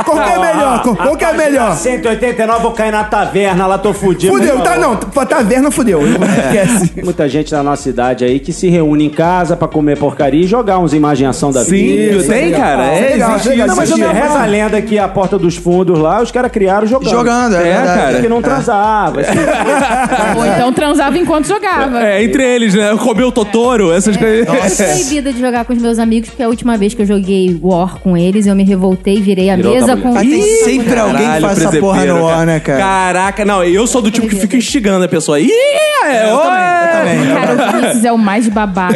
[0.05, 0.81] Qual que é melhor?
[0.83, 1.75] Qual, qual que é melhor?
[1.75, 4.33] 189, vou cair na taverna, lá tô fudido.
[4.33, 6.01] Fudeu, tá, não, taverna fudeu.
[6.01, 6.91] Esquece.
[7.03, 10.47] Muita gente na nossa idade aí que se reúne em casa pra comer porcaria e
[10.47, 12.23] jogar uns imaginação da Sim, vida.
[12.23, 12.83] tem, cara.
[12.85, 13.67] É, legal, existe legal.
[13.67, 13.67] isso.
[13.67, 14.13] Não, mas eu Existe.
[14.13, 17.09] não- Reza a lenda que a porta dos fundos lá, os caras criaram jogando.
[17.09, 18.21] Jogando, é, É, cara.
[18.21, 19.21] Que não transava.
[19.21, 19.31] assim.
[20.37, 22.01] Ou então transava enquanto jogava.
[22.03, 22.95] É, entre eles, né?
[22.97, 24.47] Comer o Totoro, essas coisas.
[24.47, 27.05] Eu fui proibida de jogar com os meus amigos, porque a última vez que eu
[27.05, 30.13] joguei War com eles, eu me revoltei, virei a Virou mesa com...
[30.13, 32.35] Mas tem Ih, sempre alguém que Caralho, faz essa porra no cara.
[32.35, 32.79] ar, né, cara?
[32.79, 35.39] Caraca, não, eu sou do tipo que fica instigando a pessoa.
[35.39, 37.33] Ih, é, Eu também, eu também.
[37.35, 38.95] Cara, o Vinícius é o mais babaca.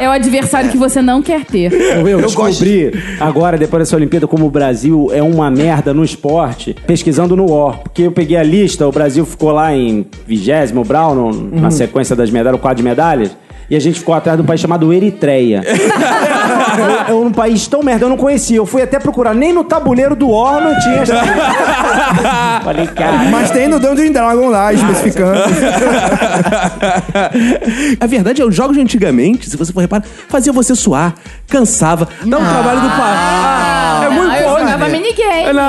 [0.00, 1.72] É o adversário que você não quer ter.
[1.72, 6.04] Eu, eu Eu descobri agora, depois dessa Olimpíada, como o Brasil é uma merda no
[6.04, 7.78] esporte, pesquisando no War.
[7.80, 12.14] Porque eu peguei a lista, o Brasil ficou lá em vigésimo Brown, no- na sequência
[12.16, 13.30] das medalhas, o quadro de medalhas.
[13.72, 15.62] E a gente ficou atrás de um país chamado Eritreia.
[17.08, 18.56] É um país tão merda, eu não conhecia.
[18.56, 21.00] Eu fui até procurar, nem no tabuleiro do War não tinha.
[21.02, 21.20] essa-
[22.64, 23.12] Falei, cara.
[23.30, 25.38] Mas tem no Dungeon Dragon lá, especificando.
[28.00, 31.14] A verdade é, os jogos de antigamente, se você for reparar, fazia você suar,
[31.48, 33.14] cansava, dá um trabalho do pai.
[33.16, 34.41] Ah, é muito Ah.
[34.72, 35.52] Jogava minigame.
[35.52, 35.62] Não.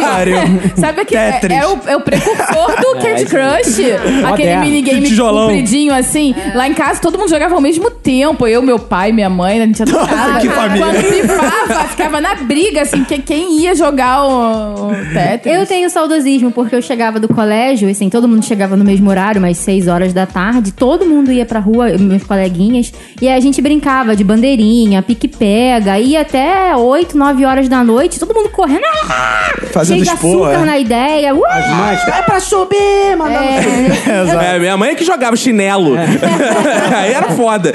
[0.00, 1.20] Sabe, sabe aquele,
[1.54, 4.26] é, é o, é o precursor do Candy isso- Crush.
[4.32, 6.34] aquele minigame compridinho assim.
[6.54, 8.46] Lá em casa todo mundo jogava ao mesmo tempo.
[8.46, 10.40] Eu, meu pai, minha mãe, a gente adorava.
[10.40, 10.84] que família.
[10.86, 15.54] Quando pifava, ficava na briga, assim, que, quem ia jogar o, o Tetris.
[15.54, 19.38] Eu tenho saudosismo, porque eu chegava do colégio, assim, todo mundo chegava no mesmo horário,
[19.38, 23.60] umas 6 horas da tarde, todo mundo ia pra rua, meus coleguinhas, e a gente
[23.62, 29.52] brincava de bandeirinha, pique-pega, ia até 8, 9 horas da noite, todo mundo correndo, ah,
[29.72, 30.66] Fazendo cheio de expor, açúcar é.
[30.66, 31.40] na ideia, uh!
[31.40, 33.44] Mas é pra subir, mandando.
[33.44, 35.94] É, É, minha mãe é que jogava chinelo.
[36.96, 37.72] Aí era foda.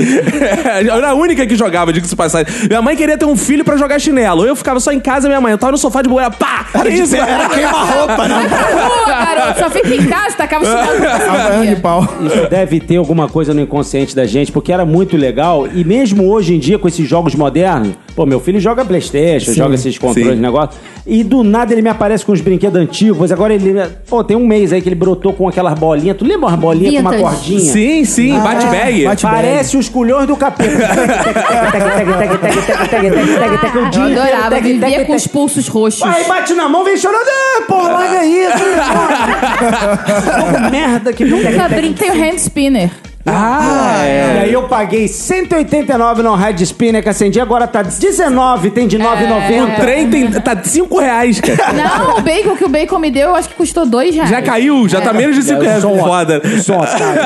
[0.86, 2.48] Eu era a única que jogava, diga-se de passagem.
[2.68, 4.46] Minha mãe queria ter um filho pra jogar chinelo.
[4.46, 5.52] Eu ficava só em casa, minha mãe.
[5.52, 6.66] Eu tava no sofá de boa, pá!
[6.82, 7.16] Que isso?
[7.16, 8.50] Era queima-roupa, né?
[9.08, 12.08] Garoto, só fica em casa, tacava o chinelo de pau.
[12.22, 15.68] Isso deve ter alguma coisa no inconsciente da gente, porque era muito legal.
[15.74, 19.76] E mesmo hoje em dia, com esses jogos modernos, pô, meu filho joga Playstation, joga
[19.76, 20.36] esses controles sim.
[20.36, 20.78] de negócio.
[21.08, 23.32] E do nada ele me aparece com os brinquedos antigos.
[23.32, 23.74] Agora ele.
[24.10, 26.18] Pô, tem um mês aí que ele brotou com aquelas bolinhas.
[26.18, 27.60] Tu lembra umas bolinhas com uma cordinha?
[27.62, 29.06] Sim, sim, bate-bag.
[29.06, 30.70] bate- Parece os culhões do capeta.
[33.96, 36.04] Eu adorava, vivia com os pulsos roxos.
[36.04, 37.22] Aí bate na mão, vem chorando.
[37.26, 38.64] Ah, porra, larga isso.
[40.42, 42.90] Pô, merda que Nunca brinquei o hand spinner.
[43.32, 44.36] Ah, é.
[44.36, 48.98] E aí eu paguei 189 no Red Spinner que acendi, agora tá 19, tem de
[48.98, 49.64] 9,90.
[49.64, 51.74] O trem tem, tá 5 reais, cara.
[51.74, 54.30] Não, o bacon que o bacon me deu, eu acho que custou dois reais.
[54.30, 55.82] Já caiu, já tá menos de 5 reais.
[55.82, 56.42] sou um- Foda.
[56.46, 57.20] Um otário.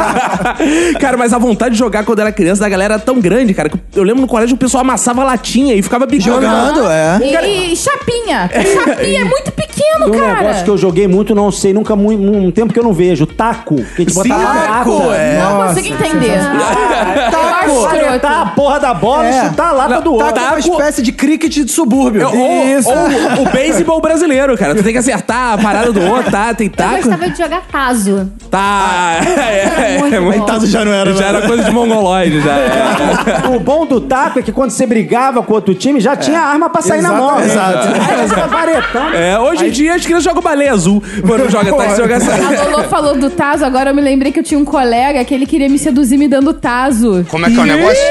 [1.00, 3.68] cara, mas a vontade de jogar quando era criança da galera era tão grande, cara.
[3.68, 6.40] que Eu lembro no colégio o pessoal amassava latinha e ficava bicando.
[6.42, 7.18] Jogando, é.
[7.22, 8.50] E, e chapinha.
[8.70, 10.42] Chapinha é muito pequeno, um cara.
[10.42, 13.26] negócio que eu joguei muito, não sei, nunca muito, um tempo que eu não vejo.
[13.26, 13.76] Taco.
[13.76, 14.80] Que a gente botava na
[15.10, 15.38] Taco, é.
[15.38, 16.38] Não Nossa, consigo entender.
[17.30, 17.40] Taco.
[17.40, 18.20] Eu acho escroto.
[18.20, 19.30] Tá a porra da bola É.
[19.30, 20.26] e chutar a lata do Taco outro.
[20.26, 22.26] é uma Taco- espécie de cricket de subúrbio.
[22.28, 24.74] Ou, ou o beisebol brasileiro, cara.
[24.74, 26.52] Tu tem que acertar a parada do outro, tá?
[26.54, 26.96] Tem eu taco.
[26.96, 28.30] gostava de jogar tazo.
[28.50, 29.18] Tá.
[29.50, 30.26] É, Muito é, bom.
[30.26, 32.52] muito- Tazo já não era, Já era coisa de mongoloide, já.
[32.52, 33.48] é.
[33.54, 36.68] O bom do taco é que quando você brigava com outro time, já tinha arma
[36.68, 37.40] pra sair na mão.
[37.40, 37.88] Exato.
[37.88, 39.16] Aí você vai varetando.
[39.16, 41.02] É, hoje em dia as crianças jogam baleia azul.
[41.26, 42.30] Quando joga taco, joga essa.
[42.34, 45.32] A Lolo falou do Tazo, agora eu me lembrei que eu tinha um colega que
[45.32, 47.24] ele queria me seduzir me dando Tazo.
[47.30, 48.02] Como é que é o negócio?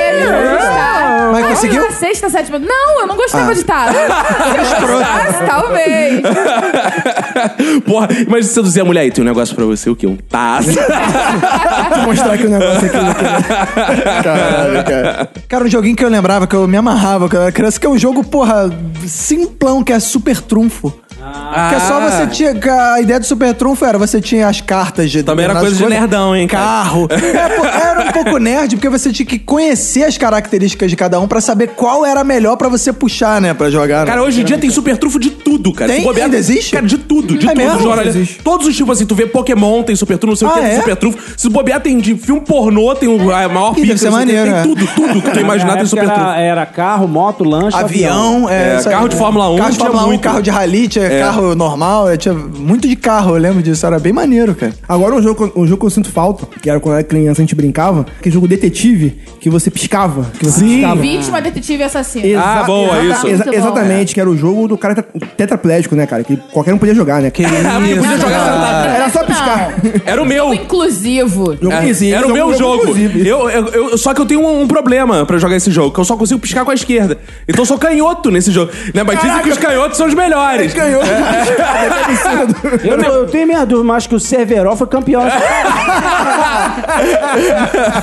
[1.33, 1.83] Mas conseguiu?
[1.83, 2.57] Na sexta, sétima.
[2.57, 3.97] Não, eu não gostava de Tazo.
[3.99, 6.21] Mas, talvez.
[7.85, 10.07] Porra, mas se seduzir a mulher aí, tem um negócio pra você, o quê?
[10.07, 10.69] Um taço.
[11.95, 14.23] Vou mostrar aqui o negócio aqui.
[14.23, 15.29] Caralho, cara.
[15.49, 17.85] Cara, um joguinho que eu lembrava, que eu me amarrava quando eu era criança, que
[17.85, 18.71] é um jogo, porra,
[19.05, 20.93] simplão, que é Super Trunfo.
[21.19, 22.55] Que é só você tinha.
[22.55, 25.21] que A ideia do Super Trunfo era você tinha as cartas de.
[25.23, 26.63] Também era coisa de nerdão, hein, cara?
[26.65, 27.07] Carro.
[27.19, 31.27] É, era um pouco nerd, porque você tinha que conhecer as características de cada um
[31.27, 33.53] pra saber qual era a melhor pra você puxar, né?
[33.53, 34.05] Pra jogar.
[34.05, 34.27] Cara, né?
[34.27, 35.91] hoje em dia tem super trufo de tudo, cara.
[35.91, 36.01] Tem?
[36.01, 36.71] Se bobear- Ainda existe?
[36.71, 37.57] Cara, de tudo, de É tudo.
[37.57, 37.79] mesmo?
[37.79, 38.05] Jornal-.
[38.43, 40.59] Todos os tipos, assim, tu vê Pokémon, tem super trufo, não sei o Ah, que,
[40.61, 40.79] tem é?
[40.81, 41.17] super trufo.
[41.37, 44.43] Se bobear, tem de filme pornô, tem o a maior Ih, deve o quê, maneiro,
[44.51, 44.61] tem é.
[44.63, 46.31] tudo, tudo que tu imaginar tem super época trufo.
[46.33, 48.83] era, era carro, moto, lanche, Avião, é, É, aí.
[48.85, 50.21] carro de Fórmula 1 Carro de Fórmula 1, muito.
[50.21, 51.19] carro de rally, tinha É.
[51.21, 54.73] carro normal, é, tinha muito de carro, eu lembro disso, era bem maneiro, cara.
[54.87, 57.41] Agora um jogo, um jogo que eu sinto falta, que era quando eu era criança,
[57.41, 60.25] a gente brincava, que é jogo detetive, que você piscava.
[60.39, 60.75] Que você Sim.
[60.75, 61.01] piscava.
[61.01, 62.25] Vítima, detetive e assassino.
[62.25, 63.27] Exa- Ah, boa, exa- isso.
[63.27, 63.53] exa- bom.
[63.53, 66.23] exatamente, que era o jogo do cara tetra- tetraplégico, né, cara?
[66.23, 67.29] Que qualquer um podia jogar, né?
[67.29, 68.87] Que Ah, mas podia jogar sentado.
[68.89, 69.73] Era só piscar.
[70.05, 70.53] Era o meu.
[70.53, 71.53] Inclusivo.
[71.53, 72.83] É, era o meu jogo.
[72.83, 73.27] inclusive.
[73.27, 75.99] Eu, eu, eu- só que eu tenho um, um problema pra jogar esse jogo, que
[75.99, 77.17] eu só consigo piscar com a esquerda.
[77.47, 78.71] Então eu sou canhoto nesse jogo.
[78.93, 79.03] Né?
[79.03, 80.73] Mas dizem que os canhotos são os melhores.
[81.03, 82.69] Ganhou.
[82.89, 85.21] Eu, não- eu tenho minha dúvida, mas acho que o Cerveró foi campeão.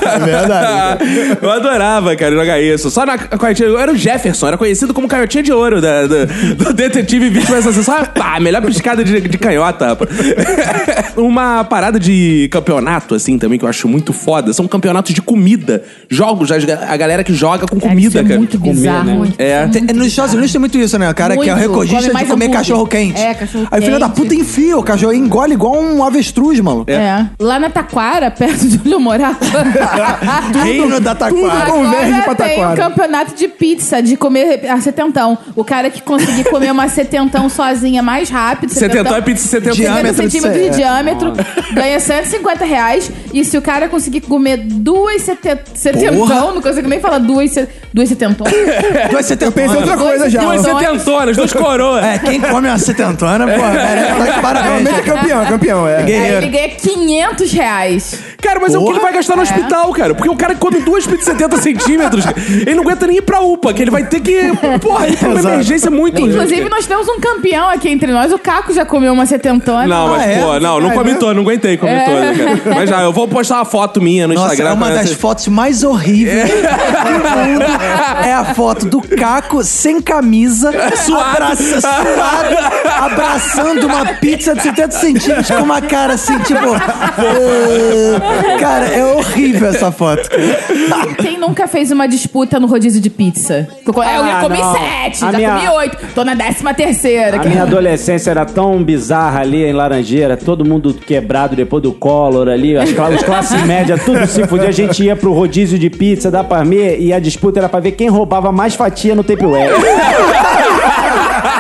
[0.07, 1.05] É verdade.
[1.42, 2.90] eu adorava, cara, jogar isso.
[2.90, 3.16] Só na.
[3.61, 6.26] Eu era o Jefferson, era conhecido como canhotinha de ouro da, do,
[6.57, 7.84] do Detetive Vítima Assassino.
[7.84, 9.97] Só pá, melhor piscada de, de canhota.
[11.16, 15.82] Uma parada de campeonato, assim, também, que eu acho muito foda, são campeonatos de comida.
[16.09, 16.57] Jogos, a,
[16.88, 18.38] a galera que joga com Deve comida, ser cara.
[18.38, 19.05] muito bizarro.
[19.05, 19.14] né?
[19.14, 19.66] muito- É.
[19.68, 21.11] Tem- Nos Estados Unidos tem muito isso, né?
[21.11, 21.68] O cara que é o Muito.
[21.68, 22.51] recordista de comer hambúrguer.
[22.51, 23.20] cachorro cachorro quente.
[23.20, 24.16] É, cachorro Aí o filho da quente.
[24.20, 26.91] puta enfia o cachorro, engole igual um avestruz, maluco.
[26.91, 27.26] É.
[27.41, 29.37] Lá na Taquara, perto de onde eu morava.
[30.53, 31.70] Tudo no da taquara.
[31.70, 32.76] converge pra Agora tem um Taquara.
[32.76, 35.39] campeonato de pizza, de comer a setentão.
[35.55, 38.70] O cara que conseguir comer uma setentão sozinha mais rápido.
[38.72, 39.74] Setentão é pizza setentão.
[39.76, 41.32] 50 Diâmetro de centímetros de cé- diâmetro,
[41.74, 43.11] ganha 150 reais.
[43.32, 46.34] E se o cara conseguir comer duas sete- setentão, Porra.
[46.55, 47.53] não consigo nem falar duas,
[47.93, 48.47] duas setentão.
[49.11, 50.41] Duas Eu pensei outra coisa já.
[50.41, 51.03] Duas Setentões.
[51.03, 52.05] setentonas, duas coroas.
[52.05, 54.66] É, quem come uma setentona, pô, merece tá de parabéns.
[54.89, 55.97] Realmente é campeão, é campeão, é.
[55.99, 56.37] Aí Guerreiro.
[56.39, 58.18] ele ganha 500 reais.
[58.41, 60.14] Cara, mas é o que ele vai gastar no hospital, cara.
[60.14, 62.24] Porque o cara que come duas pizzas de 70 centímetros,
[62.66, 64.39] ele não aguenta nem ir pra UPA, que ele vai ter que.
[64.81, 66.20] Porra, ir pra uma emergência muito.
[66.20, 68.33] Inclusive, nós temos um campeão aqui entre nós.
[68.33, 69.87] O Caco já comeu uma setentona.
[69.87, 70.39] Não, mas, Ah, é?
[70.41, 71.14] pô, não, não Ah, comi é?
[71.14, 72.05] toda, não aguentei comer É.
[72.05, 72.77] toda, cara.
[72.77, 74.70] Mas já, eu vou postar uma foto minha no Nossa, Instagram.
[74.70, 77.64] é uma das vocês- fotos mais horríveis do mundo.
[78.24, 80.70] É a foto do Caco sem camisa,
[81.05, 82.57] suado, suado
[83.00, 86.58] abraçando uma pizza de 70 centímetros com uma cara assim, tipo.
[86.74, 88.58] "Ah".
[88.58, 90.28] cara, é horrível essa foto.
[91.18, 93.68] Quem nunca fez uma disputa no rodízio de pizza?
[93.86, 94.72] Eu já Ah, comi não.
[94.74, 95.96] sete, A já minha- comi oito.
[96.14, 97.40] Tô na décima terceira.
[97.40, 102.48] A minha adolescência era tão bizarra ali em Laranjeira, todo mundo quebrado depois do Collor
[102.48, 104.68] ali, as cla- os classe média, tudo se fudia.
[104.68, 107.92] A gente ia pro rodízio de pizza da Parmê e a disputa era pra ver
[107.92, 109.70] quem roubava mais fatia no Tupperware.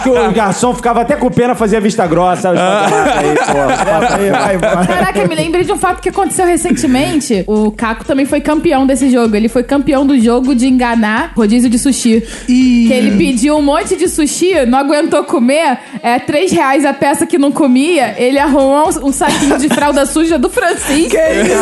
[0.00, 2.50] Acho que o garçom ficava até com pena, fazia vista grossa.
[2.50, 4.86] Aí, pô, Aí, vai, vai.
[4.86, 7.44] Caraca, me lembrei de um fato que aconteceu recentemente.
[7.46, 9.34] O Caco também foi campeão desse jogo.
[9.36, 12.22] Ele foi campeão do jogo de enganar rodízio de sushi.
[12.48, 12.86] Ih.
[12.88, 17.26] Que ele pediu um monte de sushi, não aguentou comer, é três reais a peça
[17.26, 18.14] que não comia.
[18.18, 21.10] Ele arrumou um, um saquinho de fralda suja do Francisco.
[21.10, 21.60] Que isso?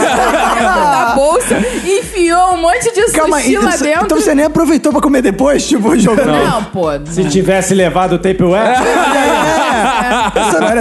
[0.59, 4.05] da bolsa e enfiou um monte de sushi lá isso- dentro.
[4.05, 6.29] então você nem aproveitou pra comer depois, tipo, jogando.
[6.33, 6.87] Não, pô.
[7.07, 9.55] Se tivesse levado o Tupperware...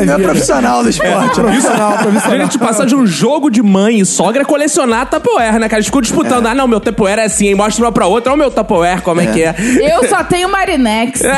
[0.05, 1.39] Não é profissional do esporte.
[1.39, 2.39] Profissional, profissional.
[2.39, 5.77] Gente, passar de um jogo de mãe e sogra a colecionar Tupperware, né, cara?
[5.77, 6.45] Eles ficam disputando.
[6.47, 7.55] Ah, não, meu Tupperware é assim, hein?
[7.55, 8.31] Mostra uma pra outra.
[8.31, 9.55] Olha o meu Tupperware, como é, que é.
[9.81, 11.21] Eu só tenho Marinex.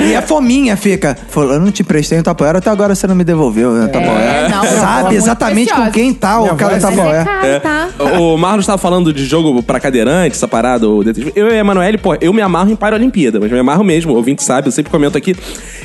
[0.00, 1.16] E a fominha fica.
[1.28, 3.86] Falou, eu não te prestei um tapoeira, até agora você não me devolveu, né?
[3.88, 4.48] Tapoeira.
[4.48, 7.60] não, Sabe exatamente com quem tá o cara é tapoeira.
[7.62, 7.88] tá?
[8.18, 11.02] O Marlon estava falando de jogo pra cadeirante, essa parada, o.
[11.34, 14.16] Eu e a Emanuele, pô, eu me amarro em Paralimpíada, mas me amarro mesmo, o
[14.16, 15.34] ouvinte sabe, eu sempre comento aqui.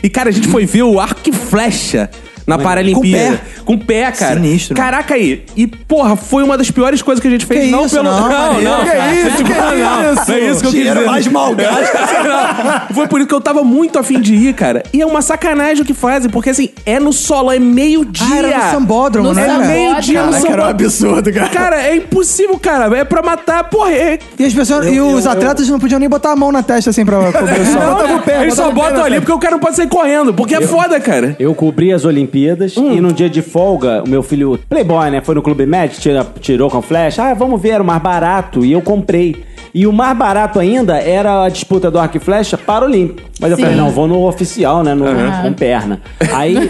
[0.01, 2.09] E, cara, a gente foi ver o arco e flecha
[2.46, 3.41] na Paralimpíada.
[3.66, 4.36] Com o pé, cara.
[4.36, 4.76] Sinistro?
[4.76, 5.44] Caraca aí.
[5.56, 7.66] E, porra, foi uma das piores coisas que a gente fez.
[7.66, 8.10] Que não isso, pelo.
[8.10, 8.80] não, não, não.
[8.84, 9.14] Que cara.
[9.16, 10.28] isso, que não, isso?
[10.32, 11.06] Não é isso que eu quis dizer.
[11.06, 11.94] mais mal gasto.
[12.24, 14.84] Não, Foi por isso que eu tava muito afim de ir, cara.
[14.94, 18.26] E é uma sacanagem o que fazem, porque assim, é no solo, é meio-dia.
[18.32, 19.44] Ah, era no sambódromo, No né?
[19.44, 19.74] É sambódromo.
[19.74, 20.70] meio-dia no Caraca, era um sambódromo.
[20.70, 21.50] absurdo, cara.
[21.50, 22.98] Cara, é impossível, cara.
[22.98, 23.91] É pra matar, porra.
[23.91, 24.20] É...
[24.38, 27.06] E, as pessoas, e os atletas não podiam nem botar a mão na testa assim
[27.06, 27.82] pra cobrir o sol.
[28.26, 30.34] Não, eles só botam ali porque o cara não pode sair correndo.
[30.34, 31.36] Porque é foda, cara.
[31.39, 35.21] Eu cobri as Olimpíadas e no dia de folga, o meu filho, Playboy, né?
[35.21, 37.23] Foi no Clube Med, tira, tirou com flecha.
[37.23, 38.65] Ah, vamos ver, era o mais barato.
[38.65, 39.45] E eu comprei.
[39.73, 43.27] E o mais barato ainda era a disputa do arco e flecha para o Olímpico.
[43.39, 43.63] Mas eu Sim.
[43.63, 44.93] falei, não, vou no oficial, né?
[44.93, 45.05] No,
[45.41, 45.99] Com perna.
[46.31, 46.69] Aí.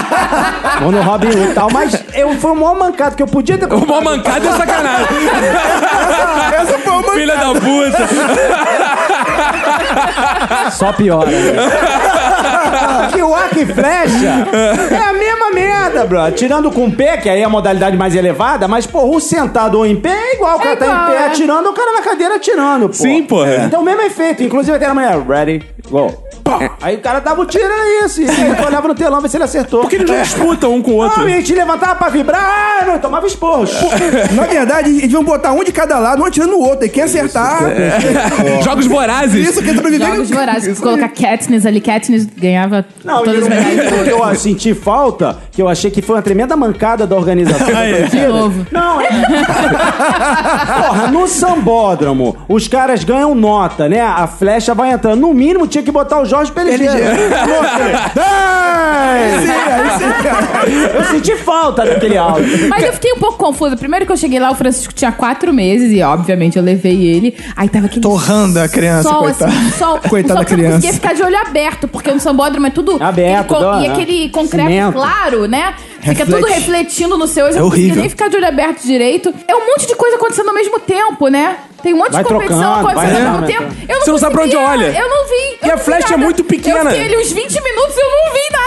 [0.80, 1.70] vou no Robin Hood e tal.
[1.70, 5.06] Mas eu, foi o maior mancado que eu podia ter Uma mancada é sacanagem.
[6.60, 8.08] Essa foi uma Filha da puta.
[10.70, 11.30] Só piora.
[11.30, 11.52] Né?
[13.12, 14.48] que o arco e flecha
[14.90, 16.30] é a mesma merda, bro.
[16.32, 19.78] Tirando com o pé, que aí é a modalidade mais elevada, mas, porra, o sentado
[19.78, 20.56] ou em pé é igual.
[20.56, 21.26] O cara tá igual, em pé é.
[21.26, 22.94] atirando, o cara na cadeira atirando, pô.
[22.94, 23.64] Sim, porra.
[23.66, 24.42] Então, o mesmo efeito.
[24.42, 26.30] Inclusive, até a mulher, ready, go.
[26.42, 26.76] Pá.
[26.80, 28.22] Aí o cara dava o tiro, era isso.
[28.22, 29.82] E aí tu olhava no telão, ver se ele acertou.
[29.82, 31.22] Por que eles não disputam um com o outro?
[31.22, 33.72] Ah, a gente levantava pra vibrar, ah, não, tomava esporros.
[34.34, 36.86] Na verdade, eles vão botar um de cada lado, um atirando no outro.
[36.86, 37.60] E quem acertar.
[38.64, 39.48] Jogos vorazes.
[39.48, 40.08] Isso, quem sobreviver.
[40.08, 40.80] Jogos vorazes.
[40.80, 44.04] Colocar Katniss ali, Katniss ganhava Não, todas as o medalhas.
[44.04, 47.86] que eu senti falta, que eu achei que foi uma tremenda mancada da organização da
[47.86, 47.94] é.
[48.00, 48.26] Olimpíada.
[48.26, 48.66] De novo.
[48.70, 49.08] Não, é.
[50.82, 54.00] Porra, no sambódromo, os caras ganham nota, né?
[54.00, 55.20] A flecha vai entrando.
[55.20, 56.94] No mínimo, tinha que botar o Jorge Pelegeiro.
[60.94, 62.68] Eu senti falta daquele áudio.
[62.68, 63.76] Mas eu fiquei um pouco confusa.
[63.76, 67.36] Primeiro que eu cheguei lá, o Francisco tinha quatro meses e, obviamente, eu levei ele.
[67.56, 69.50] Aí tava aquele Torrando a criança, sol, coitada.
[69.52, 69.98] assim, sol.
[70.08, 70.76] Coitada sol que eu não criança.
[70.76, 73.02] conseguia ficar de olho aberto, porque no sambódromo é tudo...
[73.02, 73.92] Aberto, dó, E né?
[73.92, 74.92] aquele concreto Cimento.
[74.92, 75.74] claro, né?
[76.00, 76.30] Fica Reflete.
[76.42, 77.46] tudo refletindo no seu.
[77.46, 77.96] Eu É não horrível.
[78.00, 79.34] nem ficar de olho aberto direito.
[79.48, 81.56] É um monte de coisa acontecendo ao mesmo tempo, né?
[81.82, 83.68] Tem um monte Vai de competição trocando, acontecendo ao mesmo trocando.
[83.68, 83.86] tempo.
[83.88, 84.86] Eu não Você não sabe pra onde olha.
[84.86, 85.58] Eu não vi.
[85.62, 86.78] E eu a não flecha vi é muito pequena.
[86.78, 88.60] Eu fiquei ali uns 20 minutos e eu não vi nada.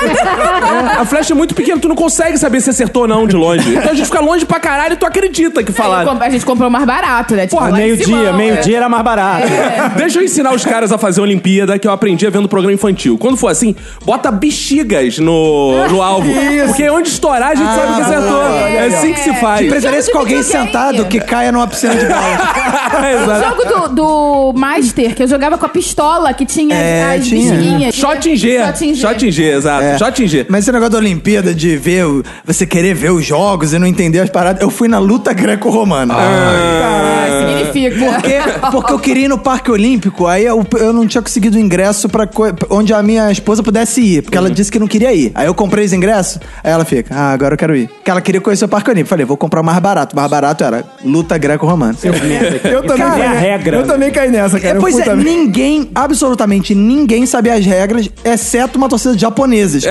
[1.01, 3.76] A flecha é muito pequena, tu não consegue saber se acertou ou não de longe.
[3.76, 6.18] Então a gente fica longe pra caralho e tu acredita que falaram.
[6.22, 7.43] a gente comprou mais barato, né?
[7.47, 9.47] Tipo, Porra, meio-dia, meio-dia era mais barato.
[9.95, 13.18] Deixa eu ensinar os caras a fazer Olimpíada que eu aprendi vendo programa infantil.
[13.18, 16.30] Quando for assim, bota bexigas no, no alvo.
[16.68, 18.43] Porque onde estourar, a gente sabe que acertou.
[18.43, 19.61] É, assim que se faz.
[19.61, 22.22] De preferência com alguém sentado que caia numa piscina de bola.
[23.04, 27.26] O jogo do, do Master, que eu jogava com a pistola, que tinha É, as
[27.28, 27.54] tinha.
[27.56, 27.95] bichinhas.
[27.95, 28.60] Shot em G.
[28.66, 29.01] Shot em G.
[29.01, 29.84] Shot em G, exato.
[29.84, 29.97] É.
[29.97, 30.45] Shot em G.
[30.49, 33.88] Mas esse negócio da Olimpíada de ver, o- você querer ver os jogos e não
[33.88, 36.14] entender as paradas, eu fui na luta greco-romana.
[36.16, 38.06] Ah, significa.
[38.06, 42.08] Porque, porque eu queria ir no Parque Olímpico, aí eu, eu não tinha conseguido ingresso
[42.10, 42.28] para
[42.70, 45.32] onde a minha esposa pudesse ir, porque ela disse que não queria ir.
[45.36, 47.88] Aí eu comprei os ingressos, aí ela fica, ah, agora eu quero ir.
[47.88, 49.10] Porque ela queria conhecer o Parque Olímpico.
[49.10, 50.14] Falei, vou comprar o mais barato.
[50.14, 51.95] O mais barato era luta greco-romana.
[52.04, 53.78] Eu também, Cara, caí- a regra.
[53.78, 54.78] eu também caí nessa, cara.
[54.78, 55.26] É, pois é, também.
[55.26, 59.84] ninguém, absolutamente ninguém sabia as regras, exceto uma torcida de japoneses.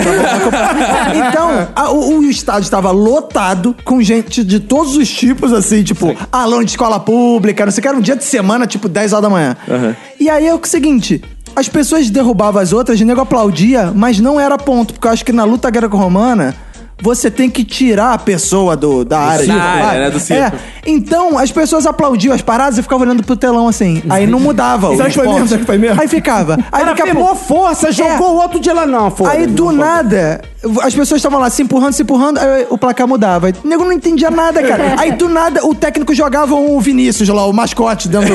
[1.28, 6.14] então, a- o, o estádio estava lotado com gente de todos os tipos, assim, tipo,
[6.30, 9.12] aluno de escola pública, não sei o que, era um dia de semana, tipo, 10
[9.12, 9.56] horas da manhã.
[10.18, 11.22] E aí é o seguinte.
[11.54, 15.22] As pessoas derrubavam as outras, o nego aplaudia, mas não era ponto, porque eu acho
[15.24, 16.54] que na luta greco-romana
[17.02, 19.44] você tem que tirar a pessoa do, da área.
[19.44, 19.98] de combate.
[19.98, 20.56] né, do circo.
[20.56, 24.02] É, então as pessoas aplaudiam as paradas e ficavam olhando pro telão assim.
[24.08, 24.94] Aí não mudava.
[24.96, 25.48] Será que foi mesmo?
[25.48, 26.00] Será que foi mesmo?
[26.00, 26.54] Aí ficava.
[26.70, 27.44] Aí Cara, a pegou pouco.
[27.44, 28.86] força, jogou o outro de lá.
[28.86, 30.40] Não, foda Aí do nada,
[30.82, 33.48] as pessoas estavam lá se empurrando, se empurrando, aí o placar mudava.
[33.48, 34.94] Aí O nego não entendia nada, cara.
[34.98, 38.32] Aí do nada o técnico jogava o Vinícius lá, o mascote dentro.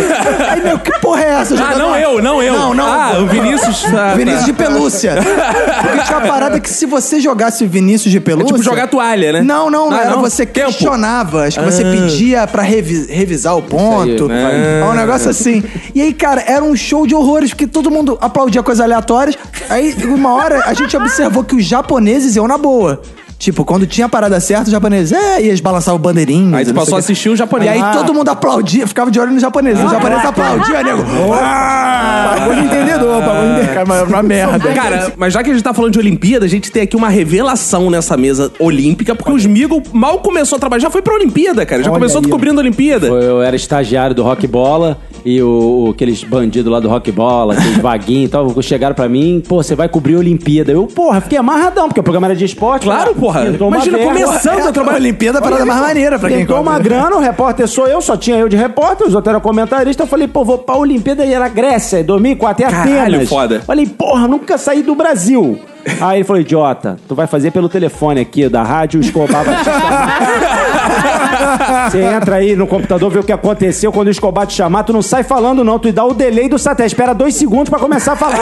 [0.50, 1.56] Aí, meu, que porra é essa?
[1.56, 2.54] Ah, não eu, não eu.
[2.54, 2.86] Não, não.
[2.86, 3.86] Ah, o Vinícius.
[3.98, 4.46] Ah, Vinícius tá.
[4.48, 5.14] de pelúcia.
[5.16, 8.57] Porque tinha uma parada que se você jogasse Vinícius de pelúcia.
[8.58, 9.42] Tipo jogar toalha, né?
[9.42, 9.98] Não, não, não.
[9.98, 10.22] Ah, era não?
[10.22, 10.68] você Tempo.
[10.68, 11.44] questionava.
[11.46, 14.28] Acho que você pedia pra revi- revisar o ponto.
[14.28, 14.82] né?
[14.82, 15.64] É um negócio assim.
[15.94, 19.38] E aí, cara, era um show de horrores, porque todo mundo aplaudia coisas aleatórias.
[19.70, 23.02] Aí, uma hora, a gente observou que os japoneses iam na boa.
[23.40, 26.54] Tipo, quando tinha a parada certa, os japoneses, é, e eles balançavam bandeirinhas.
[26.56, 27.70] Aí tu passou o a assistir o japonês.
[27.70, 27.92] E aí Ah.
[27.94, 29.84] todo mundo aplaudia, ficava de olho nos japoneses.
[29.84, 31.04] Os japoneses aplaudiam, nego.
[31.04, 33.74] Pagou de entendedor, pagou de entendedor.
[33.74, 34.74] Cara, mas uma merda.
[34.74, 37.10] Cara, mas já que a gente tá falando de Olimpíada, a gente tem aqui uma
[37.10, 41.66] revelação nessa mesa olímpica, porque os Migo mal começou a trabalhar, já foi pra Olimpíada,
[41.66, 41.84] cara.
[41.84, 42.30] Já Olha começou aí, ó.
[42.30, 43.08] cobrindo a Olimpíada.
[43.08, 47.78] Eu era estagiário do Rock Bola e o, aqueles bandidos lá do Rock Bola, aqueles
[47.82, 50.72] vaguinhos e tal, chegaram pra mim, pô, você vai cobrir a Olimpíada.
[50.72, 52.84] Eu, porra, fiquei amarradão, porque o programa era de esporte.
[52.84, 53.20] Claro, né?
[53.20, 53.46] porra.
[53.46, 54.14] Imagina verba.
[54.14, 54.98] começando a A trabalhar.
[55.08, 56.62] Olimpíada é a parada mais maneira pra quem cobra.
[56.62, 60.06] uma grana, o repórter sou eu, só tinha eu de repórter, os outros eram comentaristas.
[60.06, 63.30] Eu falei, pô, vou pra Olimpíada e era Grécia, 2004, é Caralho, Atenas.
[63.30, 63.62] foda.
[63.62, 65.60] Falei, porra, nunca saí do Brasil.
[66.02, 69.64] Aí ele falou, idiota, tu vai fazer pelo telefone aqui da rádio, Escobar vai te
[69.64, 70.67] chamar.
[71.90, 74.94] Você entra aí no computador, vê o que aconteceu quando o Escobar te chamar, tu
[74.94, 78.14] não sai falando não, tu dá o delay do satélite, espera dois segundos pra começar
[78.14, 78.38] a falar.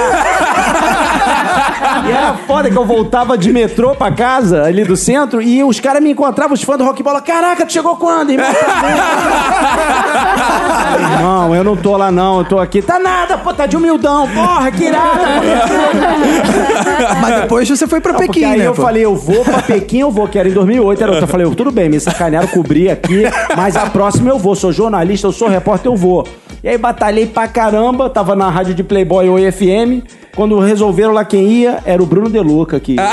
[2.07, 5.79] E era foda que eu voltava de metrô pra casa, ali do centro, e os
[5.79, 7.21] caras me encontravam, os fãs do rock bola.
[7.21, 8.47] Caraca, tu chegou quando, irmão?
[11.13, 12.81] Irmão, eu não tô lá não, eu tô aqui.
[12.81, 14.27] Tá nada, pô, tá de humildão.
[14.27, 15.21] Porra, que irada.
[17.21, 18.67] Mas depois você foi pra Porque Pequim, aí né?
[18.67, 18.81] eu pô?
[18.81, 21.03] falei, eu vou pra Pequim, eu vou, que era em 2008.
[21.03, 23.23] Era, eu falei, tudo bem, me sacanearam, cobri aqui,
[23.55, 24.55] mas a próxima eu vou.
[24.55, 26.27] Sou jornalista, eu sou repórter, eu vou.
[26.63, 30.03] E aí batalhei pra caramba, tava na rádio de Playboy Oi FM.
[30.35, 32.97] Quando resolveram lá quem ia, era o Bruno Deluca aqui.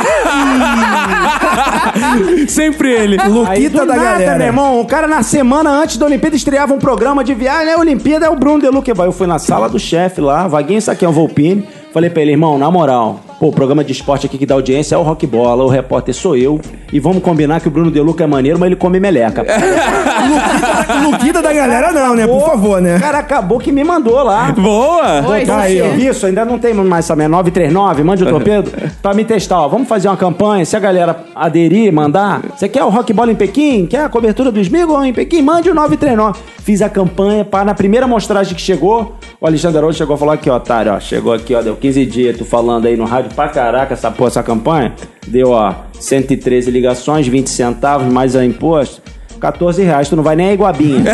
[2.49, 3.21] Sempre ele.
[3.21, 4.39] Aí, Luquita do da nada, galera.
[4.39, 7.77] meu irmão, o cara na semana antes da Olimpíada estreava um programa de viagem, né?
[7.77, 8.91] Olimpíada é o Bruno Deluca.
[8.91, 11.65] Eu fui na sala do chefe lá, Vaguinho Saquião Volpini.
[11.93, 14.95] Falei pra ele, irmão, na moral, pô, o programa de esporte aqui que dá audiência
[14.95, 16.61] é o Rock Bola, o repórter sou eu.
[16.93, 19.45] E vamos combinar que o Bruno Deluca é maneiro, mas ele come meleca.
[21.03, 22.25] Luquita da galera não, né?
[22.25, 22.99] Por favor, né?
[22.99, 24.53] O cara acabou que me mandou lá.
[24.53, 25.29] Boa!
[25.29, 25.87] Oi, Tá aí, ó.
[25.97, 28.71] Isso, ainda não tem mais essa 939, mande o torpedo
[29.03, 29.69] pra me testar, ó.
[29.69, 32.43] Vamos fazer uma campanha, se a galera aderir, mandar.
[32.57, 33.87] Você quer o Rock Bola em Pequim?
[33.87, 35.43] Quer a cobertura do Smigol em Pequim?
[35.43, 36.39] Mande o 939.
[36.63, 40.35] Fiz a campanha, pá, na primeira mostragem que chegou, o Alexandre Araújo chegou a falar
[40.35, 43.32] aqui, ó, otário, ó, chegou aqui, ó, deu 15 dias, tu falando aí no rádio
[43.33, 44.95] pra caraca essa porra, essa campanha,
[45.27, 49.03] deu, ó, 113 ligações, 20 centavos, mais a imposto.
[49.43, 51.03] 14 reais, tu não vai nem a Iguabinha.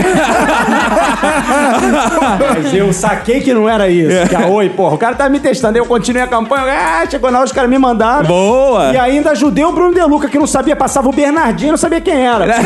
[2.38, 4.28] Mas eu saquei que não era isso.
[4.28, 5.78] Que a oi, porra, o cara tá me testando.
[5.78, 6.64] Eu continuei a campanha.
[6.68, 8.26] Ah, chegou na hora, os caras me mandaram.
[8.26, 8.92] Boa!
[8.92, 12.26] E ainda ajudei o Bruno Deluca, que não sabia, passava o Bernardinho, não sabia quem
[12.26, 12.46] era.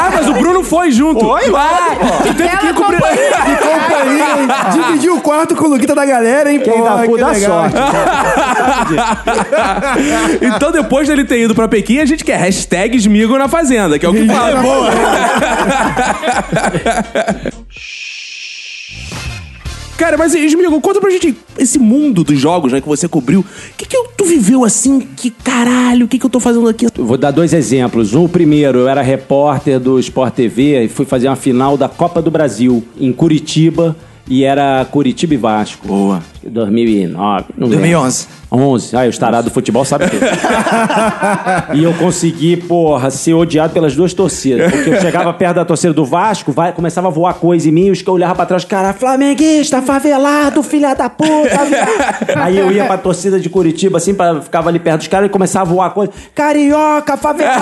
[0.00, 1.20] Ah, mas o Bruno foi junto.
[1.20, 3.00] Foi, Ah, tu teve que cobrir.
[3.00, 4.48] Que companhia, hein?
[4.72, 6.60] Dividiu o quarto com o Luquita da galera, hein?
[6.60, 7.76] Quem Pô, dá cu que dá sorte.
[10.40, 14.06] Então, depois dele ter ido pra Pequim, a gente quer hashtag Smigo na Fazenda, que
[14.06, 14.89] é o que fala.
[20.00, 23.40] Cara, mas Esmigo, conta pra gente esse mundo dos jogos, né, que você cobriu.
[23.40, 23.44] O
[23.76, 25.00] que que tu viveu assim?
[25.00, 26.86] Que caralho, o que que eu tô fazendo aqui?
[26.86, 28.14] Eu Vou dar dois exemplos.
[28.14, 32.22] Um, primeiro, eu era repórter do Sport TV e fui fazer uma final da Copa
[32.22, 33.94] do Brasil em Curitiba
[34.26, 35.86] e era Curitiba e Vasco.
[35.86, 36.22] Boa.
[36.48, 37.44] 2009.
[37.56, 37.78] Não lembro.
[37.78, 38.40] 2011.
[38.52, 38.96] 11.
[38.96, 40.24] Ah, os tarados do futebol sabem tudo.
[41.74, 44.72] e eu consegui, porra, ser odiado pelas duas torcidas.
[44.72, 47.86] Porque eu chegava perto da torcida do Vasco, vai, começava a voar coisa em mim,
[47.86, 51.64] e os que eu olhava pra trás, cara, flamenguista, favelado, filha da puta.
[51.64, 55.28] viado." Aí eu ia pra torcida de Curitiba, assim, pra, ficava ali perto dos caras
[55.28, 56.12] e começava a voar coisa.
[56.34, 57.60] Carioca, favelado.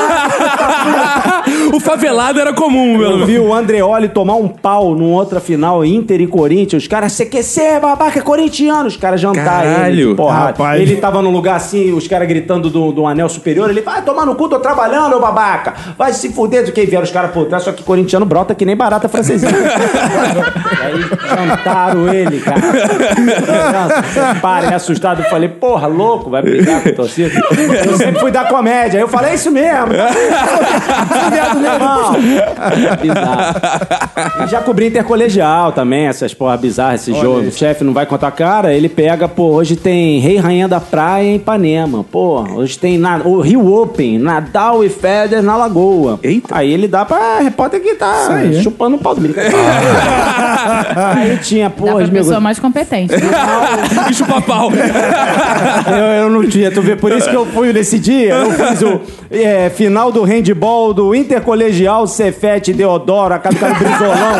[1.76, 3.26] o favelado era comum, Eu meu.
[3.26, 6.83] vi o Andreoli tomar um pau numa outra final, Inter e Corinthians.
[6.85, 8.22] Os caras, CQC, babaca,
[8.69, 8.87] é corintiano.
[8.87, 10.01] Os caras jantar Caralho.
[10.01, 10.11] ele.
[10.11, 10.47] de Porrada.
[10.47, 10.81] Rapaz.
[10.81, 13.71] Ele tava num lugar assim, os caras gritando do, do anel superior.
[13.71, 15.75] Ele, vai tomar no cu, tô trabalhando, ô babaca.
[15.97, 17.64] Vai se fuder do que vieram os caras por trás.
[17.64, 19.51] Só que corintiano brota que nem barata francesinha.
[20.81, 21.01] aí
[21.49, 22.61] jantaram ele, cara.
[23.73, 25.23] Nossa, para, me assustado.
[25.23, 27.33] Eu falei, porra, louco, vai brigar com a torcida.
[27.87, 28.99] Eu sempre fui da comédia.
[28.99, 29.89] Eu falei, é isso mesmo.
[31.33, 32.12] Viado, né, irmão?
[33.01, 34.45] Bizarro.
[34.45, 37.49] E já cobri intercolegial também, essas porra bizarras, esse jogo.
[37.49, 40.81] O chefe não vai contar cara, ele pega, pô, hoje tem Rei e Rainha da
[40.81, 42.05] Praia em Ipanema.
[42.05, 46.19] Pô, hoje tem na- o Rio Open, Nadal e Federer na Lagoa.
[46.23, 46.57] Eita.
[46.57, 49.39] Aí ele dá pra repórter que tá chupando o pau do brinco.
[50.97, 52.27] Aí tinha, Dá pô, pra os meus...
[52.27, 53.15] pessoa mais competente.
[54.09, 54.71] Bicho papau.
[55.87, 58.35] eu, eu não tinha, tu vê, por isso que eu fui nesse dia.
[58.35, 59.01] Eu fiz o
[59.31, 64.37] é, final do handball do Intercolegial Cefete Deodoro, a capital do Brizolão,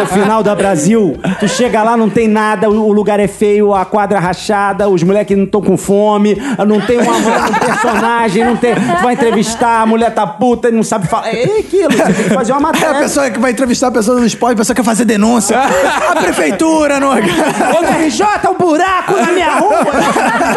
[0.00, 1.16] no final da Brasil.
[1.40, 5.02] Tu chega lá, não tem nada, o o lugar é feio, a quadra rachada, os
[5.02, 8.74] moleques não estão com fome, não tem uma um personagem, não tem.
[8.74, 11.28] Tu vai entrevistar, a mulher tá puta e não sabe falar.
[11.28, 13.00] É aquilo, você tem que fazer uma É a matéria.
[13.00, 15.56] pessoa que vai entrevistar a pessoa do esporte, a pessoa quer fazer denúncia.
[16.10, 17.10] A prefeitura não.
[17.10, 19.78] Ô, RJ, um buraco na minha rua!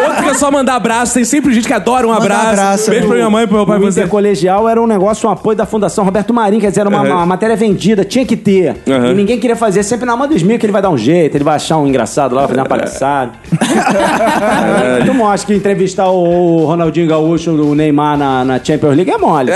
[0.08, 1.14] Outro que é só mandar abraço.
[1.14, 2.48] Tem sempre gente que adora um Manda abraço.
[2.48, 2.90] abraço.
[2.90, 3.78] Beijo pra minha mãe e pro meu pai.
[3.78, 4.00] O Você.
[4.00, 7.26] intercolegial era um negócio, um apoio da Fundação Roberto Marinho, quer dizer, era uma, uma
[7.26, 8.76] matéria vendida, tinha que ter.
[8.86, 9.06] Uhum.
[9.10, 9.82] E ninguém queria fazer.
[9.82, 11.86] Sempre na mão dos mil que ele vai dar um jeito, ele vai achar um
[11.86, 13.32] engraçado lá, fazer uma palhaçada.
[15.04, 19.52] Tu mostra que entrevistar o Ronaldinho Gaúcho, o Neymar na, na Champions League é mole.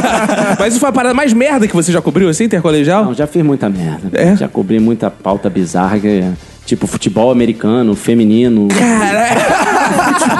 [0.58, 3.04] Mas isso foi a parada mais merda que você já cobriu, assim, intercolegial?
[3.04, 4.10] Não, já fiz muita merda.
[4.12, 4.36] É?
[4.36, 6.32] Já cobri muita pauta bizarra, que é,
[6.64, 8.68] tipo futebol americano, feminino.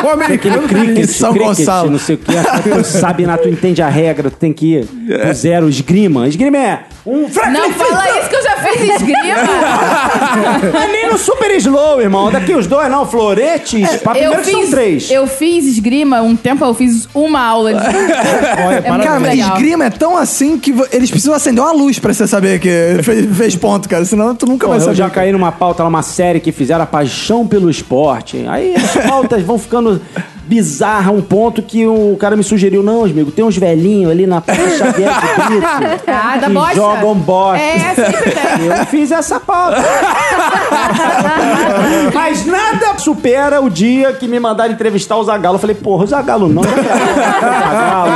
[0.05, 0.63] O americano.
[0.69, 1.91] Cricket, São cricket, Gonçalo.
[1.91, 2.33] não sei o que.
[2.33, 3.37] Tu sabe, né?
[3.37, 5.27] tu entende a regra, tu tem que ir É.
[5.29, 5.69] do zero.
[5.69, 6.27] Esgrima.
[6.29, 7.23] Esgrima é um...
[7.23, 7.29] Não
[7.73, 9.25] fala isso que eu já fiz esgrima.
[10.83, 12.31] É nem no super slow, irmão.
[12.31, 13.07] Daqui os dois, não.
[13.07, 13.89] Floretes.
[14.03, 15.11] pra primeiro Eu que são fiz, três.
[15.11, 19.85] eu fiz esgrima um tempo, eu fiz uma aula de é Cara, muito mas esgrima
[19.85, 22.69] é tão assim que eles precisam acender uma luz pra você saber que
[23.03, 24.05] fez, fez ponto, cara.
[24.05, 24.97] Senão tu nunca Pô, vai eu saber.
[24.97, 28.45] já caí numa pauta lá, uma série que fizeram a paixão pelo esporte.
[28.49, 30.01] Aí as pautas vão ficando
[30.47, 34.27] bizarras, a um ponto que o cara me sugeriu, não, amigo, tem uns velhinhos ali
[34.27, 36.75] na Praça Xavier de Brito Ah, da bosta.
[36.75, 37.63] jogam bosta.
[37.65, 38.67] É, sempre tem.
[38.67, 39.83] Eu fiz essa pauta.
[42.13, 42.45] Mas
[42.75, 45.57] nada supera o dia que me mandaram entrevistar o Zagalo.
[45.57, 46.63] Eu falei, porra, o Zagalo não.
[46.63, 48.13] Zagalo.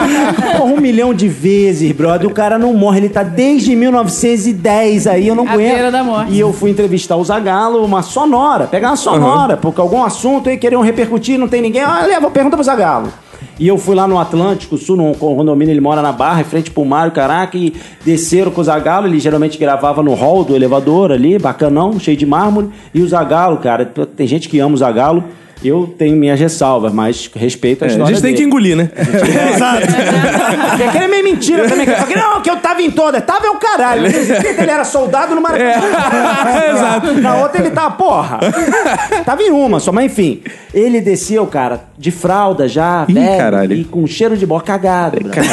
[0.58, 2.28] Porra, um milhão de vezes, brother.
[2.28, 3.00] O cara não morre.
[3.00, 5.72] Ele tá desde 1910 aí, eu não aguento.
[5.72, 6.32] beira da morte.
[6.32, 8.66] E eu fui entrevistar o Zagalo, uma sonora.
[8.66, 11.84] Pegar uma sonora, porque algum assunto aí queriam repercutir, não tem ninguém.
[11.84, 13.08] Olha, vou perguntar pro Zagalo.
[13.58, 16.70] E eu fui lá no Atlântico Sul, no condomínio, ele mora na Barra, em frente
[16.70, 21.10] pro Mário, caraca, e desceram com o Zagalo, ele geralmente gravava no hall do elevador
[21.10, 25.24] ali, bacanão, cheio de mármore, e o Zagalo, cara, tem gente que ama o Zagalo,
[25.64, 28.46] eu tenho minhas ressalvas, mas respeito a É, a história gente tem que dele.
[28.48, 28.90] engolir, né?
[30.70, 31.86] Porque aquele é meio mentira também.
[31.86, 33.20] que que, Não, que eu tava em toda.
[33.20, 34.06] Tava é o caralho.
[34.06, 35.86] Ele era soldado no Maracanã.
[36.72, 37.12] Exato.
[37.20, 38.38] Na outra ele tava, porra.
[39.24, 40.42] Tava em uma só, mas enfim.
[40.72, 43.72] Ele desceu, cara, de fralda já, Ih, velho, caralho.
[43.72, 45.18] e com cheiro de boca cagado.
[45.18, 45.44] brother.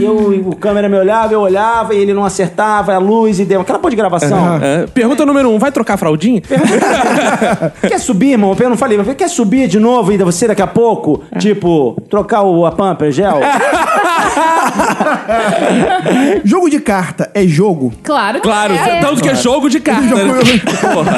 [0.00, 3.38] E eu, e o câmera me olhava, eu olhava, e ele não acertava, a luz
[3.38, 4.56] e deu aquela porra de gravação.
[4.60, 6.42] É, pergunta número um, vai trocar a fraldinha?
[7.88, 8.54] Quer subir, irmão?
[8.58, 11.22] Eu não falei, mas quer subir de novo ainda você daqui a pouco?
[11.38, 13.38] Tipo, trocar o, a pamper gel?
[16.44, 17.92] Jogo de carta é jogo?
[18.02, 19.00] Claro que Claro, é.
[19.00, 20.24] tanto que é jogo de carta, né?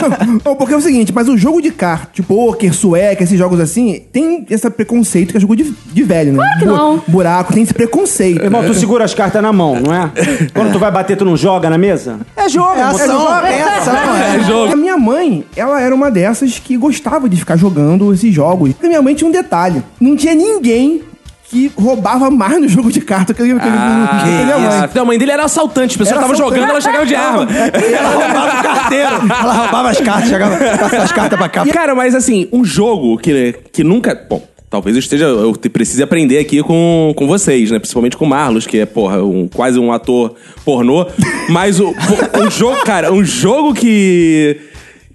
[0.45, 3.61] Não, porque é o seguinte, mas o jogo de carta, tipo poker, sueca, esses jogos
[3.61, 6.39] assim, tem esse preconceito que é jogo de, de velho, né?
[6.39, 7.03] Claro que não.
[7.07, 8.43] Buraco, tem esse preconceito.
[8.43, 10.11] Irmão, tu segura as cartas na mão, não é?
[10.53, 12.21] Quando tu vai bater, tu não joga na mesa?
[12.37, 14.37] É jogo, É ação, é ação, é.
[14.37, 14.73] É jogo.
[14.73, 18.73] A minha mãe, ela era uma dessas que gostava de ficar jogando esses jogos.
[18.83, 21.03] E minha mãe tinha um detalhe: não tinha ninguém
[21.51, 24.91] que roubava mais no jogo de carta que, que, que, que minha mãe.
[24.95, 27.47] Ah, a mãe dele era assaltante, as pessoas estavam jogando, ela chegava de arma.
[27.53, 29.15] Ela roubava o carteiro.
[29.41, 30.55] Ela roubava as cartas, chegava
[31.03, 31.67] as cartas pra cá.
[31.67, 34.15] Cara, mas assim, um jogo que, que nunca.
[34.29, 35.27] Bom, talvez eu esteja.
[35.27, 37.79] Eu precise aprender aqui com, com vocês, né?
[37.79, 40.35] Principalmente com o Marlos, que é, porra, um, quase um ator
[40.65, 41.07] pornô.
[41.49, 41.95] Mas o,
[42.41, 44.57] um jogo, cara, um jogo que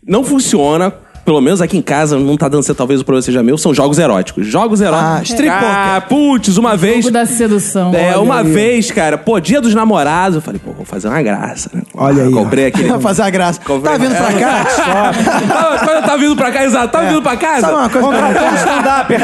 [0.06, 0.94] não funciona.
[1.30, 3.72] Pelo menos aqui em casa, não tá dando certo, talvez o problema seja meu, são
[3.72, 4.48] jogos eróticos.
[4.48, 5.12] Jogos eróticos.
[5.12, 7.04] Ah, strip Ah, putz, uma vez.
[7.06, 7.94] Jogo da sedução.
[7.94, 8.52] É, Olha uma aí.
[8.52, 11.84] vez, cara, pô, dia dos namorados, eu falei, pô, vou fazer uma graça, né?
[11.94, 12.36] Olha aí, ó.
[12.36, 12.88] Comprei aquele.
[12.90, 13.62] Pra fazer a graça.
[13.64, 14.66] Comprei- Tá vindo pra cá?
[15.48, 17.62] Tava- Quando tava vindo pra cá, exato, tava vindo pra casa.
[17.62, 18.08] Sabe uma coisa?
[18.08, 19.20] Contratando stand-up, é?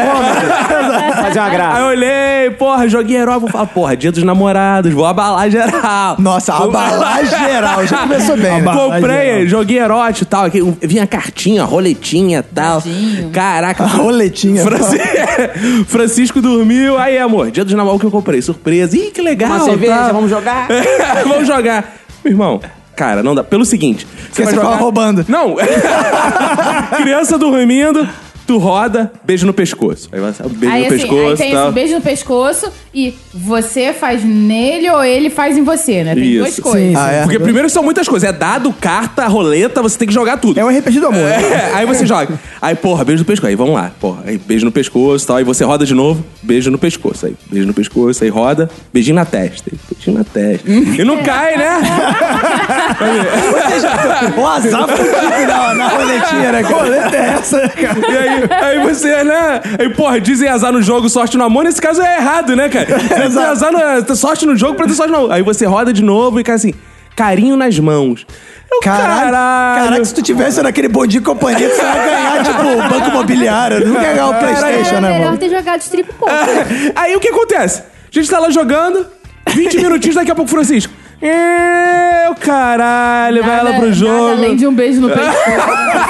[1.24, 1.80] Fazer uma Aí graça.
[1.80, 6.18] eu olhei, porra, joguei herói, vou falar, porra, dia dos namorados, vou abalar geral.
[6.20, 7.84] Nossa, abalar geral.
[7.88, 8.74] Já começou bem, né?
[8.74, 10.46] Comprei, joguei erótico e tal.
[10.46, 11.64] aqui, um- Vinha cartinha,
[11.96, 12.84] roletinha e tal.
[13.32, 13.84] Caraca.
[13.84, 14.64] A roletinha.
[14.64, 15.00] Franci-
[15.88, 16.98] Francisco dormiu.
[16.98, 18.42] Aí, amor, dia dos namorados que eu comprei.
[18.42, 18.96] Surpresa.
[18.98, 19.50] Ih, que legal.
[19.52, 20.14] Uma cerveja, tal.
[20.14, 20.68] vamos jogar?
[21.26, 21.96] vamos jogar.
[22.24, 22.62] Meu irmão,
[22.96, 23.44] cara, não dá.
[23.44, 24.06] Pelo seguinte.
[24.28, 25.26] Porque você fala roubando.
[25.28, 25.56] Não.
[26.98, 28.08] Criança dormindo,
[28.46, 30.10] tu roda, beijo no pescoço.
[30.12, 31.66] Aí você, beijo Aí, no assim, pescoço aí tem tal.
[31.66, 36.14] esse beijo no pescoço e você faz nele ou ele faz em você, né?
[36.16, 36.38] Tem Isso.
[36.40, 36.90] duas coisas.
[36.90, 37.22] Sim, Ah, é?
[37.24, 38.30] Porque primeiro são muitas coisas.
[38.30, 40.60] É dado, carta, roleta, você tem que jogar tudo.
[40.60, 41.22] É um RPG do amor.
[41.24, 41.70] né?
[41.72, 42.40] É, aí você joga.
[42.62, 43.48] Aí, porra, beijo no pescoço.
[43.48, 43.92] Aí vamos lá.
[44.00, 45.38] Porra, aí beijo no pescoço e tal.
[45.38, 47.26] Aí você roda de novo, beijo no pescoço.
[47.26, 49.70] Aí beijo no pescoço, aí roda, beijinho na testa.
[49.72, 50.70] Aí, beijinho na testa.
[50.70, 51.76] e não cai, né?
[54.38, 56.64] O azar fudido na, na roletinha, né?
[56.64, 56.76] cara?
[56.76, 58.00] Roleta é essa, cara?
[58.12, 59.62] E aí, aí você, né?
[59.80, 61.64] Aí, porra, dizem azar no jogo, sorte no amor.
[61.64, 62.86] Nesse caso é errado, né, cara?
[63.08, 65.32] Tem azar no, ter sorte no jogo pra ter sorte no amor.
[65.32, 66.74] Aí você roda de novo e cai assim,
[67.16, 68.26] carinho nas mãos.
[68.72, 73.10] Eu, Caralho, Caraca, se tu tivesse naquele bondinho companhia, você ia ganhar, tipo, o banco
[73.10, 73.88] imobiliário.
[73.88, 75.38] Não ia ganhar o Playstation, né, melhor mano?
[75.38, 76.92] ter jogado strip poker.
[76.96, 77.82] Aí o que acontece?
[77.82, 79.06] A gente tá lá jogando,
[79.48, 80.92] 20 minutinhos, daqui a pouco o Francisco.
[81.22, 84.28] Eu, caralho, vai ela pro nada jogo.
[84.32, 85.36] além de um beijo no pescoço.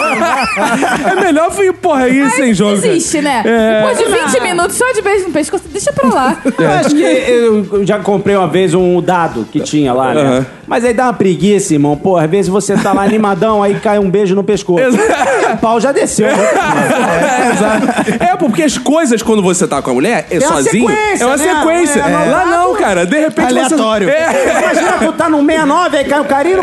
[1.05, 2.73] É melhor foi, porra, isso sem jogo.
[2.73, 3.41] Existe, né?
[3.45, 3.77] É.
[3.91, 6.37] Depois de 20 minutos só de beijo no pescoço, deixa pra lá.
[6.57, 10.21] Eu acho que eu já comprei uma vez um dado que tinha lá, né?
[10.21, 10.45] Aham.
[10.67, 11.95] Mas aí dá uma preguiça, irmão.
[11.97, 14.83] Pô, às vezes você tá lá animadão, aí cai um beijo no pescoço.
[15.55, 16.27] O pau já desceu.
[16.27, 16.33] né?
[18.19, 18.31] É.
[18.31, 21.27] É, porque as coisas, quando você tá com a mulher, é, uma sozinho, sequência, é
[21.27, 21.43] uma né?
[21.55, 21.99] sequência.
[22.01, 23.05] É, não- Lá não, cara.
[23.05, 24.07] De repente Aleatório.
[24.07, 24.13] você...
[24.13, 24.94] É.
[24.99, 26.61] Tu tá no 69, aí cai o carinho.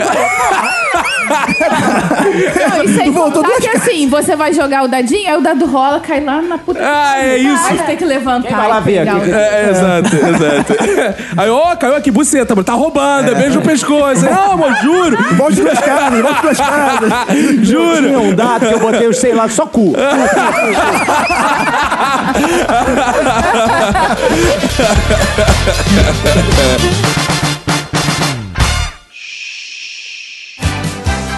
[2.70, 5.98] Não, e sem contar que assim, você vai jogar o dadinho, aí o dado rola,
[6.00, 6.80] cai lá na puta.
[6.82, 7.66] Ah, é isso.
[7.66, 9.30] Aí você tem que levantar Quem vai lá e ver pegar aqui?
[9.30, 9.34] o...
[9.34, 10.74] É, exato, exato.
[11.40, 12.64] Aí, ó, caiu aqui, buceta, mano.
[12.64, 14.24] Tá roubando, é beijo no pescoço.
[14.24, 15.16] Não, amor, juro.
[15.34, 17.12] Volte duas casas, volte duas casas.
[17.62, 18.02] Juro.
[18.02, 19.92] Tinha um dado que eu botei, sei lá, só cu.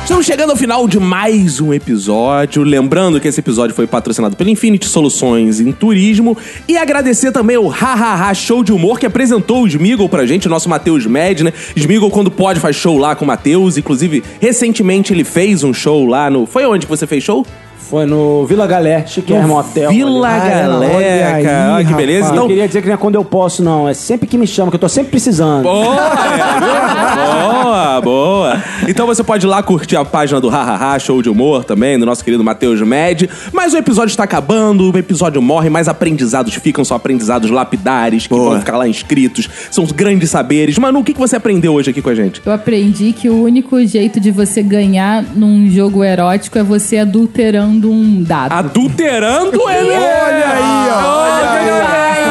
[0.04, 2.62] Estamos chegando ao final de mais um episódio.
[2.62, 6.36] Lembrando que esse episódio foi patrocinado pela Infinity Soluções em Turismo.
[6.68, 10.50] E agradecer também ao Hahaha Show de Humor que apresentou o Smigol pra gente, o
[10.50, 11.52] nosso Matheus Medner.
[11.74, 13.76] Smigol, quando pode, faz show lá com o Matheus.
[13.76, 16.46] Inclusive, recentemente ele fez um show lá no.
[16.46, 17.44] Foi onde que você fez show?
[17.88, 19.90] Foi no Vila Galé, Chiquérrimo Hotel.
[19.90, 20.50] Vila ali.
[20.50, 21.74] Galé, olha aí, cara.
[21.74, 22.20] Olha que beleza.
[22.20, 22.30] rapaz.
[22.30, 23.86] Eu Então, queria dizer que não é quando eu posso, não.
[23.88, 25.64] É sempre que me chama, que eu tô sempre precisando.
[25.64, 28.62] Boa, é, boa, boa.
[28.88, 32.06] Então você pode ir lá curtir a página do Hahaha Show de Humor também, do
[32.06, 33.28] nosso querido Matheus Med.
[33.52, 38.34] Mas o episódio está acabando, o episódio morre, mas aprendizados ficam, são aprendizados lapidares, que
[38.34, 38.50] Boa.
[38.52, 39.48] vão ficar lá inscritos.
[39.70, 40.78] São os grandes saberes.
[40.78, 42.40] Manu, o que que você aprendeu hoje aqui com a gente?
[42.44, 47.73] Eu aprendi que o único jeito de você ganhar num jogo erótico é você adulterando
[47.82, 48.52] um dado.
[48.52, 49.90] Adulterando ele!
[49.92, 51.22] Olha aí, ó!
[51.22, 52.24] Olha aí,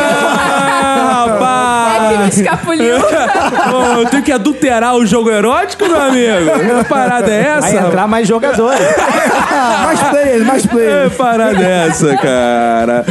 [1.29, 2.03] rapaz!
[2.03, 2.97] É que me escapuliu.
[2.99, 6.81] Pô, eu tenho que adulterar o jogo erótico, meu amigo?
[6.81, 7.67] Que parada é essa?
[7.67, 8.79] Aí entrar mais jogadores.
[9.85, 11.13] mais players, mais Que players.
[11.13, 13.05] parada é essa, cara?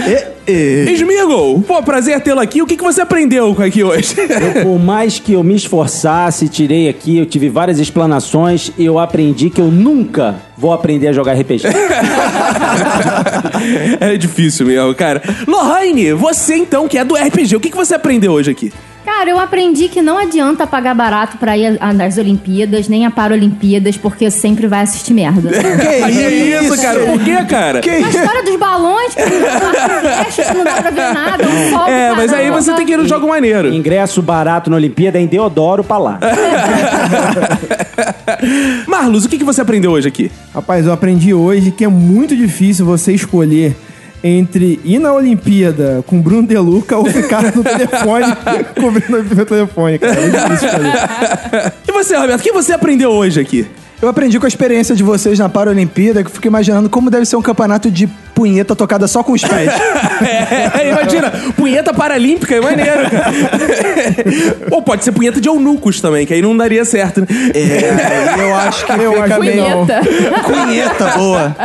[0.46, 2.62] Smigol, pô, prazer tê-lo aqui.
[2.62, 4.14] O que, que você aprendeu aqui hoje?
[4.18, 9.50] Eu, por mais que eu me esforçasse, tirei aqui, eu tive várias explanações, eu aprendi
[9.50, 11.64] que eu nunca vou aprender a jogar RPG.
[14.00, 15.22] é difícil mesmo, cara.
[15.46, 18.72] Lohane, você então, que é do RPG, o que, que você aprendeu hoje aqui?
[19.04, 23.10] Cara, eu aprendi que não adianta pagar barato pra ir a- nas Olimpíadas, nem a
[23.10, 25.50] Paralimpíadas, porque sempre vai assistir merda.
[25.52, 27.00] Que isso, cara?
[27.00, 27.80] Por quê, cara?
[27.84, 31.44] A história dos balões, que não dá pra ver, que não dá pra ver nada,
[31.46, 33.72] um sol É, mas aí você tem que ir no jogo maneiro.
[33.74, 36.18] Ingresso barato na Olimpíada é em Deodoro pra lá.
[38.86, 40.30] Marlos, o que, que você aprendeu hoje aqui?
[40.54, 43.76] Rapaz, eu aprendi hoje que é muito difícil você escolher
[44.22, 48.26] entre ir na Olimpíada com Bruno Deluca ou ficar no telefone
[48.80, 50.14] cobrindo o telefone, cara.
[50.14, 51.72] É muito difícil escolher.
[51.88, 53.66] E você, Roberto, o que você aprendeu hoje aqui?
[54.00, 57.24] Eu aprendi com a experiência de vocês na Paralimpíada, que eu fico imaginando como deve
[57.24, 58.08] ser um campeonato de
[58.42, 59.70] punheta tocada só com os pés.
[60.22, 63.00] É, imagina, punheta paralímpica, é maneiro.
[64.70, 67.26] Ou pode ser punheta de eunucos também, que aí não daria certo, né?
[67.54, 69.64] É, eu acho que eu fica meio...
[69.84, 70.00] Punheta.
[70.44, 71.56] Cunheta, boa.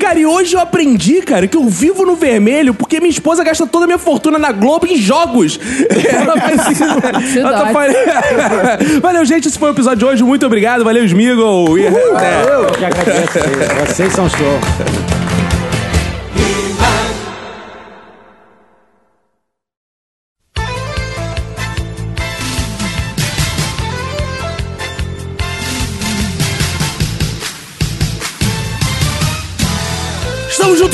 [0.00, 3.66] Cara, e hoje eu aprendi, cara, que eu vivo no vermelho porque minha esposa gasta
[3.66, 5.58] toda a minha fortuna na Globo em jogos.
[6.08, 6.84] Ela precisa.
[7.40, 7.84] ela tá fal-
[9.02, 9.48] Valeu, gente.
[9.48, 10.22] Esse foi o episódio de hoje.
[10.22, 10.84] Muito obrigado.
[10.84, 11.76] Valeu, Smigol.
[11.78, 12.42] E até.
[12.48, 13.38] Eu que agradeço.
[13.88, 15.23] Vocês são show.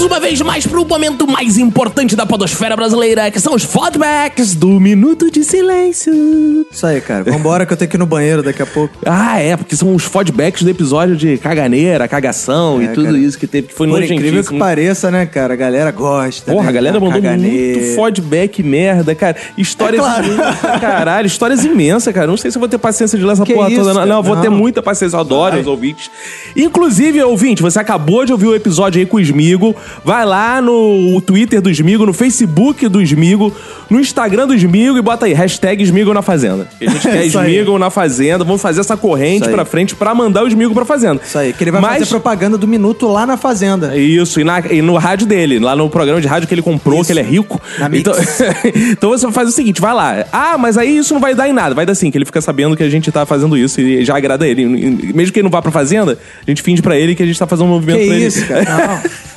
[0.00, 3.64] Juntos uma vez mais para o momento mais importante da podosfera brasileira, que são os
[3.64, 6.66] fodbacks do Minuto de Silêncio.
[6.70, 7.24] Isso aí, cara.
[7.24, 8.94] Vambora que eu tenho que ir no banheiro daqui a pouco.
[9.12, 13.18] Ah, é, porque são os fodbacks do episódio de caganeira, cagação É, e tudo cara.
[13.18, 15.52] isso que teve, que foi Por incrível que pareça, né, cara?
[15.54, 16.50] A galera gosta.
[16.50, 17.78] Porra, né, a galera mandou caganeira.
[17.80, 19.36] muito feedback merda, cara.
[19.58, 20.26] Histórias É claro.
[20.26, 22.26] imensas, caralho, histórias imensas, cara.
[22.26, 23.94] Não sei se eu vou ter paciência de ler essa Que porra isso, toda.
[23.94, 25.16] Não, não vou ter muita paciência.
[25.16, 25.60] Eu adoro Vai.
[25.60, 26.10] os ouvintes.
[26.56, 29.74] Inclusive, ouvinte, você acabou de ouvir o episódio aí com o Smigo.
[30.04, 33.54] Vai lá no Twitter do Smigo, no Facebook do Smigo,
[33.90, 36.68] no Instagram do Smigo e bota aí, hashtag Smigo na Fazenda.
[36.80, 38.44] A gente quer na Fazenda.
[38.44, 41.20] Vamos fazer essa corrente pra frente pra mandar o Smigo pra Fazenda.
[41.24, 43.96] Isso aí, que ele vai Mas- fazer propaganda do minuto lá na fazenda.
[43.96, 47.00] isso, e, na- e no rádio dele, lá no programa de rádio que ele comprou,
[47.00, 47.06] Isso.
[47.06, 47.60] que ele é rico.
[47.78, 47.88] Na.
[47.92, 48.14] Então,
[48.90, 50.24] então você faz o seguinte, vai lá.
[50.32, 51.74] Ah, mas aí isso não vai dar em nada.
[51.74, 54.16] Vai dar sim, que ele fica sabendo que a gente tá fazendo isso e já
[54.16, 54.62] agrada ele.
[54.62, 57.26] E Mesmo que ele não vá pra fazenda, a gente finge pra ele que a
[57.26, 58.26] gente tá fazendo um movimento Que pra ele.
[58.26, 58.64] isso, cara?
[58.64, 59.00] Não.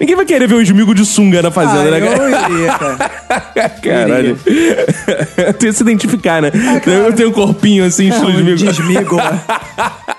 [0.00, 2.16] Ninguém vai querer ver o Esmigo de sunga na fazenda, Ah, né, cara?
[2.16, 3.70] eu iria, cara.
[3.82, 4.38] Caralho.
[5.58, 6.50] Tem que se identificar, né?
[6.86, 8.56] Eu tenho um corpinho assim, estilo Um Esmigo.
[8.56, 9.16] desmigo.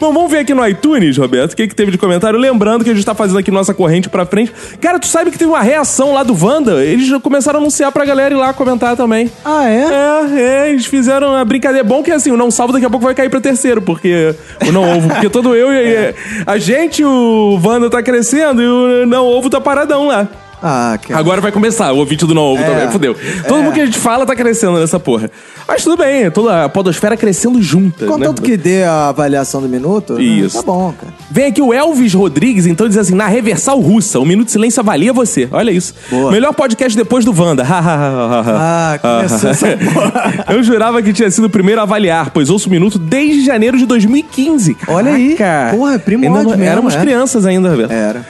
[0.00, 2.38] Bom, vamos ver aqui no iTunes, Roberto, o que, que teve de comentário.
[2.38, 4.52] Lembrando que a gente tá fazendo aqui nossa corrente pra frente.
[4.80, 6.84] Cara, tu sabe que teve uma reação lá do Wanda?
[6.84, 9.30] Eles começaram a anunciar pra galera ir lá comentar também.
[9.44, 9.84] Ah, é?
[9.84, 11.84] É, é, eles fizeram a brincadeira.
[11.84, 14.34] Bom que assim, o Não Salvo daqui a pouco vai cair pra terceiro, porque
[14.66, 15.08] o Não Ovo.
[15.08, 16.14] Porque todo eu e
[16.46, 20.26] a gente, o Wanda tá crescendo e o Não Ovo tá paradão lá.
[20.62, 21.20] Ah, cara.
[21.20, 22.66] Agora vai começar, o ouvinte do Não Ovo É.
[22.66, 23.16] também, fudeu.
[23.46, 23.62] Todo É.
[23.62, 25.30] mundo que a gente fala tá crescendo nessa porra.
[25.68, 28.06] Mas tudo bem, toda a podosfera crescendo junta.
[28.06, 28.10] né?
[28.10, 30.56] Contanto que dê a avaliação do minuto, né, Isso.
[30.56, 31.12] tá bom, cara.
[31.30, 34.80] Vem aqui o Elvis Rodrigues, então diz assim: na Reversal Russa, o Minuto de Silêncio
[34.80, 35.46] avalia você.
[35.52, 35.94] Olha isso.
[36.10, 36.32] Boa.
[36.32, 37.66] Melhor podcast depois do Wanda.
[37.68, 40.44] Ah, começou essa porra.
[40.48, 43.76] Eu jurava que tinha sido o primeiro a avaliar, pois ouço o Minuto desde janeiro
[43.76, 44.76] de 2015.
[44.88, 45.34] Olha aí.
[45.34, 45.76] Caraca.
[45.76, 47.00] Porra, é primórdio mesmo, Éramos é.
[47.00, 47.90] crianças ainda, Roberto.
[47.92, 48.26] Era.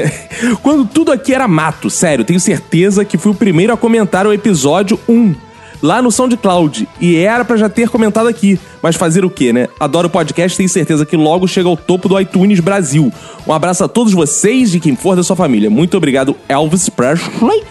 [0.62, 4.32] Quando tudo aqui era mato, sério, tenho certeza que fui o primeiro a comentar o
[4.32, 5.34] episódio 1.
[5.82, 6.88] Lá no SoundCloud.
[7.00, 8.58] E era pra já ter comentado aqui.
[8.82, 9.68] Mas fazer o quê, né?
[9.78, 13.12] Adoro o podcast tenho certeza que logo chega ao topo do iTunes Brasil.
[13.46, 15.70] Um abraço a todos vocês e quem for da sua família.
[15.70, 17.62] Muito obrigado, Elvis Presley.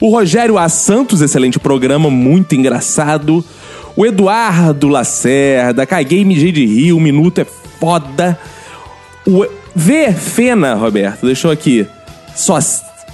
[0.00, 0.68] O Rogério A.
[0.68, 3.42] Santos, excelente programa, muito engraçado.
[3.96, 7.46] O Eduardo Lacerda, caguei e mijei de rio, um minuto é
[7.80, 8.38] foda.
[9.26, 10.12] O V.
[10.12, 11.86] Fena, Roberto, deixou aqui.
[12.34, 12.58] Só,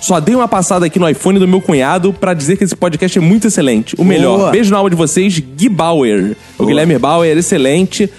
[0.02, 3.16] só dei uma passada aqui no iPhone do meu cunhado pra dizer que esse podcast
[3.16, 3.94] é muito excelente.
[3.96, 4.36] O melhor.
[4.36, 4.50] Boa.
[4.50, 6.36] Beijo na alma de vocês, Gui Bauer.
[6.58, 8.10] O Guilherme Bauer, excelente.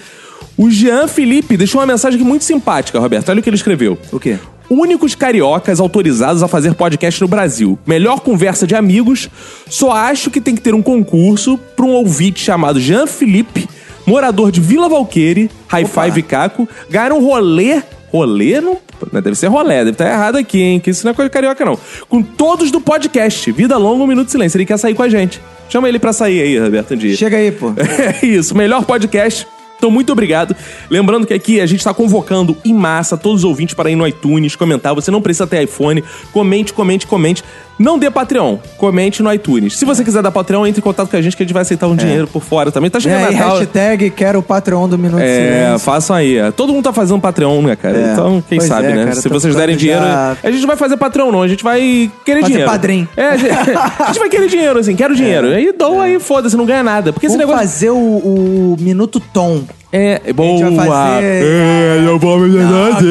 [0.56, 3.28] O Jean Felipe deixou uma mensagem muito simpática, Roberto.
[3.28, 3.98] Olha o que ele escreveu.
[4.10, 4.38] O quê?
[4.70, 7.78] Únicos cariocas autorizados a fazer podcast no Brasil.
[7.86, 9.28] Melhor conversa de amigos.
[9.68, 13.68] Só acho que tem que ter um concurso para um ouvinte chamado Jean Felipe,
[14.06, 17.82] morador de Vila Valqueire, High Five Caco, ganhar um rolê.
[18.14, 18.60] Rolê?
[18.60, 18.78] Não,
[19.20, 20.78] deve ser rolê, deve estar errado aqui, hein?
[20.78, 21.76] Que isso não é coisa carioca, não.
[22.08, 23.50] Com todos do podcast.
[23.50, 24.56] Vida longa, um minuto de silêncio.
[24.56, 25.40] Ele quer sair com a gente.
[25.68, 27.16] Chama ele pra sair aí, Roberto, um dia.
[27.16, 27.72] Chega aí, pô.
[28.22, 29.48] É isso, melhor podcast.
[29.76, 30.54] Então, muito obrigado.
[30.88, 34.06] Lembrando que aqui a gente está convocando em massa todos os ouvintes para ir no
[34.06, 34.94] iTunes, comentar.
[34.94, 36.04] Você não precisa ter iPhone.
[36.32, 37.42] Comente, comente, comente.
[37.78, 39.76] Não dê Patreon, comente no iTunes.
[39.76, 41.62] Se você quiser dar Patreon, entre em contato com a gente que a gente vai
[41.62, 42.88] aceitar um dinheiro por fora também.
[42.90, 43.58] Tá É, chegando e Natal.
[43.58, 46.36] hashtag quero o Patreon do Minuto É, façam aí.
[46.56, 47.96] Todo mundo tá fazendo Patreon, né, cara?
[47.96, 48.12] É.
[48.12, 49.04] Então, quem Pois sabe, é, né?
[49.04, 50.04] cara, Se tô vocês derem ficando dinheiro.
[50.04, 51.42] já- A gente não vai fazer Patreon, não.
[51.42, 52.70] A gente vai querer Fazer dinheiro.
[52.70, 53.08] padrim.
[53.16, 53.50] É, a gente,
[54.00, 54.94] a gente vai querer dinheiro, assim.
[54.94, 55.48] Quero dinheiro.
[55.48, 57.12] Aí doa aí, foda-se, não ganha nada.
[57.12, 57.68] Porque esse Vamos negócio.
[57.68, 59.62] fazer o, o Minuto Tom.
[59.92, 60.70] É, boa.
[60.70, 63.06] vai fazer- É, eu vou me Não, que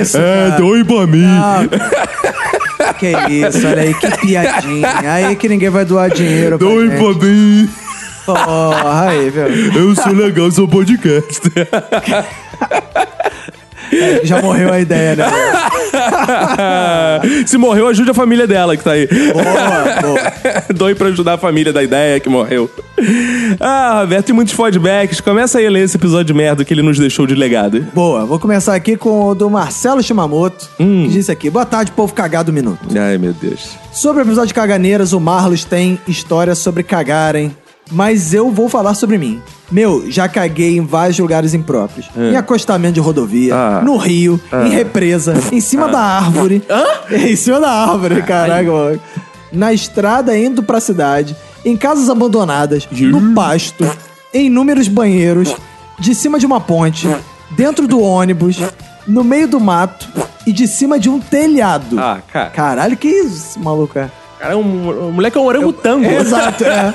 [0.00, 1.24] isso, É, doe pra mim.
[2.98, 4.88] Que isso, olha aí, que piadinha.
[5.12, 7.68] Aí que ninguém vai doar dinheiro Doe pra mim.
[8.26, 9.74] Porra, aí, velho.
[9.74, 11.40] Eu sou legal, sou podcast.
[14.24, 15.24] Já morreu a ideia, né?
[17.46, 19.06] Se morreu, ajude a família dela que tá aí.
[19.06, 20.20] Boa, boa.
[20.74, 22.70] Doe pra ajudar a família da ideia que morreu.
[23.60, 25.20] Ah, Roberto, tem muitos feedbacks.
[25.20, 27.80] Começa aí a ler esse episódio de merda que ele nos deixou de legado.
[27.94, 31.04] Boa, vou começar aqui com o do Marcelo Shimamoto, Hum.
[31.06, 32.80] que disse aqui: Boa tarde, povo cagado minuto.
[32.98, 33.76] Ai, meu Deus.
[33.92, 37.54] Sobre o episódio de Caganeiras, o Marlos tem história sobre cagarem,
[37.90, 39.40] mas eu vou falar sobre mim.
[39.70, 42.08] Meu, já caguei em vários lugares impróprios.
[42.16, 43.56] Em acostamento de rodovia, É.
[43.56, 43.80] Ah.
[43.84, 46.62] no rio, em represa, em cima da árvore.
[47.10, 49.00] Em cima da árvore, caraca, mano.
[49.50, 51.34] Na estrada indo pra cidade,
[51.64, 53.84] em casas abandonadas, no pasto,
[54.32, 55.54] em inúmeros banheiros,
[55.98, 57.08] de cima de uma ponte,
[57.50, 58.58] dentro do ônibus,
[59.06, 60.06] no meio do mato
[60.46, 61.98] e de cima de um telhado.
[61.98, 62.50] Ah, cara.
[62.50, 63.98] Caralho, que isso, maluco?
[63.98, 64.10] é?
[64.38, 66.04] Cara, um, o moleque é um orangotango.
[66.12, 66.94] Exato, é.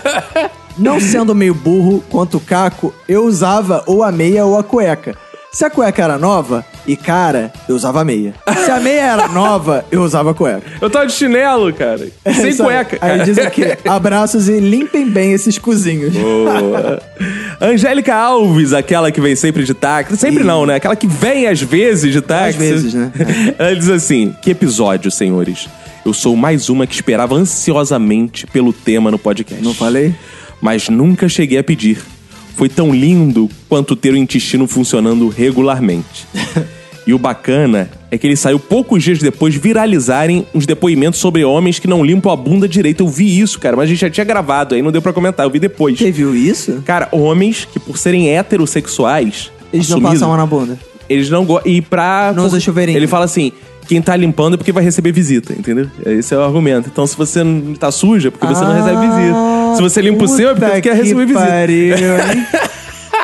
[0.78, 5.16] Não sendo meio burro quanto o Caco, eu usava ou a meia ou a cueca.
[5.54, 8.34] Se a cueca era nova e cara, eu usava a meia.
[8.66, 10.64] Se a meia era nova, eu usava a cueca.
[10.82, 12.00] Eu tava de chinelo, cara.
[12.26, 12.70] Sem Sabe?
[12.70, 12.98] cueca.
[13.00, 13.24] Aí cara.
[13.24, 16.16] diz aqui, abraços e limpem bem esses cozinhos.
[16.16, 17.00] Boa.
[17.62, 20.18] Angélica Alves, aquela que vem sempre de táxi.
[20.18, 20.76] Sempre não, né?
[20.76, 22.50] Aquela que vem às vezes de táxi.
[22.50, 23.12] Às vezes, né?
[23.60, 25.70] Ela diz assim: Que episódio, senhores.
[26.04, 29.64] Eu sou mais uma que esperava ansiosamente pelo tema no podcast.
[29.64, 30.14] Não falei?
[30.64, 31.98] Mas nunca cheguei a pedir.
[32.56, 36.26] Foi tão lindo quanto ter o intestino funcionando regularmente.
[37.06, 41.78] E o bacana é que ele saiu poucos dias depois viralizarem uns depoimentos sobre homens
[41.78, 43.04] que não limpam a bunda direito.
[43.04, 45.46] Eu vi isso, cara, mas a gente já tinha gravado, aí não deu pra comentar,
[45.46, 46.00] eu vi depois.
[46.00, 46.82] Você viu isso?
[46.86, 50.80] Cara, homens que por serem heterossexuais, Eles não assumidos, passam a mão na bunda.
[51.10, 51.70] eles não gostam.
[51.70, 52.32] E pra.
[52.34, 52.98] Não usa chuveirinho.
[52.98, 53.52] Ele fala assim:
[53.88, 55.88] quem tá limpando é porque vai receber visita, entendeu?
[56.06, 56.90] Esse é o argumento.
[56.92, 59.38] Então, se você não tá suja, é porque você não recebe visita.
[59.76, 61.46] Se você limpa o seu, é porque Ah, você quer que receber visita.
[61.46, 62.48] Pariu, hein?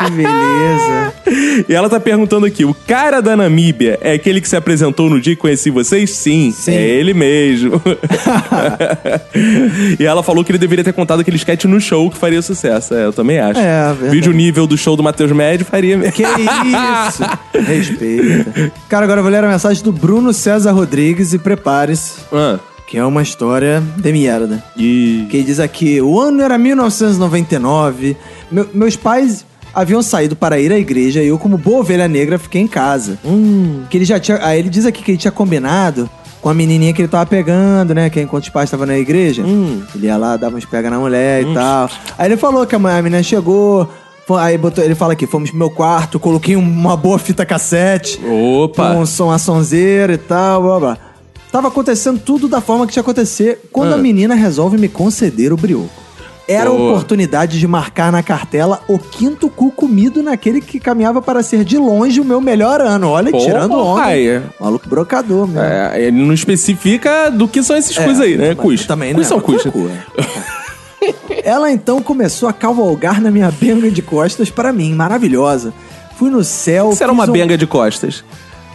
[0.05, 1.13] Que beleza.
[1.67, 5.19] E ela tá perguntando aqui: o cara da Namíbia é aquele que se apresentou no
[5.19, 6.09] dia que conheci vocês?
[6.11, 6.71] Sim, Sim.
[6.71, 7.81] é ele mesmo.
[9.99, 12.93] e ela falou que ele deveria ter contado aquele sketch no show que faria sucesso.
[12.93, 13.59] É, eu também acho.
[13.59, 14.15] É, verdade.
[14.15, 16.13] Vídeo nível do show do Matheus Médio faria mesmo.
[16.13, 17.23] Que isso?
[17.65, 18.71] Respeita.
[18.87, 22.97] Cara, agora eu vou ler a mensagem do Bruno César Rodrigues e prepare-se, Ah, que
[22.97, 24.63] é uma história de merda.
[24.77, 25.27] e.
[25.29, 28.17] Que diz aqui: o ano era 1999,
[28.51, 32.37] meu- meus pais haviam saído para ir à igreja e eu, como boa ovelha negra,
[32.39, 33.17] fiquei em casa.
[33.89, 34.39] Que ele já tinha.
[34.43, 36.09] Aí ele diz aqui que ele tinha combinado
[36.41, 38.09] com a menininha que ele tava pegando, né?
[38.09, 39.43] Que enquanto os pais estavam na igreja,
[39.95, 41.89] ele ia lá, dava uns pega na mulher e tal.
[42.17, 43.87] Aí ele falou que a menina chegou.
[44.37, 48.19] Aí botou, ele fala aqui, fomos pro meu quarto, coloquei uma boa fita cassete.
[48.23, 48.93] Opa!
[48.93, 50.97] Com som, a sonzeira e tal, blá blá.
[51.51, 53.95] Tava acontecendo tudo da forma que tinha acontecer quando Ah.
[53.95, 55.89] a menina resolve me conceder o brioco.
[56.51, 61.43] Era a oportunidade de marcar na cartela o quinto cu comido naquele que caminhava para
[61.43, 63.09] ser de longe o meu melhor ano.
[63.09, 64.01] Olha, Porra, tirando onda.
[64.01, 64.43] pai.
[64.59, 65.61] Maluco brocador, meu.
[65.61, 68.55] É, ele não especifica do que são esses É, cus aí, né?
[68.55, 68.85] Cus.
[68.87, 69.27] Também, cus né?
[69.29, 69.61] são cus.
[69.63, 71.43] Cu é é.
[71.49, 75.73] Ela então começou a cavalgar na minha benga de costas para mim, maravilhosa.
[76.17, 76.89] Fui no céu.
[76.91, 78.23] Isso era uma um- benga de costas.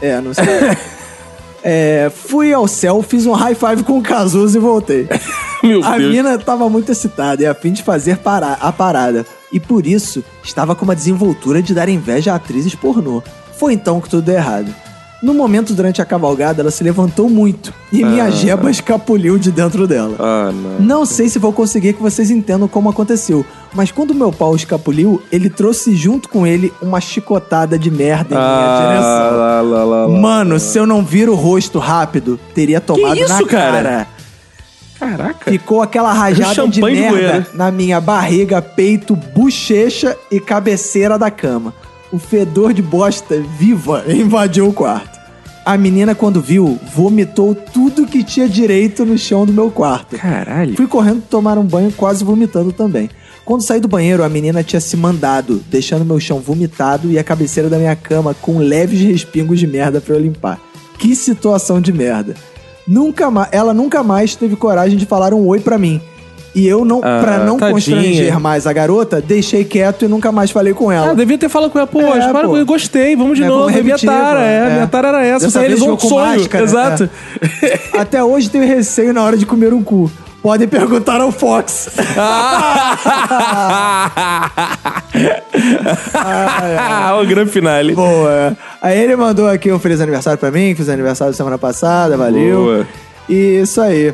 [0.00, 0.44] É, não sei.
[1.66, 5.08] É, fui ao céu, fiz um high five com o Cazuza e voltei.
[5.64, 6.12] Meu A Deus.
[6.12, 9.24] mina tava muito excitada e a fim de fazer para- a parada.
[9.50, 13.22] E por isso, estava com uma desenvoltura de dar inveja a atrizes pornô.
[13.56, 14.74] Foi então que tudo deu errado.
[15.24, 19.88] No momento durante a cavalgada, ela se levantou muito e minha jeba escapuliu de dentro
[19.88, 20.16] dela.
[20.20, 20.86] Ah, não.
[20.86, 23.42] Não sei se vou conseguir que vocês entendam como aconteceu,
[23.72, 28.38] mas quando meu pau escapuliu, ele trouxe junto com ele uma chicotada de merda em
[28.38, 29.02] minha direção.
[29.02, 30.08] Ah, lá, lá, lá.
[30.08, 33.82] Mano, se eu não viro o rosto rápido, teria tomado isso, na cara?
[33.82, 34.06] cara.
[34.98, 35.50] Caraca.
[35.50, 41.72] Ficou aquela rajada de merda na minha barriga, peito, bochecha e cabeceira da cama.
[42.12, 45.13] O fedor de bosta viva invadiu o quarto.
[45.64, 50.18] A menina, quando viu, vomitou tudo que tinha direito no chão do meu quarto.
[50.18, 50.76] Caralho.
[50.76, 53.08] Fui correndo tomar um banho, quase vomitando também.
[53.46, 57.24] Quando saí do banheiro, a menina tinha se mandado, deixando meu chão vomitado e a
[57.24, 60.60] cabeceira da minha cama com leves respingos de merda pra eu limpar.
[60.98, 62.34] Que situação de merda.
[62.86, 66.00] Nunca ela nunca mais teve coragem de falar um oi pra mim.
[66.54, 67.72] E eu não, Ah, pra não tadinha.
[67.72, 71.10] constranger mais a garota, deixei quieto e nunca mais falei com ela.
[71.10, 72.56] Ah, devia ter falado com ela, pô, É, para, pô.
[72.56, 73.76] eu gostei, vamos de É, novo.
[73.76, 74.70] É minha tara, é, É.
[74.74, 75.46] minha tara era essa.
[75.46, 76.38] Dessa Você vez realizou um sonho.
[76.38, 77.10] máscara, Exato.
[77.98, 80.08] Até hoje tenho receio na hora de comer um cu.
[80.42, 81.88] Podem perguntar ao Fox.
[87.20, 87.94] o grande finale.
[87.94, 88.56] Boa.
[88.80, 92.56] Aí ele mandou aqui um feliz aniversário pra mim, fiz aniversário semana passada, valeu.
[92.64, 92.86] Boa.
[93.28, 94.12] E isso aí.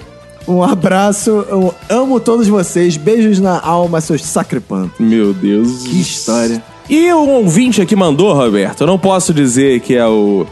[0.49, 2.97] Um abraço, eu amo todos vocês.
[2.97, 4.99] Beijos na alma, seus sacripantos.
[4.99, 5.85] Meu Deus.
[5.85, 6.63] Que história.
[6.89, 10.45] E um ouvinte aqui mandou, Roberto, eu não posso dizer que é o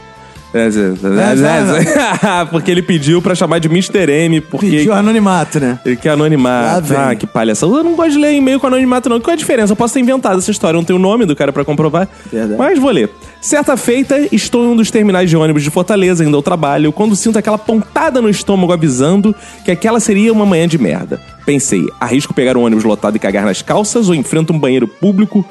[2.50, 4.10] porque ele pediu pra chamar de Mr.
[4.10, 5.78] M, porque Pediu anonimato, né?
[5.84, 6.94] ele quer anonimato.
[6.96, 7.72] Ah, que palhaçada.
[7.72, 9.20] Eu não gosto de ler e-mail com anonimato, não.
[9.20, 9.72] Qual é a diferença?
[9.72, 12.08] Eu posso ter inventado essa história, eu não tenho o nome do cara pra comprovar.
[12.32, 12.56] Verdade.
[12.56, 13.10] Mas vou ler.
[13.40, 17.14] Certa feita, estou em um dos terminais de ônibus de Fortaleza, indo ao trabalho, quando
[17.14, 19.34] sinto aquela pontada no estômago avisando
[19.64, 21.20] que aquela seria uma manhã de merda.
[21.44, 25.44] Pensei, arrisco pegar um ônibus lotado e cagar nas calças ou enfrento um banheiro público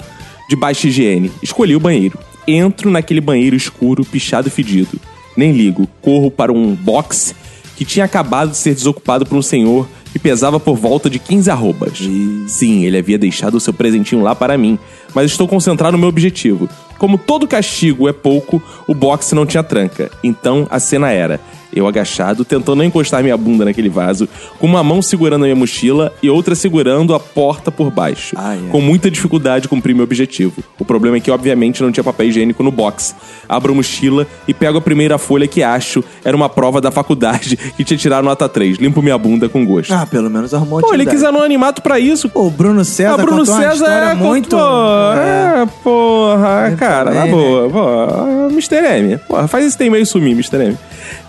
[0.50, 1.32] de baixa higiene?
[1.42, 2.18] Escolhi o banheiro.
[2.48, 5.00] Entro naquele banheiro escuro, pichado e fedido.
[5.36, 5.88] Nem ligo.
[6.02, 7.36] Corro para um box
[7.76, 11.52] que tinha acabado de ser desocupado por um senhor que pesava por volta de 15
[11.52, 12.00] arrobas.
[12.48, 14.80] Sim, ele havia deixado o seu presentinho lá para mim,
[15.14, 16.68] mas estou concentrado no meu objetivo.
[16.98, 20.10] Como todo castigo é pouco, o box não tinha tranca.
[20.24, 21.40] Então a cena era:
[21.74, 24.28] eu agachado, tentando não encostar minha bunda naquele vaso,
[24.60, 28.36] com uma mão segurando a minha mochila e outra segurando a porta por baixo.
[28.38, 28.70] Ai, ai.
[28.72, 30.64] Com muita dificuldade cumpri meu objetivo.
[30.80, 33.16] O problema é que, obviamente, não tinha papel higiênico no box.
[33.48, 37.58] Abro a mochila e pego a primeira folha que acho era uma prova da faculdade
[37.76, 38.78] que tinha tirado nota 3.
[38.78, 39.94] Limpo minha bunda com gosto.
[39.94, 42.30] Ah, pelo menos arrumou Pô, ele quis anonimato pra isso.
[42.30, 44.56] Pô, o Bruno César Ah, Bruno César é muito...
[44.58, 45.62] É.
[45.62, 47.70] é, porra, Eu cara, na também, boa.
[47.70, 48.76] Pô, Mr.
[49.00, 49.18] M.
[49.28, 50.58] Porra, faz esse e-mail sumir, Mr.
[50.58, 50.78] M.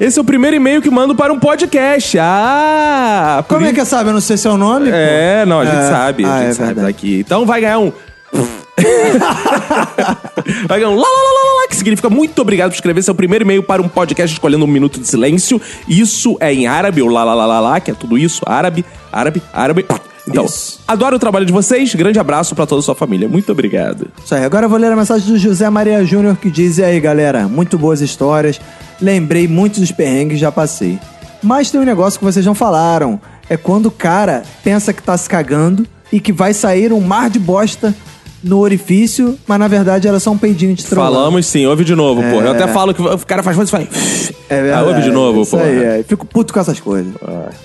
[0.01, 2.16] Esse é o primeiro e-mail que mando para um podcast.
[2.20, 3.44] Ah!
[3.48, 4.10] Como é que sabe?
[4.10, 5.48] Eu não sei seu nome, É, pô.
[5.51, 5.90] não, a gente É.
[5.90, 7.19] sabe, a Ah, gente é sabe daqui.
[7.20, 7.93] Então vai ganhar um.
[10.69, 13.15] vai ganhar um lá, lá, lá, lá, lá, que significa muito obrigado por escrever seu
[13.15, 15.60] primeiro e-mail para um podcast escolhendo um minuto de silêncio.
[15.89, 18.85] Isso é em árabe, ou lá, lá, lá, lá, lá, que é tudo isso, árabe,
[19.12, 19.86] árabe, árabe.
[20.27, 20.81] Então, Isso.
[20.86, 23.27] adoro o trabalho de vocês, grande abraço para toda a sua família.
[23.27, 24.09] Muito obrigado.
[24.23, 26.85] Isso aí, agora eu vou ler a mensagem do José Maria Júnior que diz: E
[26.85, 28.60] aí, galera, muito boas histórias.
[29.00, 30.98] Lembrei muitos dos perrengues já passei.
[31.42, 35.16] Mas tem um negócio que vocês não falaram: é quando o cara pensa que tá
[35.16, 37.94] se cagando e que vai sair um mar de bosta
[38.43, 41.16] no orifício, mas na verdade era só um peidinho de trollagem.
[41.16, 42.47] Falamos sim, ouve de novo, porra.
[42.47, 44.32] Eu até falo que o cara faz coisa e faz.
[44.48, 44.85] É verdade.
[44.85, 46.05] Ah, ouve de novo, aí, é.
[46.06, 47.12] Fico puto com essas coisas.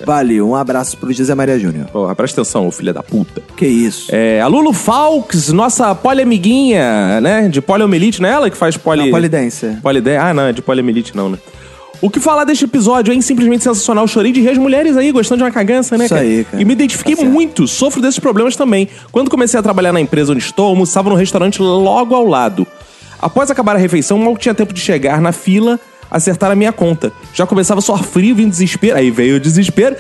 [0.05, 1.85] Valeu, um abraço pro José Maria Júnior.
[1.87, 3.41] Porra, presta atenção, filha da puta.
[3.55, 4.07] Que isso?
[4.13, 7.47] É, a Lulu Falks, nossa poliamiguinha, né?
[7.47, 9.03] De poliomielite, não é ela que faz poli...
[9.03, 9.79] Não, polidência.
[9.81, 10.17] Polidé?
[10.17, 11.37] Ah, não, é de poliomielite não, né?
[12.03, 13.21] O que falar deste episódio, hein?
[13.21, 14.05] Simplesmente sensacional.
[14.09, 16.27] Chorei de rir as mulheres aí, gostando de uma cagança, né, Isso cara?
[16.27, 16.61] aí, cara.
[16.61, 18.89] E me identifiquei Tá muito, sofro desses problemas também.
[19.09, 22.67] Quando comecei a trabalhar na empresa onde estou, almoçava num restaurante logo ao lado.
[23.21, 25.79] Após acabar a refeição, mal tinha tempo de chegar na fila,
[26.11, 27.09] acertar a minha conta.
[27.33, 28.97] Já começava a suar frio, vindo desespero.
[28.97, 29.95] Aí veio o desespero.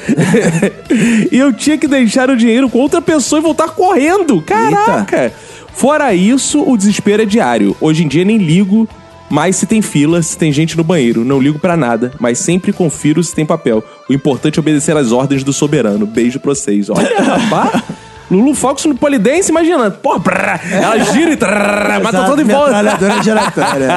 [1.31, 4.41] e eu tinha que deixar o dinheiro com outra pessoa e voltar correndo.
[4.41, 5.31] Caraca!
[5.73, 7.77] Fora isso, o desespero é diário.
[7.79, 8.89] Hoje em dia nem ligo
[9.33, 11.25] mais se tem fila, se tem gente no banheiro.
[11.25, 13.83] Não ligo pra nada, mas sempre confiro se tem papel.
[14.07, 16.05] O importante é obedecer às ordens do soberano.
[16.05, 16.87] Beijo pra vocês.
[16.87, 17.81] Olha, rapaz.
[18.29, 19.89] Lulu Fox no polidense, imagina.
[19.89, 23.23] Pô, brrr, ela gira e trrr, mata todo em volta.
[23.23, 23.87] giratória,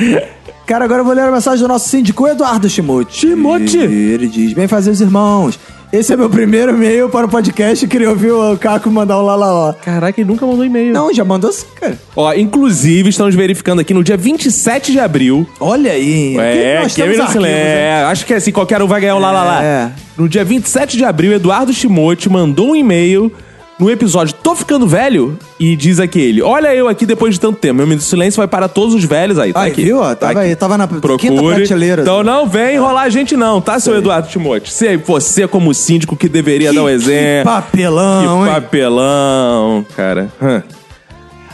[0.00, 0.28] é.
[0.64, 3.18] Cara, agora eu vou ler a mensagem do nosso síndico Eduardo Timoti.
[3.18, 3.78] Timoti.
[3.78, 5.58] Ele diz: Bem fazer os irmãos.
[5.90, 7.86] Esse é meu primeiro e-mail para o podcast.
[7.88, 9.72] Queria ouvir o Caco mandar um lá lá lá.
[9.72, 10.92] Caraca, ele nunca mandou e-mail.
[10.92, 11.98] Não, já mandou sim, cara.
[12.14, 15.48] Ó, inclusive, estamos verificando aqui no dia 27 de abril.
[15.58, 16.36] Olha aí.
[16.36, 19.16] É, nós que temos é, arquivos, é, acho que é assim, qualquer um vai ganhar
[19.16, 19.64] um lá lá lá.
[19.64, 19.90] É.
[20.14, 23.32] No dia 27 de abril, Eduardo Timote mandou um e-mail
[23.78, 27.74] no episódio Tô Ficando Velho e diz aquele: Olha eu aqui depois de tanto tempo.
[27.74, 29.52] Meu minuto de silêncio vai para todos os velhos aí.
[29.52, 29.84] Tá Aí, aqui.
[29.84, 29.98] viu?
[29.98, 30.08] ó?
[30.10, 30.48] Tá Tava aqui.
[30.50, 31.54] aí, tava na quinta Procure.
[31.56, 32.02] prateleira.
[32.02, 34.72] Então não vem enrolar a gente, não, tá, seu Eduardo Timote?
[34.72, 37.52] Se você, como síndico, que deveria dar um exemplo.
[37.52, 38.54] papelão, que hein?
[38.54, 40.28] papelão, cara.
[40.42, 40.62] Hã.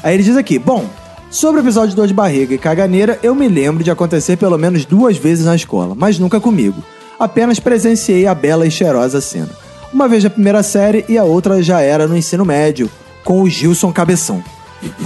[0.02, 0.84] Aí ele diz aqui: Bom,
[1.30, 4.56] sobre o episódio de dor de barriga e caganeira, eu me lembro de acontecer pelo
[4.58, 6.82] menos duas vezes na escola, mas nunca comigo.
[7.18, 9.48] Apenas presenciei a bela e cheirosa cena.
[9.94, 12.90] Uma vez na primeira série e a outra já era no ensino médio,
[13.22, 14.42] com o Gilson Cabeção.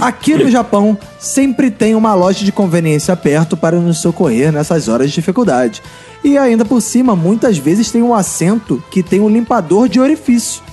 [0.01, 5.09] Aqui no Japão, sempre tem uma loja de conveniência perto para nos socorrer nessas horas
[5.09, 5.83] de dificuldade.
[6.23, 10.63] E ainda por cima, muitas vezes tem um assento que tem um limpador de orifício,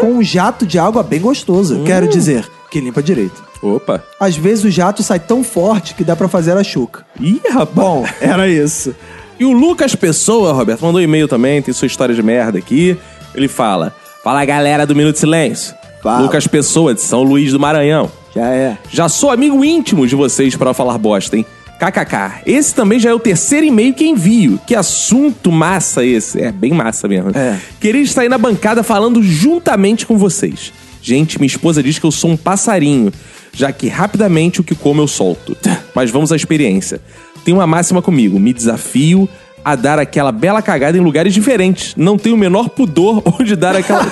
[0.00, 1.82] com um jato de água bem gostoso.
[1.82, 3.42] Quero dizer, que limpa direito.
[3.60, 4.04] Opa.
[4.20, 7.04] Às vezes o jato sai tão forte que dá pra fazer a chuca.
[7.20, 7.74] Ih, rapaz.
[7.74, 8.94] Bom, era isso.
[9.38, 12.96] E o Lucas Pessoa, Roberto, mandou um e-mail também, tem sua história de merda aqui.
[13.34, 15.74] Ele fala: Fala galera do Minuto de Silêncio.
[16.02, 16.22] Fala.
[16.22, 18.10] Lucas Pessoa, de São Luís do Maranhão.
[18.34, 18.78] Já é.
[18.90, 21.46] Já sou amigo íntimo de vocês para falar bosta, hein?
[21.78, 22.42] KKK.
[22.46, 24.58] Esse também já é o terceiro e-mail que envio.
[24.66, 26.40] Que assunto massa esse.
[26.40, 27.30] É, bem massa mesmo.
[27.34, 27.58] É.
[27.80, 30.72] Queria estar aí na bancada falando juntamente com vocês.
[31.02, 33.12] Gente, minha esposa diz que eu sou um passarinho,
[33.52, 35.56] já que rapidamente o que como eu solto.
[35.94, 37.00] Mas vamos à experiência.
[37.44, 39.28] Tem uma máxima comigo: me desafio
[39.64, 41.94] a dar aquela bela cagada em lugares diferentes.
[41.96, 44.06] Não tenho o menor pudor onde dar aquela,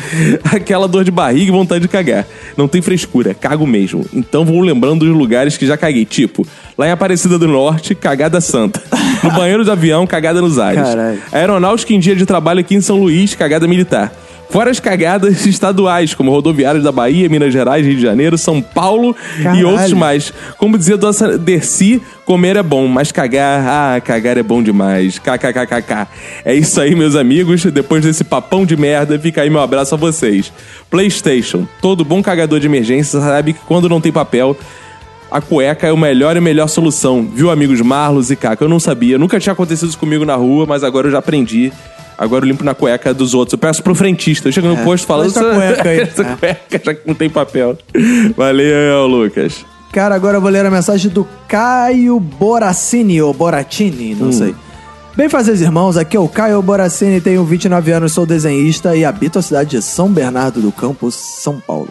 [0.52, 2.26] aquela dor de barriga e vontade de cagar.
[2.56, 4.04] Não tem frescura, cago mesmo.
[4.12, 6.04] Então vou lembrando dos lugares que já caguei.
[6.04, 6.46] Tipo,
[6.78, 8.82] lá em Aparecida do Norte, cagada santa.
[9.22, 10.82] No banheiro de avião, cagada nos ares.
[10.82, 11.22] Caralho.
[11.32, 14.12] Aeronáutica em dia de trabalho aqui em São Luís, cagada militar.
[14.54, 19.12] Fora as cagadas estaduais, como rodoviárias da Bahia, Minas Gerais, Rio de Janeiro, São Paulo
[19.36, 19.68] e Caralho.
[19.68, 20.32] outros mais.
[20.58, 25.18] Como dizia Doça Dercy, comer é bom, mas cagar, ah, cagar é bom demais.
[25.18, 26.06] KKKKK.
[26.44, 27.64] É isso aí, meus amigos.
[27.64, 30.52] Depois desse papão de merda, fica aí meu abraço a vocês.
[30.88, 31.66] PlayStation.
[31.80, 34.56] Todo bom cagador de emergência sabe que quando não tem papel,
[35.32, 37.28] a cueca é a melhor e melhor solução.
[37.34, 38.62] Viu, amigos Marlos e Caca?
[38.62, 39.18] Eu não sabia.
[39.18, 41.72] Nunca tinha acontecido isso comigo na rua, mas agora eu já aprendi.
[42.16, 43.52] Agora eu limpo na cueca dos outros.
[43.52, 44.48] Eu peço pro frentista.
[44.48, 45.28] Eu chego no posto falando...
[45.28, 46.00] essa cueca aí.
[46.02, 46.36] essa É.
[46.36, 47.76] cueca, já que não tem papel.
[48.36, 49.64] Valeu, Lucas.
[49.92, 54.54] Cara, agora eu vou ler a mensagem do Caio Boracini, ou Boratini, não sei.
[55.16, 59.38] Bem fazer, irmãos, aqui é o Caio Boracini, tenho 29 anos, sou desenhista e habito
[59.38, 61.88] a cidade de São Bernardo do Campo, São Paulo.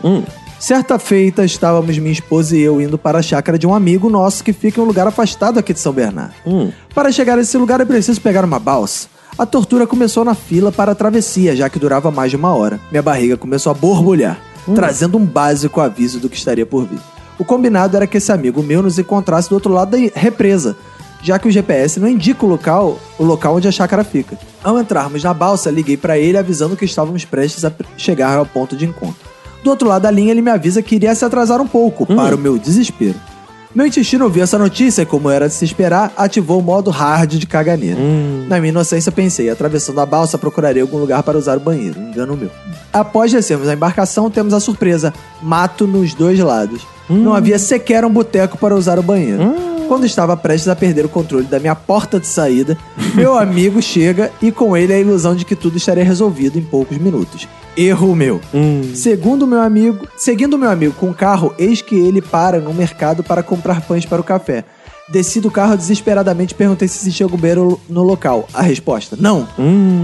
[0.60, 4.44] Certa feita, estávamos minha esposa e eu indo para a chácara de um amigo nosso
[4.44, 6.34] que fica em um lugar afastado aqui de São Bernardo.
[6.94, 9.08] Para chegar a esse lugar é preciso pegar uma balsa.
[9.38, 12.80] A tortura começou na fila para a travessia, já que durava mais de uma hora.
[12.92, 14.40] Minha barriga começou a borbulhar,
[14.76, 17.00] trazendo um básico aviso do que estaria por vir.
[17.40, 20.78] O combinado era que esse amigo meu nos encontrasse do outro lado da represa,
[21.24, 24.38] já que o GPS não indica o local, o local onde a chácara fica.
[24.64, 28.76] Ao entrarmos na balsa, liguei para ele avisando que estávamos prestes a chegar ao ponto
[28.76, 29.34] de encontro.
[29.64, 32.36] Do outro lado da linha, ele me avisa que iria se atrasar um pouco, para
[32.36, 33.16] o meu desespero.
[33.76, 37.32] Meu intestino ouviu essa notícia e, como era de se esperar, ativou o modo hard
[37.32, 38.00] de caganeira.
[38.48, 42.00] Na minha inocência, pensei, atravessando a balsa, procuraria algum lugar para usar o banheiro.
[42.00, 42.52] Engano meu.
[42.92, 46.86] Após descermos a embarcação, temos a surpresa: mato nos dois lados.
[47.10, 49.73] Não havia sequer um boteco para usar o banheiro.
[49.88, 52.78] Quando estava prestes a perder o controle da minha porta de saída,
[53.14, 56.98] meu amigo chega e com ele a ilusão de que tudo estaria resolvido em poucos
[56.98, 57.48] minutos.
[57.76, 58.40] Erro meu.
[58.96, 63.24] Segundo meu amigo, seguindo meu amigo com o carro, eis que ele para no mercado
[63.24, 64.64] para comprar pães para o café.
[65.10, 68.48] Desci do carro desesperadamente e perguntei se existia algum banheiro no local.
[68.54, 69.48] A resposta: não.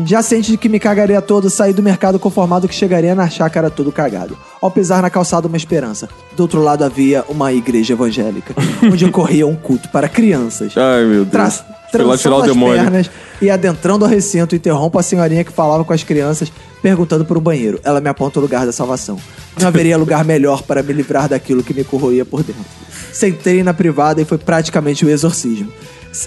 [0.06, 3.70] Já ciente de que me cagaria todo, saí do mercado conformado que chegaria na chácara
[3.70, 4.38] todo cagado.
[4.62, 6.10] Ao pisar na calçada, uma esperança.
[6.36, 8.54] Do outro lado havia uma igreja evangélica,
[8.84, 10.74] onde ocorria um culto para crianças.
[10.76, 11.32] Ai, meu Deus.
[11.32, 11.50] Tra
[11.92, 12.84] trançando o as demônio.
[12.84, 13.10] pernas
[13.42, 17.42] e adentrando o recinto, interrompo a senhorinha que falava com as crianças, perguntando por um
[17.42, 17.80] banheiro.
[17.84, 19.20] Ela me aponta o lugar da salvação.
[19.60, 22.64] Não haveria lugar melhor para me livrar daquilo que me corroía por dentro.
[23.12, 25.72] Sentei na privada e foi praticamente o exorcismo.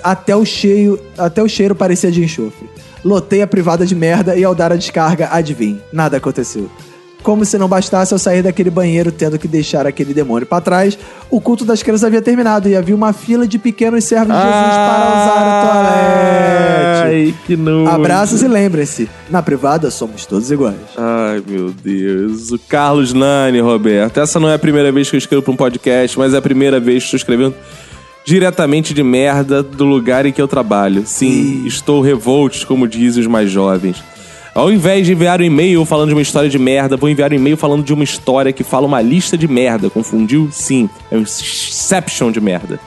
[0.02, 2.68] Até o cheiro, até o cheiro parecia de enxofre.
[3.04, 6.70] Lotei a privada de merda e ao dar a descarga, adivinhe, nada aconteceu.
[7.22, 10.98] Como se não bastasse eu sair daquele banheiro tendo que deixar aquele demônio pra trás,
[11.30, 14.52] o culto das crianças havia terminado e havia uma fila de pequenos servos de Jesus
[14.52, 17.02] para usar o toalete.
[17.04, 17.90] Ai, que nojo.
[17.90, 20.76] Abraços e lembrem-se, na privada somos todos iguais.
[20.96, 22.50] Ai, meu Deus.
[22.50, 24.18] O Carlos Nani, Roberto.
[24.18, 26.42] Essa não é a primeira vez que eu escrevo pra um podcast, mas é a
[26.42, 27.54] primeira vez que estou escrevendo
[28.24, 31.02] diretamente de merda do lugar em que eu trabalho.
[31.06, 34.02] Sim, estou revolt, como dizem os mais jovens.
[34.54, 37.36] Ao invés de enviar um e-mail falando de uma história de merda, vou enviar um
[37.36, 39.88] e-mail falando de uma história que fala uma lista de merda.
[39.88, 40.50] Confundiu?
[40.52, 40.90] Sim.
[41.10, 42.78] É um Inception de merda.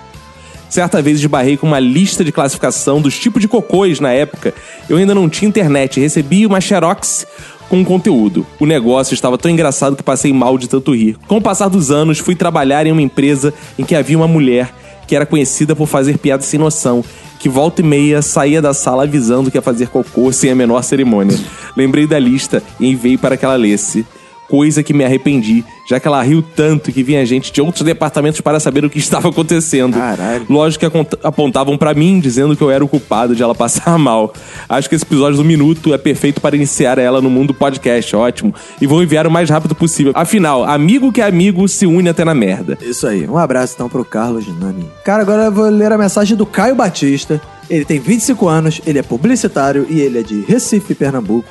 [0.69, 4.53] Certa vez esbarrei com uma lista de classificação dos tipos de cocôs na época.
[4.87, 5.99] Eu ainda não tinha internet.
[5.99, 7.25] Recebi uma xerox
[7.67, 8.45] com conteúdo.
[8.59, 11.17] O negócio estava tão engraçado que passei mal de tanto rir.
[11.27, 14.71] Com o passar dos anos, fui trabalhar em uma empresa em que havia uma mulher
[15.07, 17.03] que era conhecida por fazer piadas sem noção,
[17.45, 20.83] que volta e meia saía da sala avisando que ia fazer cocô sem a menor
[20.83, 21.37] cerimônia.
[21.77, 24.03] Lembrei da lista e enviei para que ela lesse.
[24.47, 28.41] Coisa que me arrependi, já que ela riu tanto que vinha gente de outros departamentos
[28.41, 29.97] para saber o que estava acontecendo.
[29.97, 30.45] Caralho.
[30.49, 34.33] Lógico que apontavam pra mim, dizendo que eu era o culpado de ela passar mal.
[34.69, 38.53] Acho que esse episódio do Minuto é perfeito para iniciar ela no mundo podcast, ótimo.
[38.79, 40.11] E vou enviar o mais rápido possível.
[40.15, 42.77] Afinal, amigo que é amigo se une até na merda.
[42.81, 44.87] Isso aí, um abraço então pro Carlos Nani.
[45.03, 47.41] Cara, agora eu vou ler a mensagem do Caio Batista.
[47.69, 51.49] Ele tem 25 anos, ele é publicitário e ele é de Recife, Pernambuco.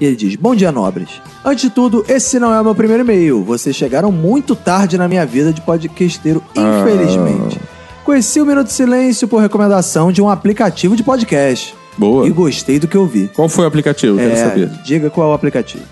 [0.00, 1.08] E ele diz: Bom dia, nobres.
[1.44, 3.42] Antes de tudo, esse não é o meu primeiro e-mail.
[3.44, 7.60] Vocês chegaram muito tarde na minha vida de podcasteiro, infelizmente.
[8.04, 11.74] Conheci o Minuto de Silêncio por recomendação de um aplicativo de podcast.
[11.96, 12.26] Boa.
[12.26, 13.30] E gostei do que eu vi.
[13.34, 14.16] Qual foi o aplicativo?
[14.18, 14.68] Quero É, saber.
[14.84, 15.84] diga qual é o aplicativo.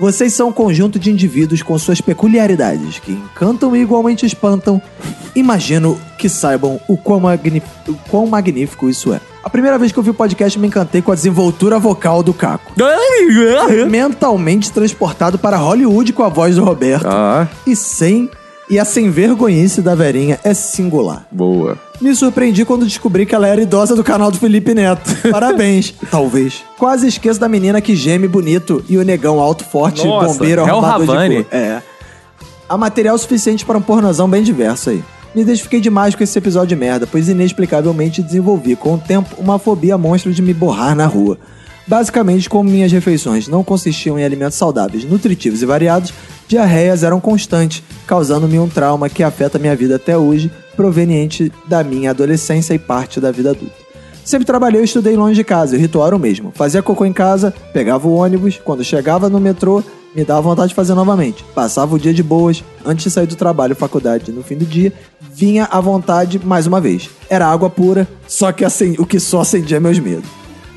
[0.00, 4.80] Vocês são um conjunto de indivíduos com suas peculiaridades, que encantam e igualmente espantam.
[5.36, 7.20] Imagino que saibam o quão,
[7.86, 9.20] o quão magnífico isso é.
[9.44, 12.32] A primeira vez que eu vi o podcast, me encantei com a desenvoltura vocal do
[12.32, 12.72] Caco.
[13.84, 17.06] Mentalmente transportado para Hollywood com a voz do Roberto.
[17.06, 18.30] Ah, E sem
[18.70, 21.26] E a sem vergonhice da Verinha é singular.
[21.32, 21.76] Boa.
[22.00, 25.10] Me surpreendi quando descobri que ela era idosa do canal do Felipe Neto.
[25.28, 25.92] Parabéns.
[26.08, 26.62] Talvez.
[26.78, 30.72] Quase esqueço da menina que geme bonito e o negão alto, forte, Nossa, bombeiro, é
[30.72, 31.48] o arrombador de cu.
[31.50, 31.82] É.
[32.68, 35.02] Há material suficiente para um pornozão bem diverso aí.
[35.34, 39.58] Me identifiquei demais com esse episódio de merda, pois inexplicavelmente desenvolvi com o tempo uma
[39.58, 41.36] fobia monstra de me borrar na rua.
[41.88, 46.14] Basicamente, como minhas refeições não consistiam em alimentos saudáveis, nutritivos e variados,
[46.50, 52.10] diarreias eram constantes, causando-me um trauma que afeta minha vida até hoje, proveniente da minha
[52.10, 53.72] adolescência e parte da vida adulta.
[54.24, 56.52] Sempre trabalhei e estudei longe de casa, e o ritual era o mesmo.
[56.52, 59.80] Fazia cocô em casa, pegava o ônibus, quando chegava no metrô,
[60.12, 61.44] me dava vontade de fazer novamente.
[61.54, 64.92] Passava o dia de boas, antes de sair do trabalho, faculdade, no fim do dia,
[65.32, 67.08] vinha à vontade mais uma vez.
[67.28, 70.28] Era água pura, só que acen- o que só acendia meus medos.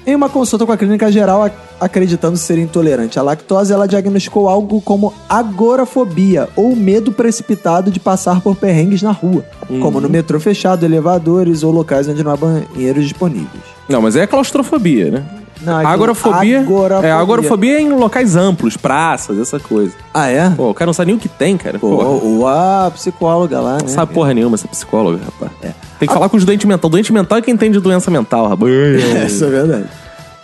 [0.05, 4.49] Em uma consulta com a clínica geral, ac- acreditando ser intolerante à lactose, ela diagnosticou
[4.49, 9.45] algo como agorafobia, ou medo precipitado de passar por perrengues na rua,
[9.81, 13.63] como no metrô fechado, elevadores ou locais onde não há banheiros disponíveis.
[13.87, 15.25] Não, mas é claustrofobia, né?
[15.63, 17.09] Não, é agorafobia, agorafobia.
[17.09, 19.93] É, agorafobia é em locais amplos, praças, essa coisa.
[20.13, 20.49] Ah, é?
[20.49, 21.79] Pô, o cara não sabe nem o que tem, cara.
[21.79, 23.79] Pô, o a psicóloga lá, né?
[23.83, 25.73] Não sabe porra nenhuma essa psicóloga, rapaz.
[25.99, 26.89] Tem que falar com os doentes mental.
[26.89, 28.71] Doente mental é quem tem de doença mental, rapaz.
[29.25, 29.85] Isso é verdade.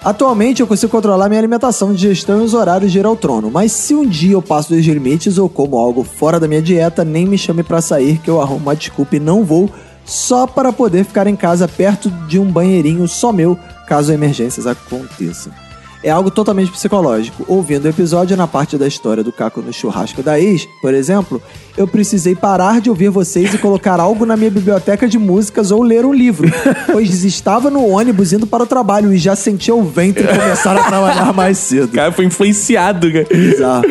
[0.01, 3.73] Atualmente eu consigo controlar minha alimentação, digestão e os horários de ir ao trono, mas
[3.73, 7.25] se um dia eu passo dos limites ou como algo fora da minha dieta, nem
[7.25, 9.69] me chame pra sair que eu arrumo uma desculpa e não vou,
[10.09, 13.57] só para poder ficar em casa perto de um banheirinho só meu,
[13.87, 15.53] caso emergências aconteçam.
[16.01, 17.43] É algo totalmente psicológico.
[17.45, 21.41] Ouvindo o episódio na parte da história do Caco no churrasco da ex, por exemplo,
[21.75, 25.83] eu precisei parar de ouvir vocês e colocar algo na minha biblioteca de músicas ou
[25.83, 26.49] ler um livro,
[26.89, 30.83] pois estava no ônibus indo para o trabalho e já sentia o ventre começar a
[30.85, 31.89] trabalhar mais cedo.
[31.89, 33.27] O cara foi influenciado, cara.
[33.29, 33.83] Bizarro.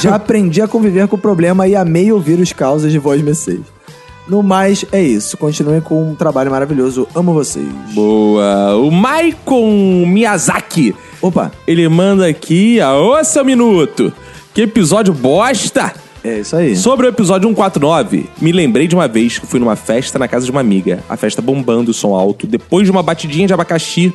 [0.00, 3.81] Já aprendi a conviver com o problema e amei ouvir os causas de voz Mercedes.
[4.28, 5.36] No mais, é isso.
[5.36, 7.08] Continuem com um trabalho maravilhoso.
[7.14, 7.66] Amo vocês.
[7.94, 8.76] Boa.
[8.76, 10.94] O Maicon Miyazaki.
[11.20, 14.12] Opa, Ele manda aqui, a seu minuto.
[14.54, 15.92] Que episódio bosta!
[16.24, 16.76] é isso aí.
[16.76, 20.44] Sobre o episódio 149, me lembrei de uma vez que fui numa festa na casa
[20.44, 21.02] de uma amiga.
[21.08, 22.46] A festa bombando, som alto.
[22.46, 24.12] Depois de uma batidinha de abacaxi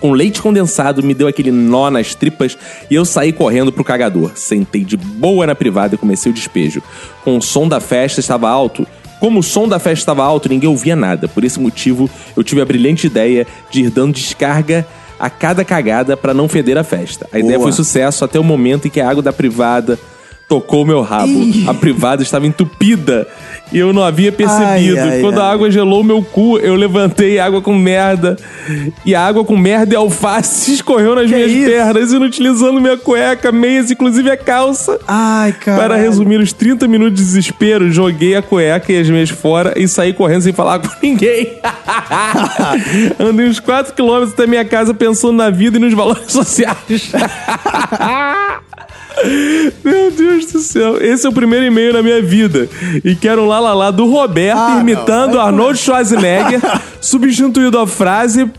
[0.00, 2.56] com leite condensado, me deu aquele nó nas tripas
[2.90, 4.32] e eu saí correndo pro cagador.
[4.34, 6.82] Sentei de boa na privada e comecei o despejo.
[7.22, 8.86] Com o som da festa estava alto.
[9.20, 11.28] Como o som da festa estava alto, ninguém ouvia nada.
[11.28, 14.86] Por esse motivo, eu tive a brilhante ideia de ir dando descarga
[15.18, 17.28] a cada cagada para não feder a festa.
[17.30, 17.70] A ideia Boa.
[17.70, 19.98] foi sucesso até o momento em que a água da privada
[20.50, 21.28] tocou meu rabo.
[21.44, 21.64] Ih.
[21.68, 23.24] A privada estava entupida
[23.72, 24.98] e eu não havia percebido.
[24.98, 25.54] Ai, ai, Quando a ai.
[25.54, 28.36] água gelou meu cu, eu levantei água com merda.
[29.06, 31.70] E a água com merda e alface escorreu nas Que minhas isso?
[31.70, 34.98] pernas, inutilizando minha cueca, meias, inclusive a calça.
[35.06, 35.80] Ai, cara.
[35.82, 39.86] Para resumir os 30 minutos de desespero, joguei a cueca e as meias fora e
[39.86, 41.52] saí correndo sem falar com ninguém.
[43.20, 47.12] Andei uns 4 quilômetros da minha casa pensando na vida e nos valores sociais.
[49.84, 50.96] Meu Deus do céu.
[51.00, 52.68] Esse é o primeiro e-mail na minha vida.
[53.04, 54.80] E quero um lá lá lá do Roberto Ah, não.
[54.80, 56.60] imitando Vai Arnold Schwarzenegger,
[57.00, 58.50] substituindo a frase.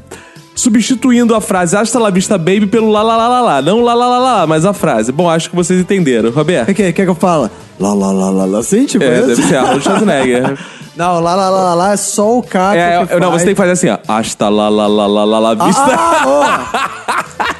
[0.53, 3.61] Substituindo a frase Hasta la vista baby pelo lá lá lá lá lá.
[3.61, 5.11] Não lá lá lá lá, mas a frase.
[5.11, 6.29] Bom, acho que vocês entenderam.
[6.31, 6.69] Roberto.
[6.71, 7.49] O que, que, que eu falo?
[7.79, 8.59] Lá, lá, lá, lá, lá.
[8.59, 9.27] Assim, tipo É, isso?
[9.27, 10.57] deve ser Arnold Schwarzenegger.
[10.95, 13.45] Não, lá, lá, lá, lá, lá é só o Caco É, que é, não, você
[13.45, 13.97] tem que fazer assim, ó.
[14.07, 15.81] Hasta lá lá lá lá lá lá vista.
[15.87, 17.11] Ah, ó.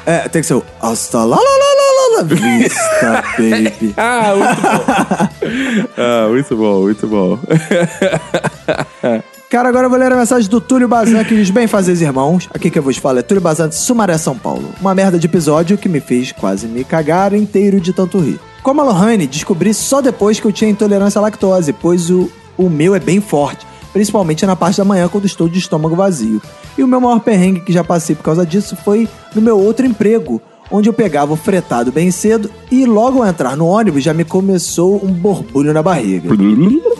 [0.04, 3.94] É, tem que ser o hasta lá, lá, lá, lá, lá, vista, baby.
[3.96, 5.92] Ah, muito bom.
[5.96, 7.38] ah, muito bom, muito bom.
[9.52, 12.48] Cara, agora eu vou ler a mensagem do Túlio Bazan que diz: Bem fazer, irmãos.
[12.54, 14.64] Aqui que eu vos falo é Túlio Bazan de Sumaré, São Paulo.
[14.80, 18.40] Uma merda de episódio que me fez quase me cagar inteiro de tanto rir.
[18.62, 22.70] Como a Lohane, descobri só depois que eu tinha intolerância à lactose, pois o, o
[22.70, 26.40] meu é bem forte, principalmente na parte da manhã quando estou de estômago vazio.
[26.78, 29.84] E o meu maior perrengue que já passei por causa disso foi no meu outro
[29.84, 34.14] emprego, onde eu pegava o fretado bem cedo e logo ao entrar no ônibus já
[34.14, 36.30] me começou um borbulho na barriga.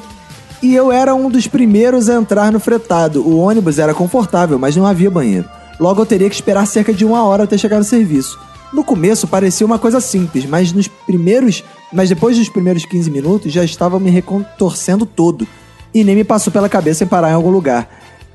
[0.62, 3.26] E eu era um dos primeiros a entrar no fretado.
[3.26, 5.48] O ônibus era confortável, mas não havia banheiro.
[5.80, 8.38] Logo eu teria que esperar cerca de uma hora até chegar no serviço.
[8.72, 11.64] No começo parecia uma coisa simples, mas nos primeiros.
[11.92, 15.48] Mas depois dos primeiros 15 minutos já estava me recontorcendo todo.
[15.92, 17.88] E nem me passou pela cabeça em parar em algum lugar.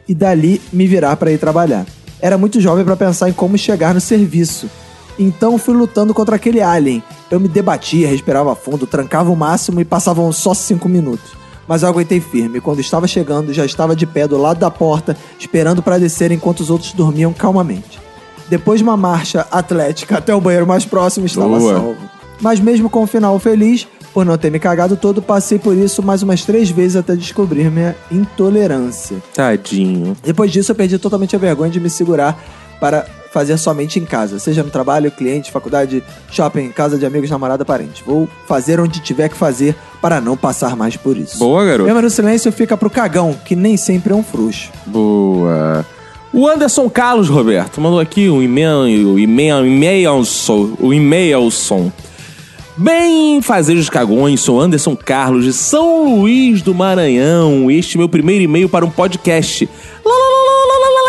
[0.05, 1.85] E dali me virar para ir trabalhar.
[2.19, 4.69] Era muito jovem para pensar em como chegar no serviço.
[5.17, 7.01] Então fui lutando contra aquele alien.
[7.31, 11.46] Eu me debatia, respirava fundo, trancava o máximo e passavam só cinco minutos.
[11.67, 12.61] Mas eu aguentei firme.
[12.61, 16.61] Quando estava chegando, já estava de pé do lado da porta, esperando para descer enquanto
[16.61, 17.99] os outros dormiam calmamente.
[18.49, 21.73] Depois de uma marcha atlética até o banheiro mais próximo, estava Boa.
[21.73, 21.97] salvo.
[22.39, 26.01] Mas mesmo com o final feliz, por não ter me cagado todo, passei por isso
[26.01, 29.17] mais umas três vezes até descobrir minha intolerância.
[29.33, 30.15] Tadinho.
[30.23, 32.41] Depois disso, eu perdi totalmente a vergonha de me segurar
[32.79, 33.05] para
[33.37, 38.03] fazer somente em casa, seja no trabalho, cliente, faculdade, shopping, casa de amigos, namorada, parente.
[38.03, 41.37] Vou fazer onde tiver que fazer para não passar mais por isso.
[41.37, 41.85] Boa, garoto.
[41.85, 44.71] Mesmo no silêncio fica pro cagão, que nem sempre é um frouxo.
[44.87, 45.85] Boa.
[46.33, 50.23] O Anderson Carlos, Roberto, mandou aqui um e-mail, o e-mail, e-mail,
[50.79, 51.91] o e-mailson.
[52.75, 57.69] Bem, fazejos cagões, sou Anderson Carlos de São Luís do Maranhão.
[57.69, 59.69] Este é meu primeiro e-mail para um podcast.
[60.03, 60.46] Lá, lá, lá,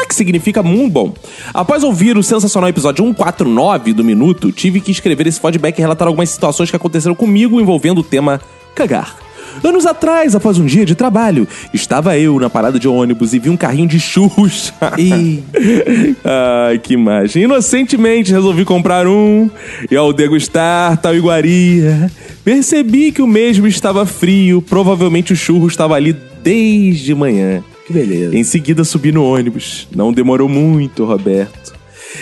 [0.09, 1.14] que significa muito bom.
[1.52, 6.09] Após ouvir o sensacional episódio 149 do Minuto, tive que escrever esse feedback e relatar
[6.09, 8.40] algumas situações que aconteceram comigo envolvendo o tema
[8.74, 9.28] cagar.
[9.64, 13.51] Anos atrás, após um dia de trabalho, estava eu na parada de ônibus e vi
[13.51, 14.72] um carrinho de churros.
[14.97, 15.43] E
[16.68, 17.44] Ai, que imagem.
[17.44, 19.51] Inocentemente resolvi comprar um
[19.90, 22.10] e ao degustar tal iguaria,
[22.44, 24.62] percebi que o mesmo estava frio.
[24.62, 27.62] Provavelmente o churro estava ali desde manhã.
[27.89, 28.36] Que beleza.
[28.36, 29.89] Em seguida subi no ônibus.
[29.94, 31.73] Não demorou muito, Roberto.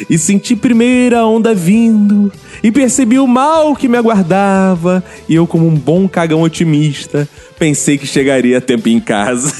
[0.08, 2.32] E senti primeira onda vindo.
[2.62, 5.02] E percebi o mal que me aguardava.
[5.28, 7.28] E eu, como um bom cagão otimista,
[7.58, 9.52] pensei que chegaria a tempo em casa.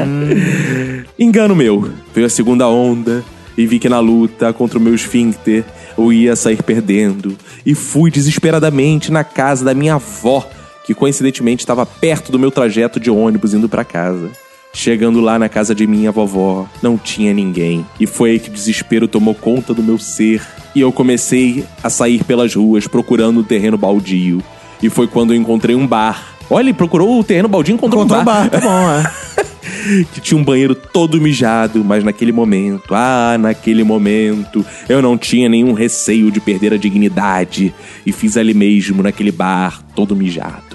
[1.18, 1.92] Engano meu.
[2.14, 3.22] Veio a segunda onda
[3.56, 5.62] e vi que na luta contra o meu esfíncter
[5.96, 7.36] eu ia sair perdendo.
[7.66, 10.48] E fui desesperadamente na casa da minha avó,
[10.86, 14.30] que coincidentemente estava perto do meu trajeto de ônibus indo pra casa.
[14.74, 17.86] Chegando lá na casa de minha vovó, não tinha ninguém.
[18.00, 20.42] E foi aí que o desespero tomou conta do meu ser.
[20.74, 24.42] E eu comecei a sair pelas ruas procurando um terreno baldio.
[24.82, 26.34] E foi quando eu encontrei um bar.
[26.48, 30.04] Olha, ele procurou o terreno baldio e encontrou Encontrou um um bar, tá bom, é.
[30.12, 35.48] que tinha um banheiro todo mijado, mas naquele momento, ah, naquele momento, eu não tinha
[35.48, 37.74] nenhum receio de perder a dignidade
[38.04, 40.71] e fiz ali mesmo, naquele bar, todo mijado.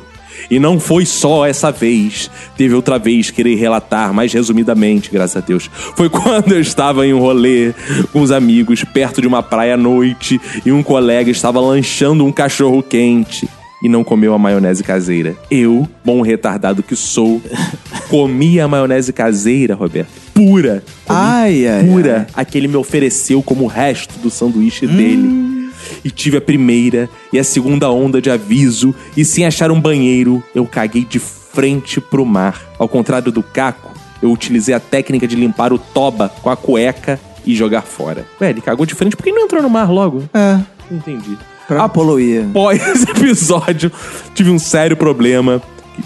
[0.50, 5.38] E não foi só essa vez, teve outra vez que irei relatar mais resumidamente, graças
[5.38, 5.70] a Deus.
[5.96, 7.74] Foi quando eu estava em um rolê
[8.14, 12.32] com os amigos perto de uma praia à noite e um colega estava lanchando um
[12.32, 13.48] cachorro quente
[13.84, 15.36] e não comeu a maionese caseira.
[15.52, 17.42] Eu, bom retardado que sou,
[18.10, 20.84] comi a maionese caseira, Roberto, pura.
[21.08, 22.28] Ai, ai, pura.
[22.34, 25.57] A que ele me ofereceu como o resto do sanduíche dele.
[26.04, 30.44] E tive a primeira e a segunda onda de aviso, e sem achar um banheiro,
[30.54, 32.62] eu caguei de frente pro mar.
[32.78, 33.92] Ao contrário do Caco,
[34.22, 38.26] eu utilizei a técnica de limpar o toba com a cueca e jogar fora.
[38.42, 40.24] Ué, ele cagou de frente, por que não entrou no mar logo?
[40.34, 40.60] É,
[40.92, 41.38] entendi.
[41.68, 42.46] pra poluir.
[42.50, 43.92] Após esse episódio,
[44.34, 45.62] tive um sério problema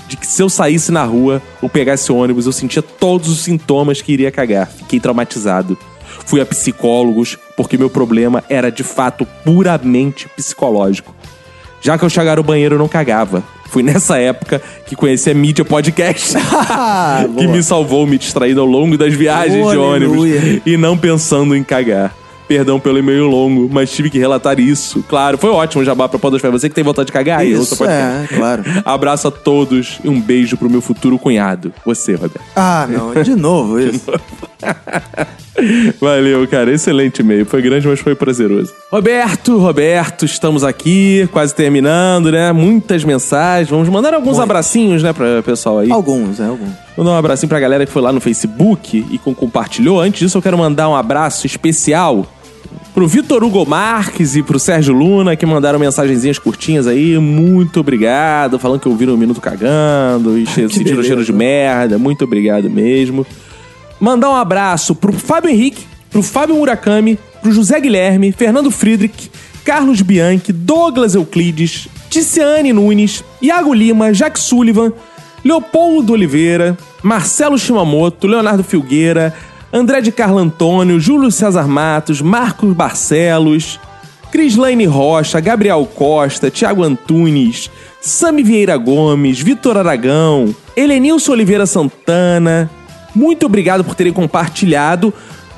[0.08, 4.02] de que se eu saísse na rua ou pegasse ônibus, eu sentia todos os sintomas
[4.02, 4.68] que iria cagar.
[4.68, 5.78] Fiquei traumatizado.
[6.26, 11.16] Fui a psicólogos porque meu problema era de fato puramente psicológico.
[11.82, 13.44] Já que eu chegar no banheiro, eu não cagava.
[13.70, 16.34] Fui nessa época que conheci a mídia podcast,
[17.38, 20.62] que me salvou me distraído ao longo das viagens de ônibus aleluia.
[20.66, 22.14] e não pensando em cagar.
[22.48, 25.02] Perdão pelo e-mail longo, mas tive que relatar isso.
[25.08, 26.52] Claro, foi ótimo, Jabá, pra Podosfera.
[26.52, 28.34] Você que tem vontade de cagar, aí, ouça o Isso, podcast.
[28.34, 28.64] é, claro.
[28.84, 31.74] Abraço a todos e um beijo pro meu futuro cunhado.
[31.86, 32.42] Você, Roberto.
[32.54, 34.12] Ah, não, de novo isso.
[36.00, 36.72] Valeu, cara.
[36.74, 37.46] Excelente e-mail.
[37.46, 38.72] Foi grande, mas foi prazeroso.
[38.92, 42.52] Roberto, Roberto, estamos aqui, quase terminando, né?
[42.52, 43.70] Muitas mensagens.
[43.70, 45.92] Vamos mandar alguns abracinhos, né, pra pessoal aí.
[45.92, 46.70] Alguns, é, alguns.
[46.98, 50.00] Mandar um abracinho pra galera que foi lá no Facebook e com- compartilhou.
[50.00, 52.26] Antes disso, eu quero mandar um abraço especial
[52.94, 57.18] pro Vitor Hugo Marques e pro Sérgio Luna, que mandaram mensagenzinhas curtinhas aí.
[57.18, 58.58] Muito obrigado.
[58.60, 61.98] Falando que ouviram o Minuto Cagando e sentiram cheiro de merda.
[61.98, 63.26] Muito obrigado mesmo.
[64.02, 69.30] Mandar um abraço pro Fábio Henrique, pro Fábio Murakami, pro José Guilherme, Fernando Friedrich,
[69.64, 74.92] Carlos Bianchi, Douglas Euclides, Ticiane Nunes, Iago Lima, Jack Sullivan,
[75.46, 79.36] Leopoldo Oliveira, Marcelo Shimamoto, Leonardo Filgueira,
[79.72, 83.80] André de Carlo Antônio, Júlio César Matos, Marcos Barcelos,
[84.32, 87.70] Crislaine Rocha, Gabriel Costa, Thiago Antunes,
[88.02, 92.68] Sami Vieira Gomes, Vitor Aragão, Helenilson Oliveira Santana.
[93.14, 95.14] Muito obrigado por terem compartilhado.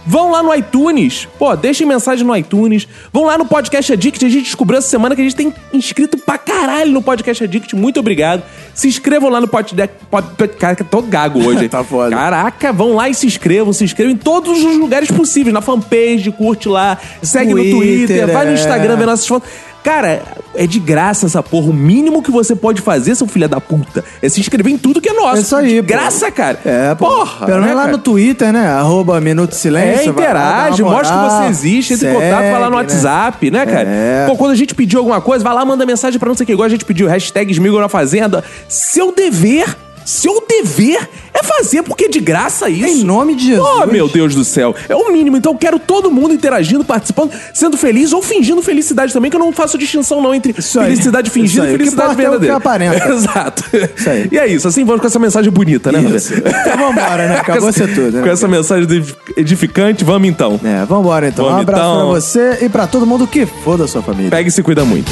[0.05, 1.27] Vão lá no iTunes.
[1.39, 2.87] Pô, deixem mensagem no iTunes.
[3.11, 4.25] Vão lá no Podcast Addict.
[4.25, 7.75] A gente descobriu essa semana que a gente tem inscrito pra caralho no Podcast Addict.
[7.75, 8.43] Muito obrigado.
[8.73, 9.95] Se inscrevam lá no Podcast...
[10.11, 11.69] Pod, pod, cara, tô gago hoje.
[11.69, 12.13] Tá foda.
[12.13, 13.71] Caraca, vão lá e se inscrevam.
[13.71, 15.53] Se inscrevam em todos os lugares possíveis.
[15.53, 16.97] Na fanpage, curte lá.
[17.21, 18.33] Segue no Twitter, Twitter.
[18.33, 18.55] Vai no é.
[18.55, 19.49] Instagram, vê nossas fotos.
[19.83, 20.21] Cara,
[20.55, 21.69] é de graça essa porra.
[21.69, 25.01] O mínimo que você pode fazer, seu filho da puta, é se inscrever em tudo
[25.01, 25.37] que é nosso.
[25.37, 25.87] É isso aí, De pô.
[25.87, 26.59] graça, cara.
[26.63, 27.07] É, pô.
[27.07, 27.45] Porra.
[27.45, 27.97] Pelo né, menos lá cara?
[27.97, 28.67] no Twitter, né?
[28.67, 30.03] Arroba Minuto Silêncio.
[30.03, 32.77] É, lá, interage, mostra que você existe, entre em contato, vai lá no né?
[32.77, 33.89] WhatsApp, né, cara?
[33.89, 34.25] É.
[34.27, 36.47] Pô, quando a gente pediu alguma coisa, vai lá, manda mensagem pra não sei o
[36.47, 38.43] que, igual a gente pediu, hashtag Smigol na Fazenda.
[38.69, 39.75] Seu dever,
[40.05, 42.85] seu dever é fazer, porque é de graça isso.
[42.87, 43.67] Em nome de Jesus.
[43.83, 44.75] Oh, meu Deus do céu.
[44.87, 45.37] É o mínimo.
[45.37, 49.39] Então eu quero todo mundo interagindo, participando, sendo feliz ou fingindo felicidade também, que eu
[49.39, 50.91] não faço distinção não entre Isso aí.
[50.91, 51.71] felicidade fingida aí.
[51.71, 52.55] e O que felicidade importa é o que verdadeira.
[52.57, 53.09] aparenta.
[53.13, 53.63] Exato.
[53.95, 54.29] Isso aí.
[54.31, 54.67] E é isso.
[54.67, 56.33] Assim vamos com essa mensagem bonita, né, Isso.
[56.33, 57.37] Então vambora, né?
[57.43, 58.21] Acabou ser tudo, né?
[58.23, 58.87] Com essa mensagem
[59.35, 60.59] edificante, vamos então.
[60.63, 61.45] É, vambora então.
[61.45, 62.11] Vamos, um abraço então.
[62.11, 64.29] pra você e pra todo mundo que for da sua família.
[64.29, 65.11] Pega e se cuida muito.